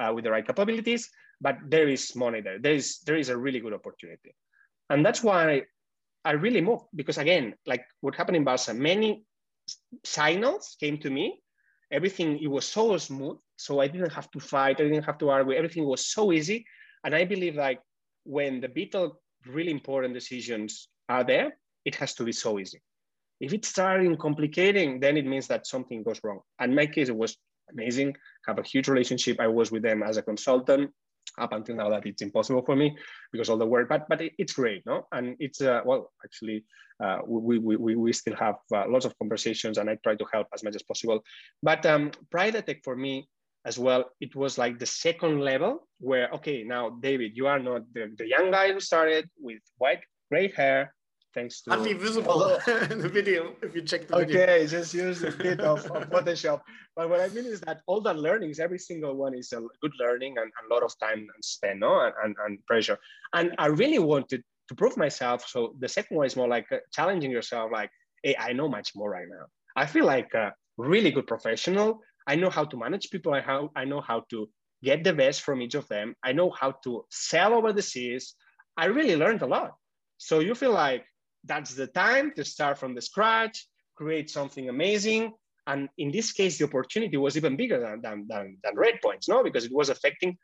uh, 0.00 0.12
with 0.14 0.24
the 0.24 0.30
right 0.30 0.46
capabilities, 0.46 1.10
but 1.42 1.58
there 1.68 1.88
is 1.88 2.16
money 2.16 2.40
there. 2.40 2.58
There 2.58 2.74
is, 2.74 3.00
there 3.00 3.16
is 3.16 3.28
a 3.28 3.36
really 3.36 3.60
good 3.60 3.74
opportunity. 3.74 4.34
And 4.88 5.04
that's 5.04 5.22
why 5.22 5.62
I 6.26 6.32
really 6.32 6.60
moved 6.60 6.86
because 6.94 7.18
again, 7.18 7.54
like 7.66 7.84
what 8.00 8.16
happened 8.16 8.36
in 8.36 8.44
Barca, 8.44 8.74
many 8.74 9.24
signals 10.04 10.76
came 10.80 10.98
to 10.98 11.08
me. 11.08 11.40
Everything, 11.92 12.38
it 12.42 12.48
was 12.48 12.66
so 12.66 12.98
smooth. 12.98 13.38
So 13.56 13.80
I 13.80 13.86
didn't 13.86 14.12
have 14.12 14.28
to 14.32 14.40
fight. 14.40 14.80
I 14.80 14.84
didn't 14.84 15.04
have 15.04 15.18
to 15.18 15.30
argue. 15.30 15.54
Everything 15.54 15.86
was 15.86 16.06
so 16.06 16.32
easy. 16.32 16.66
And 17.04 17.14
I 17.14 17.24
believe 17.24 17.54
like 17.54 17.80
when 18.24 18.60
the 18.60 18.68
vital, 18.68 19.20
really 19.46 19.70
important 19.70 20.14
decisions 20.14 20.88
are 21.08 21.22
there, 21.22 21.56
it 21.84 21.94
has 21.94 22.12
to 22.14 22.24
be 22.24 22.32
so 22.32 22.58
easy. 22.58 22.82
If 23.38 23.52
it's 23.52 23.68
starting 23.68 24.16
complicating, 24.16 24.98
then 24.98 25.16
it 25.16 25.26
means 25.26 25.46
that 25.46 25.68
something 25.68 26.02
goes 26.02 26.20
wrong. 26.24 26.40
And 26.58 26.74
my 26.74 26.86
case, 26.86 27.08
it 27.08 27.16
was 27.16 27.36
amazing. 27.70 28.16
Have 28.46 28.58
a 28.58 28.64
huge 28.64 28.88
relationship. 28.88 29.38
I 29.38 29.46
was 29.46 29.70
with 29.70 29.84
them 29.84 30.02
as 30.02 30.16
a 30.16 30.22
consultant 30.22 30.90
up 31.38 31.52
until 31.52 31.76
now 31.76 31.90
that 31.90 32.06
it's 32.06 32.22
impossible 32.22 32.62
for 32.62 32.76
me 32.76 32.96
because 33.32 33.48
all 33.48 33.58
the 33.58 33.66
work, 33.66 33.88
but 33.88 34.08
but 34.08 34.20
it's 34.38 34.52
great, 34.52 34.84
no? 34.86 35.06
And 35.12 35.36
it's 35.38 35.60
uh, 35.60 35.80
well, 35.84 36.12
actually, 36.24 36.64
uh, 37.02 37.18
we, 37.26 37.58
we 37.58 37.94
we 37.96 38.12
still 38.12 38.36
have 38.36 38.56
uh, 38.74 38.88
lots 38.88 39.04
of 39.04 39.18
conversations, 39.18 39.78
and 39.78 39.90
I 39.90 39.96
try 40.02 40.16
to 40.16 40.26
help 40.32 40.48
as 40.54 40.64
much 40.64 40.74
as 40.74 40.82
possible. 40.82 41.22
But 41.62 41.84
um, 41.86 42.10
Pridatect 42.34 42.84
for 42.84 42.96
me 42.96 43.28
as 43.64 43.78
well, 43.78 44.10
it 44.20 44.34
was 44.34 44.58
like 44.58 44.78
the 44.78 44.86
second 44.86 45.40
level 45.40 45.86
where 45.98 46.30
okay, 46.32 46.62
now 46.62 46.90
David, 46.90 47.32
you 47.34 47.46
are 47.46 47.58
not 47.58 47.82
the, 47.92 48.12
the 48.16 48.26
young 48.26 48.50
guy 48.50 48.72
who 48.72 48.80
started 48.80 49.28
with 49.38 49.60
white 49.78 50.02
gray 50.30 50.50
hair 50.52 50.94
thanks 51.36 51.60
to 51.60 51.70
hardly 51.70 51.92
visible 51.92 52.40
in 52.90 52.98
the 52.98 53.08
video 53.08 53.54
if 53.62 53.76
you 53.76 53.82
check 53.82 54.08
the 54.08 54.16
okay, 54.16 54.24
video. 54.24 54.42
Okay, 54.42 54.66
just 54.66 54.94
use 54.94 55.22
a 55.22 55.30
bit 55.30 55.60
of, 55.60 55.84
of, 55.90 56.08
Photoshop. 56.10 56.62
But 56.96 57.10
what 57.10 57.20
I 57.20 57.28
mean 57.28 57.44
is 57.44 57.60
that 57.60 57.82
all 57.86 58.00
the 58.00 58.14
learnings, 58.14 58.58
every 58.58 58.78
single 58.78 59.14
one 59.14 59.34
is 59.34 59.52
a 59.52 59.60
good 59.82 59.92
learning 60.00 60.38
and, 60.38 60.50
and 60.56 60.64
a 60.68 60.74
lot 60.74 60.82
of 60.82 60.98
time 60.98 61.20
and 61.34 61.42
spend 61.44 61.80
no? 61.80 61.92
and, 62.00 62.14
and, 62.24 62.34
and 62.44 62.66
pressure. 62.66 62.98
And 63.34 63.54
I 63.58 63.66
really 63.66 63.98
wanted 63.98 64.42
to 64.68 64.74
prove 64.74 64.96
myself. 64.96 65.46
So 65.46 65.74
the 65.78 65.88
second 65.88 66.16
one 66.16 66.26
is 66.26 66.36
more 66.36 66.48
like 66.48 66.66
uh, 66.72 66.78
challenging 66.92 67.30
yourself, 67.30 67.70
like, 67.70 67.90
hey, 68.22 68.34
I 68.38 68.54
know 68.54 68.68
much 68.68 68.96
more 68.96 69.10
right 69.10 69.28
now. 69.28 69.46
I 69.76 69.84
feel 69.84 70.06
like 70.06 70.32
a 70.34 70.54
really 70.78 71.10
good 71.10 71.26
professional. 71.26 72.00
I 72.26 72.34
know 72.36 72.50
how 72.50 72.64
to 72.64 72.76
manage 72.76 73.10
people. 73.10 73.34
I, 73.34 73.42
how, 73.42 73.70
I 73.76 73.84
know 73.84 74.00
how 74.00 74.24
to 74.30 74.48
get 74.82 75.04
the 75.04 75.12
best 75.12 75.42
from 75.42 75.60
each 75.60 75.74
of 75.74 75.86
them. 75.88 76.14
I 76.24 76.32
know 76.32 76.50
how 76.50 76.72
to 76.84 77.04
sell 77.10 77.52
over 77.52 77.72
the 77.74 77.82
seas. 77.82 78.34
I 78.76 78.86
really 78.86 79.16
learned 79.16 79.42
a 79.42 79.46
lot. 79.46 79.72
So 80.18 80.40
you 80.40 80.54
feel 80.54 80.72
like 80.72 81.04
that's 81.46 81.74
the 81.74 81.86
time 81.86 82.32
to 82.36 82.44
start 82.44 82.78
from 82.78 82.94
the 82.94 83.02
scratch, 83.02 83.66
create 83.94 84.30
something 84.30 84.68
amazing. 84.68 85.32
And 85.66 85.88
in 85.98 86.10
this 86.12 86.32
case, 86.32 86.58
the 86.58 86.64
opportunity 86.64 87.16
was 87.16 87.36
even 87.36 87.56
bigger 87.56 87.80
than, 87.80 88.00
than, 88.00 88.26
than, 88.28 88.58
than 88.62 88.76
Red 88.76 89.00
Points, 89.02 89.28
no? 89.28 89.42
Because 89.42 89.64
it 89.64 89.72
was 89.72 89.88
affecting 89.88 90.38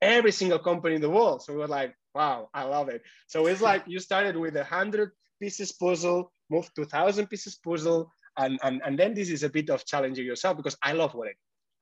every 0.00 0.32
single 0.32 0.58
company 0.58 0.96
in 0.96 1.00
the 1.00 1.10
world. 1.10 1.42
So 1.42 1.52
we 1.52 1.60
were 1.60 1.68
like, 1.68 1.94
wow, 2.14 2.48
I 2.52 2.64
love 2.64 2.88
it. 2.88 3.02
So 3.26 3.46
it's 3.46 3.60
like 3.60 3.84
you 3.86 4.00
started 4.00 4.36
with 4.36 4.56
a 4.56 4.64
hundred 4.64 5.10
pieces 5.40 5.72
puzzle, 5.72 6.32
moved 6.50 6.74
to 6.76 6.84
thousand 6.84 7.28
pieces 7.28 7.56
puzzle, 7.56 8.10
and, 8.36 8.58
and, 8.62 8.80
and 8.84 8.98
then 8.98 9.14
this 9.14 9.30
is 9.30 9.42
a 9.42 9.48
bit 9.48 9.70
of 9.70 9.84
challenging 9.84 10.24
yourself 10.24 10.56
because 10.56 10.76
I 10.82 10.92
love 10.92 11.14
what 11.14 11.28
I. 11.28 11.32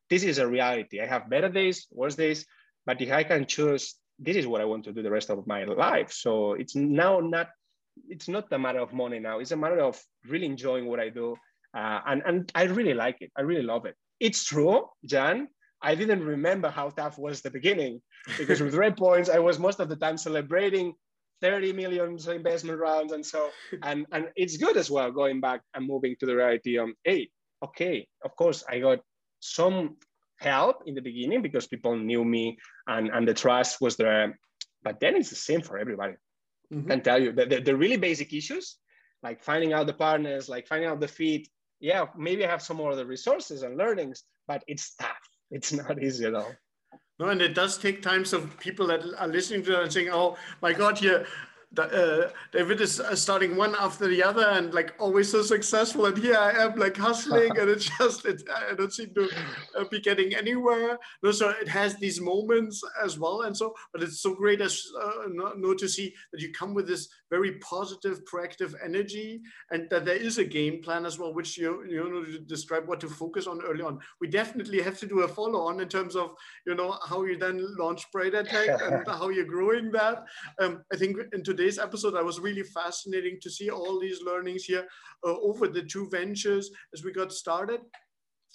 This 0.09 0.23
is 0.23 0.39
a 0.39 0.47
reality. 0.47 1.01
I 1.01 1.07
have 1.07 1.29
better 1.29 1.49
days, 1.49 1.87
worse 1.91 2.15
days, 2.15 2.47
but 2.85 3.01
if 3.01 3.11
I 3.11 3.25
can 3.25 3.47
choose, 3.47 3.97
this 4.19 4.37
is 4.37 4.47
what 4.47 4.61
I 4.61 4.65
want 4.65 4.85
to 4.85 4.93
do 4.93 5.03
the 5.03 5.11
rest 5.11 5.31
of 5.31 5.47
my 5.47 5.65
life. 5.65 6.13
So 6.13 6.53
it's 6.53 6.77
now 6.77 7.21
not 7.21 7.49
it's 8.09 8.29
not 8.29 8.53
a 8.53 8.59
matter 8.59 8.81
of 8.81 8.93
money 8.93 9.19
now. 9.19 9.39
It's 9.39 9.53
a 9.53 9.57
matter 9.57 9.81
of 9.81 10.01
really 10.27 10.47
enjoying 10.47 10.87
what 10.87 11.01
I 11.01 11.09
do. 11.09 11.37
Uh, 11.77 12.01
and, 12.07 12.23
and 12.27 12.53
I 12.55 12.65
really 12.65 12.95
like 12.95 13.19
it. 13.21 13.31
I 13.37 13.43
really 13.43 13.63
love 13.63 13.87
it. 13.87 13.95
It's 14.21 14.45
true, 14.45 14.87
Jan. 15.05 15.49
I 15.83 15.95
didn't 15.95 16.25
remember 16.25 16.71
how 16.71 16.91
tough 16.91 17.19
was 17.19 17.43
the 17.43 17.51
beginning 17.51 18.01
because 18.39 18.61
with 18.61 18.75
Red 18.85 18.97
Points, 18.97 19.29
I 19.29 19.39
was 19.39 19.59
most 19.59 19.79
of 19.81 19.89
the 19.89 19.97
time 19.97 20.17
celebrating 20.17 20.95
30 21.43 21.75
million 21.75 22.17
investment 22.29 22.79
rounds. 22.81 23.13
And 23.13 23.25
so, 23.25 23.51
and, 23.83 24.07
and 24.11 24.29
it's 24.37 24.57
good 24.57 24.77
as 24.77 24.91
well, 24.91 25.11
going 25.13 25.41
back 25.41 25.61
and 25.75 25.87
moving 25.87 26.17
to 26.21 26.27
the 26.27 26.35
reality 26.35 26.79
of, 26.79 26.89
hey, 27.05 27.29
okay, 27.63 28.07
of 28.25 28.35
course, 28.37 28.65
I 28.69 28.79
got 28.79 29.01
some 29.41 29.97
help 30.39 30.83
in 30.87 30.95
the 30.95 31.03
beginning 31.03 31.43
because 31.43 31.67
people 31.67 31.97
knew 31.97 32.25
me 32.25 32.57
and, 32.87 33.09
and 33.09 33.29
the 33.29 33.35
trust 33.35 33.81
was 33.81 33.97
there. 33.97 34.39
But 34.83 35.01
then 35.01 35.17
it's 35.17 35.31
the 35.31 35.37
same 35.37 35.61
for 35.61 35.79
everybody 35.79 36.15
mm-hmm. 36.73 36.89
can 36.89 37.01
tell 37.01 37.21
you 37.21 37.33
the, 37.33 37.47
the, 37.47 37.61
the, 37.61 37.77
really 37.77 37.97
basic 37.97 38.33
issues 38.33 38.77
like 39.23 39.43
finding 39.43 39.73
out 39.73 39.87
the 39.87 39.93
partners 39.93 40.49
like 40.49 40.67
finding 40.67 40.89
out 40.89 41.01
the 41.01 41.09
feed 41.09 41.47
yeah 41.81 42.07
maybe 42.17 42.45
i 42.45 42.51
have 42.51 42.63
some 42.63 42.77
more 42.77 42.91
of 42.91 42.97
the 42.97 43.07
resources 43.07 43.63
and 43.63 43.77
learnings 43.77 44.25
but 44.47 44.63
it's 44.67 44.95
tough. 44.95 45.29
It's 45.51 45.73
not 45.73 46.03
easy 46.03 46.27
at 46.27 46.35
all. 46.35 46.53
No 47.19 47.29
and 47.29 47.41
it 47.41 47.55
does 47.55 47.79
take 47.79 48.03
time 48.03 48.25
so 48.25 48.43
people 48.61 48.87
that 48.89 49.03
are 49.19 49.29
listening 49.29 49.63
to 49.65 49.71
that 49.73 49.83
and 49.83 49.93
saying 49.93 50.11
oh 50.11 50.37
my 50.61 50.73
god 50.73 50.99
here 50.99 51.27
uh, 51.79 52.31
David 52.53 52.81
is 52.81 53.01
uh, 53.01 53.15
starting 53.15 53.57
one 53.57 53.75
after 53.79 54.07
the 54.09 54.23
other 54.23 54.47
and 54.47 54.73
like 54.73 54.95
always 54.99 55.31
so 55.31 55.43
successful. 55.43 56.07
And 56.07 56.17
here 56.17 56.37
I 56.37 56.51
am 56.65 56.77
like 56.77 56.97
hustling 56.97 57.57
and 57.59 57.71
it's 57.71 57.91
just, 57.99 58.25
it, 58.25 58.43
I 58.71 58.75
don't 58.75 58.93
seem 58.93 59.15
to 59.15 59.29
uh, 59.79 59.85
be 59.91 60.01
getting 60.01 60.35
anywhere. 60.35 60.99
No, 61.23 61.31
so 61.31 61.51
it 61.51 61.69
has 61.69 61.97
these 61.97 62.21
moments 62.21 62.83
as 63.03 63.19
well. 63.19 63.43
And 63.43 63.57
so, 63.57 63.75
but 63.93 64.03
it's 64.03 64.21
so 64.21 64.35
great 64.35 64.61
as 64.61 64.85
uh, 65.03 65.29
no, 65.57 65.75
to 65.75 65.89
see 65.89 66.15
that 66.33 66.41
you 66.41 66.53
come 66.53 66.75
with 66.75 66.87
this 66.87 67.09
very 67.31 67.53
positive, 67.59 68.23
proactive 68.25 68.75
energy 68.85 69.41
and 69.71 69.89
that 69.91 70.05
there 70.05 70.17
is 70.17 70.39
a 70.39 70.45
game 70.45 70.83
plan 70.83 71.05
as 71.05 71.19
well, 71.19 71.35
which 71.35 71.59
you, 71.59 71.85
you 71.89 72.09
know, 72.09 72.25
to 72.25 72.39
describe 72.41 72.87
what 72.87 73.01
to 73.01 73.09
focus 73.09 73.47
on 73.47 73.61
early 73.63 73.83
on. 73.83 73.99
We 74.21 74.29
definitely 74.29 74.81
have 74.83 74.99
to 74.99 75.07
do 75.07 75.21
a 75.21 75.29
follow 75.29 75.61
on 75.67 75.81
in 75.81 75.89
terms 75.89 76.17
of, 76.17 76.31
you 76.67 76.75
know, 76.75 76.99
how 77.09 77.25
you 77.25 77.37
then 77.37 77.67
launch 77.79 78.11
Brighter 78.13 78.43
Tech 78.45 78.81
and 78.83 79.07
how 79.07 79.29
you're 79.29 79.45
growing 79.45 79.91
that. 79.93 80.25
Um, 80.61 80.83
I 80.93 80.97
think 80.97 81.17
in 81.33 81.43
today's 81.43 81.79
episode, 81.79 82.15
I 82.15 82.23
was 82.23 82.41
really 82.41 82.63
fascinating 82.63 83.39
to 83.43 83.51
see 83.51 83.71
all 83.71 84.01
these 84.01 84.23
learnings 84.23 84.65
here 84.65 84.87
uh, 85.27 85.37
over 85.41 85.69
the 85.69 85.83
two 85.83 86.09
ventures 86.11 86.71
as 86.95 87.05
we 87.05 87.13
got 87.13 87.33
started. 87.33 87.81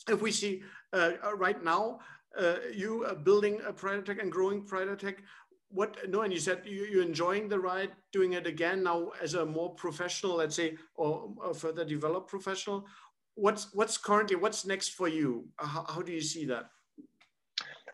If 0.09 0.21
we 0.21 0.31
see 0.31 0.63
uh, 0.93 1.11
uh 1.23 1.35
right 1.35 1.63
now, 1.63 1.99
uh, 2.37 2.55
you 2.73 3.05
are 3.05 3.15
building 3.15 3.59
a 3.67 3.73
Tech 3.73 4.21
and 4.21 4.31
growing 4.31 4.65
Tech, 4.97 5.17
what, 5.73 5.97
no, 6.09 6.21
and 6.21 6.33
you 6.33 6.39
said 6.39 6.61
you, 6.65 6.85
you're 6.85 7.03
enjoying 7.03 7.49
the 7.49 7.59
ride, 7.59 7.91
doing 8.11 8.33
it 8.33 8.47
again 8.47 8.83
now 8.83 9.11
as 9.21 9.33
a 9.33 9.45
more 9.45 9.73
professional, 9.75 10.35
let's 10.37 10.55
say, 10.55 10.77
or 10.95 11.33
a 11.43 11.53
further 11.53 11.85
developed 11.85 12.29
professional. 12.29 12.85
What's, 13.35 13.73
what's 13.73 13.97
currently, 13.97 14.35
what's 14.35 14.65
next 14.65 14.89
for 14.89 15.07
you? 15.07 15.45
How, 15.57 15.85
how 15.87 16.01
do 16.01 16.11
you 16.11 16.21
see 16.21 16.45
that? 16.45 16.69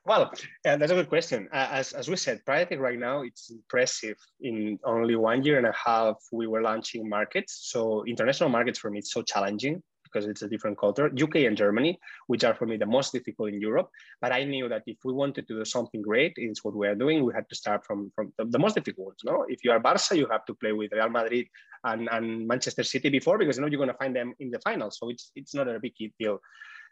Well, 0.06 0.32
uh, 0.66 0.78
that's 0.78 0.92
a 0.92 0.96
good 0.96 1.10
question. 1.10 1.50
Uh, 1.52 1.68
as, 1.72 1.92
as 1.92 2.08
we 2.08 2.16
said, 2.16 2.40
Pridatect 2.48 2.80
right 2.80 2.98
now, 2.98 3.24
it's 3.24 3.50
impressive. 3.50 4.16
In 4.40 4.80
only 4.86 5.18
one 5.18 5.44
year 5.44 5.58
and 5.58 5.68
a 5.68 5.74
half, 5.74 6.16
we 6.32 6.48
were 6.48 6.62
launching 6.62 7.10
markets. 7.10 7.60
So 7.64 8.06
international 8.06 8.50
markets 8.50 8.80
for 8.80 8.90
me, 8.90 9.00
it's 9.00 9.12
so 9.12 9.22
challenging 9.22 9.84
because 10.18 10.30
it's 10.30 10.42
a 10.42 10.48
different 10.48 10.78
culture. 10.78 11.12
UK 11.22 11.48
and 11.48 11.56
Germany, 11.56 12.00
which 12.28 12.44
are 12.44 12.56
for 12.56 12.66
me 12.66 12.78
the 12.78 12.86
most 12.86 13.14
difficult 13.14 13.50
in 13.50 13.62
Europe. 13.62 13.90
But 14.22 14.32
I 14.32 14.44
knew 14.44 14.68
that 14.70 14.84
if 14.88 14.98
we 15.04 15.14
wanted 15.14 15.48
to 15.48 15.54
do 15.60 15.66
something 15.66 16.02
great, 16.02 16.34
it's 16.38 16.64
what 16.64 16.76
we 16.76 16.88
are 16.88 16.96
doing. 16.96 17.24
We 17.24 17.34
had 17.34 17.48
to 17.50 17.56
start 17.56 17.86
from, 17.86 18.12
from 18.16 18.34
the, 18.38 18.46
the 18.46 18.60
most 18.60 18.76
difficult 18.76 19.08
ones. 19.08 19.22
No? 19.26 19.46
If 19.48 19.64
you 19.64 19.72
are 19.72 19.80
Barca, 19.80 20.18
you 20.18 20.28
have 20.32 20.46
to 20.46 20.54
play 20.56 20.72
with 20.72 20.92
Real 20.92 21.10
Madrid 21.10 21.48
and, 21.84 22.10
and 22.12 22.48
Manchester 22.48 22.84
City 22.84 23.10
before 23.10 23.38
because 23.38 23.58
you 23.58 23.62
know 23.62 23.68
you're 23.68 23.78
going 23.78 23.90
to 23.90 23.98
find 23.98 24.16
them 24.16 24.34
in 24.40 24.50
the 24.50 24.60
final. 24.60 24.90
So 24.92 25.10
it's, 25.10 25.32
it's 25.36 25.54
not 25.54 25.68
a 25.68 25.80
big 25.80 25.94
deal. 26.20 26.40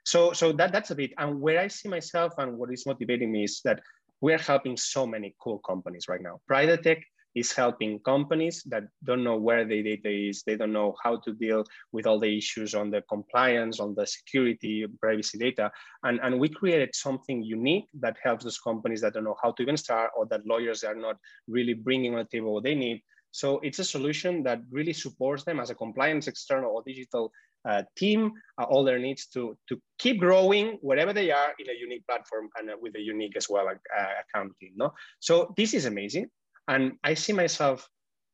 So, 0.04 0.34
so 0.34 0.52
that, 0.54 0.72
that's 0.72 0.92
a 0.92 0.96
bit, 0.96 1.14
and 1.18 1.42
where 1.42 1.60
I 1.60 1.68
see 1.68 1.90
myself 1.90 2.34
and 2.38 2.60
what 2.60 2.72
is 2.72 2.86
motivating 2.86 3.32
me 3.32 3.46
is 3.46 3.62
that 3.66 3.80
we're 4.22 4.38
helping 4.38 4.78
so 4.78 5.08
many 5.08 5.36
cool 5.42 5.58
companies 5.60 6.06
right 6.08 6.22
now. 6.22 6.40
Pridatect 6.50 7.02
is 7.36 7.52
helping 7.52 8.00
companies 8.00 8.64
that 8.68 8.84
don't 9.04 9.24
know 9.24 9.36
where 9.36 9.66
their 9.66 9.84
data 9.84 10.10
is, 10.10 10.44
they 10.44 10.56
don't 10.56 10.72
know 10.72 10.96
how 11.04 11.18
to 11.18 11.34
deal 11.34 11.64
with 11.92 12.08
all 12.08 12.20
the 12.20 12.38
issues 12.38 12.74
on 12.74 12.90
the 12.90 13.02
compliance, 13.10 13.80
on 13.80 13.94
the 13.94 14.08
security, 14.08 14.86
privacy 15.02 15.38
data. 15.38 15.72
And, 16.04 16.20
and 16.24 16.40
we 16.40 16.50
created 16.50 16.96
something 16.96 17.44
unique 17.44 17.86
that 18.00 18.18
helps 18.24 18.46
those 18.46 18.60
companies 18.60 19.02
that 19.02 19.14
don't 19.14 19.26
know 19.26 19.38
how 19.44 19.52
to 19.52 19.62
even 19.64 19.78
start 19.78 20.12
or 20.18 20.26
that 20.28 20.46
lawyers 20.46 20.84
are 20.84 20.96
not 20.96 21.18
really 21.48 21.74
bringing 21.74 22.14
on 22.14 22.20
the 22.20 22.38
table 22.38 22.54
what 22.54 22.64
they 22.64 22.76
need. 22.76 23.02
So 23.32 23.60
it's 23.60 23.80
a 23.80 23.84
solution 23.84 24.44
that 24.44 24.62
really 24.72 24.94
supports 24.94 25.44
them 25.44 25.60
as 25.60 25.70
a 25.70 25.76
compliance 25.76 26.28
external 26.28 26.72
or 26.72 26.84
digital 26.88 27.34
uh, 27.68 27.84
team, 27.98 28.32
uh, 28.58 28.64
all 28.64 28.84
their 28.84 29.00
needs 29.00 29.26
to, 29.26 29.58
to 29.68 29.82
keep 30.00 30.20
growing 30.20 30.78
wherever 30.82 31.12
they 31.12 31.32
are 31.32 31.54
in 31.60 31.70
a 31.70 31.78
unique 31.78 32.06
platform 32.08 32.48
and 32.58 32.70
uh, 32.70 32.76
with 32.80 32.96
a 32.96 33.02
unique 33.02 33.36
as 33.36 33.50
well 33.50 33.68
uh, 33.68 34.06
account. 34.24 34.54
No? 34.78 34.94
So 35.20 35.54
this 35.58 35.74
is 35.74 35.86
amazing. 35.86 36.28
And 36.68 36.94
I 37.04 37.14
see 37.14 37.34
myself 37.34 37.88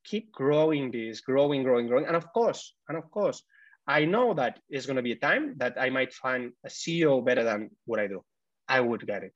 keep 0.03 0.31
growing 0.31 0.91
this, 0.91 1.21
growing, 1.21 1.63
growing, 1.63 1.87
growing. 1.87 2.05
And 2.05 2.15
of 2.15 2.31
course, 2.33 2.73
and 2.87 2.97
of 2.97 3.09
course, 3.11 3.43
I 3.87 4.05
know 4.05 4.33
that 4.35 4.59
it's 4.69 4.85
going 4.85 4.95
to 4.95 5.01
be 5.01 5.11
a 5.13 5.17
time 5.17 5.55
that 5.57 5.79
I 5.79 5.89
might 5.89 6.13
find 6.13 6.53
a 6.65 6.69
CEO 6.69 7.23
better 7.23 7.43
than 7.43 7.71
what 7.85 7.99
I 7.99 8.07
do. 8.07 8.23
I 8.67 8.79
would 8.79 9.05
get 9.05 9.23
it. 9.23 9.33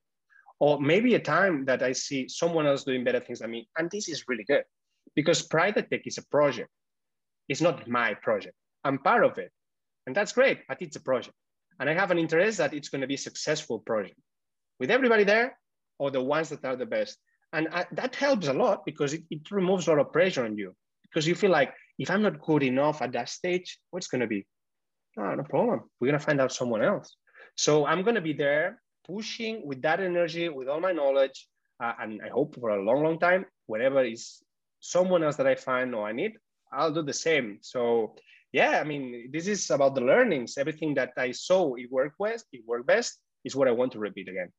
Or 0.59 0.79
maybe 0.79 1.15
a 1.15 1.19
time 1.19 1.65
that 1.65 1.83
I 1.83 1.91
see 1.91 2.29
someone 2.29 2.65
else 2.65 2.83
doing 2.83 3.03
better 3.03 3.19
things 3.19 3.39
than 3.39 3.51
me. 3.51 3.67
And 3.77 3.91
this 3.91 4.07
is 4.07 4.23
really 4.27 4.45
good 4.45 4.63
because 5.15 5.47
Pridatect 5.47 6.03
is 6.05 6.17
a 6.17 6.25
project. 6.27 6.69
It's 7.49 7.61
not 7.61 7.87
my 7.87 8.13
project. 8.13 8.55
I'm 8.83 8.99
part 8.99 9.25
of 9.25 9.37
it. 9.37 9.51
And 10.07 10.15
that's 10.15 10.31
great, 10.31 10.59
but 10.67 10.81
it's 10.81 10.95
a 10.95 11.01
project. 11.01 11.35
And 11.79 11.89
I 11.89 11.93
have 11.93 12.11
an 12.11 12.19
interest 12.19 12.59
that 12.59 12.73
it's 12.73 12.89
going 12.89 13.01
to 13.01 13.07
be 13.07 13.15
a 13.15 13.17
successful 13.17 13.79
project 13.79 14.19
with 14.79 14.91
everybody 14.91 15.23
there 15.23 15.57
or 15.99 16.11
the 16.11 16.21
ones 16.21 16.49
that 16.49 16.63
are 16.63 16.75
the 16.75 16.85
best. 16.85 17.17
And 17.55 17.69
I, 17.69 17.85
that 17.93 18.15
helps 18.15 18.47
a 18.47 18.53
lot 18.53 18.85
because 18.85 19.13
it, 19.13 19.23
it 19.29 19.49
removes 19.49 19.87
a 19.87 19.91
lot 19.91 19.99
of 19.99 20.11
pressure 20.11 20.45
on 20.45 20.57
you 20.57 20.75
because 21.03 21.25
you 21.25 21.35
feel 21.35 21.51
like 21.51 21.73
if 21.97 22.11
I'm 22.11 22.21
not 22.21 22.41
good 22.41 22.63
enough 22.63 23.01
at 23.01 23.13
that 23.13 23.29
stage, 23.29 23.79
what's 23.91 24.07
going 24.07 24.21
to 24.21 24.27
be? 24.27 24.45
Oh, 25.17 25.33
no 25.33 25.43
problem. 25.43 25.89
We're 25.99 26.09
going 26.09 26.19
to 26.19 26.25
find 26.25 26.41
out 26.41 26.51
someone 26.51 26.83
else. 26.83 27.15
So 27.55 27.85
I'm 27.85 28.03
going 28.03 28.15
to 28.15 28.21
be 28.21 28.33
there 28.33 28.81
pushing 29.07 29.65
with 29.65 29.81
that 29.83 30.01
energy, 30.01 30.49
with 30.49 30.67
all 30.67 30.81
my 30.81 30.91
knowledge, 30.91 31.47
uh, 31.81 31.93
and 32.01 32.21
I 32.21 32.29
hope 32.29 32.55
for 32.59 32.69
a 32.69 32.83
long, 32.83 33.03
long 33.03 33.19
time, 33.19 33.45
wherever 33.67 34.03
is 34.03 34.43
someone 34.79 35.23
else 35.23 35.37
that 35.37 35.47
I 35.47 35.55
find 35.55 35.95
or 35.95 36.05
I 36.07 36.11
need, 36.11 36.33
I'll 36.73 36.93
do 36.93 37.03
the 37.03 37.13
same. 37.13 37.59
So 37.61 38.15
yeah, 38.51 38.79
I 38.79 38.83
mean, 38.83 39.29
this 39.31 39.47
is 39.47 39.69
about 39.69 39.95
the 39.95 40.01
learnings. 40.01 40.57
Everything 40.57 40.93
that 40.95 41.11
I 41.17 41.31
saw 41.31 41.75
it 41.75 41.91
worked 41.91 42.17
best, 42.19 42.45
it 42.51 42.63
worked 42.65 42.87
best, 42.87 43.19
is 43.43 43.55
what 43.55 43.67
I 43.67 43.71
want 43.71 43.91
to 43.93 43.99
repeat 43.99 44.27
again. 44.27 44.51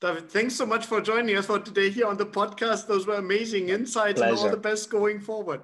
David, 0.00 0.30
thanks 0.30 0.54
so 0.54 0.66
much 0.66 0.84
for 0.84 1.00
joining 1.00 1.36
us 1.36 1.46
for 1.46 1.58
today 1.58 1.88
here 1.88 2.06
on 2.06 2.18
the 2.18 2.26
podcast. 2.26 2.86
Those 2.86 3.06
were 3.06 3.14
amazing 3.14 3.70
insights 3.70 4.20
Pleasure. 4.20 4.34
and 4.34 4.38
all 4.38 4.50
the 4.50 4.56
best 4.58 4.90
going 4.90 5.20
forward. 5.20 5.62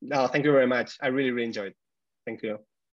No, 0.00 0.28
thank 0.28 0.44
you 0.44 0.52
very 0.52 0.66
much. 0.66 0.96
I 1.02 1.08
really, 1.08 1.32
really 1.32 1.46
enjoyed. 1.46 1.74
Thank 2.24 2.42
you. 2.42 2.58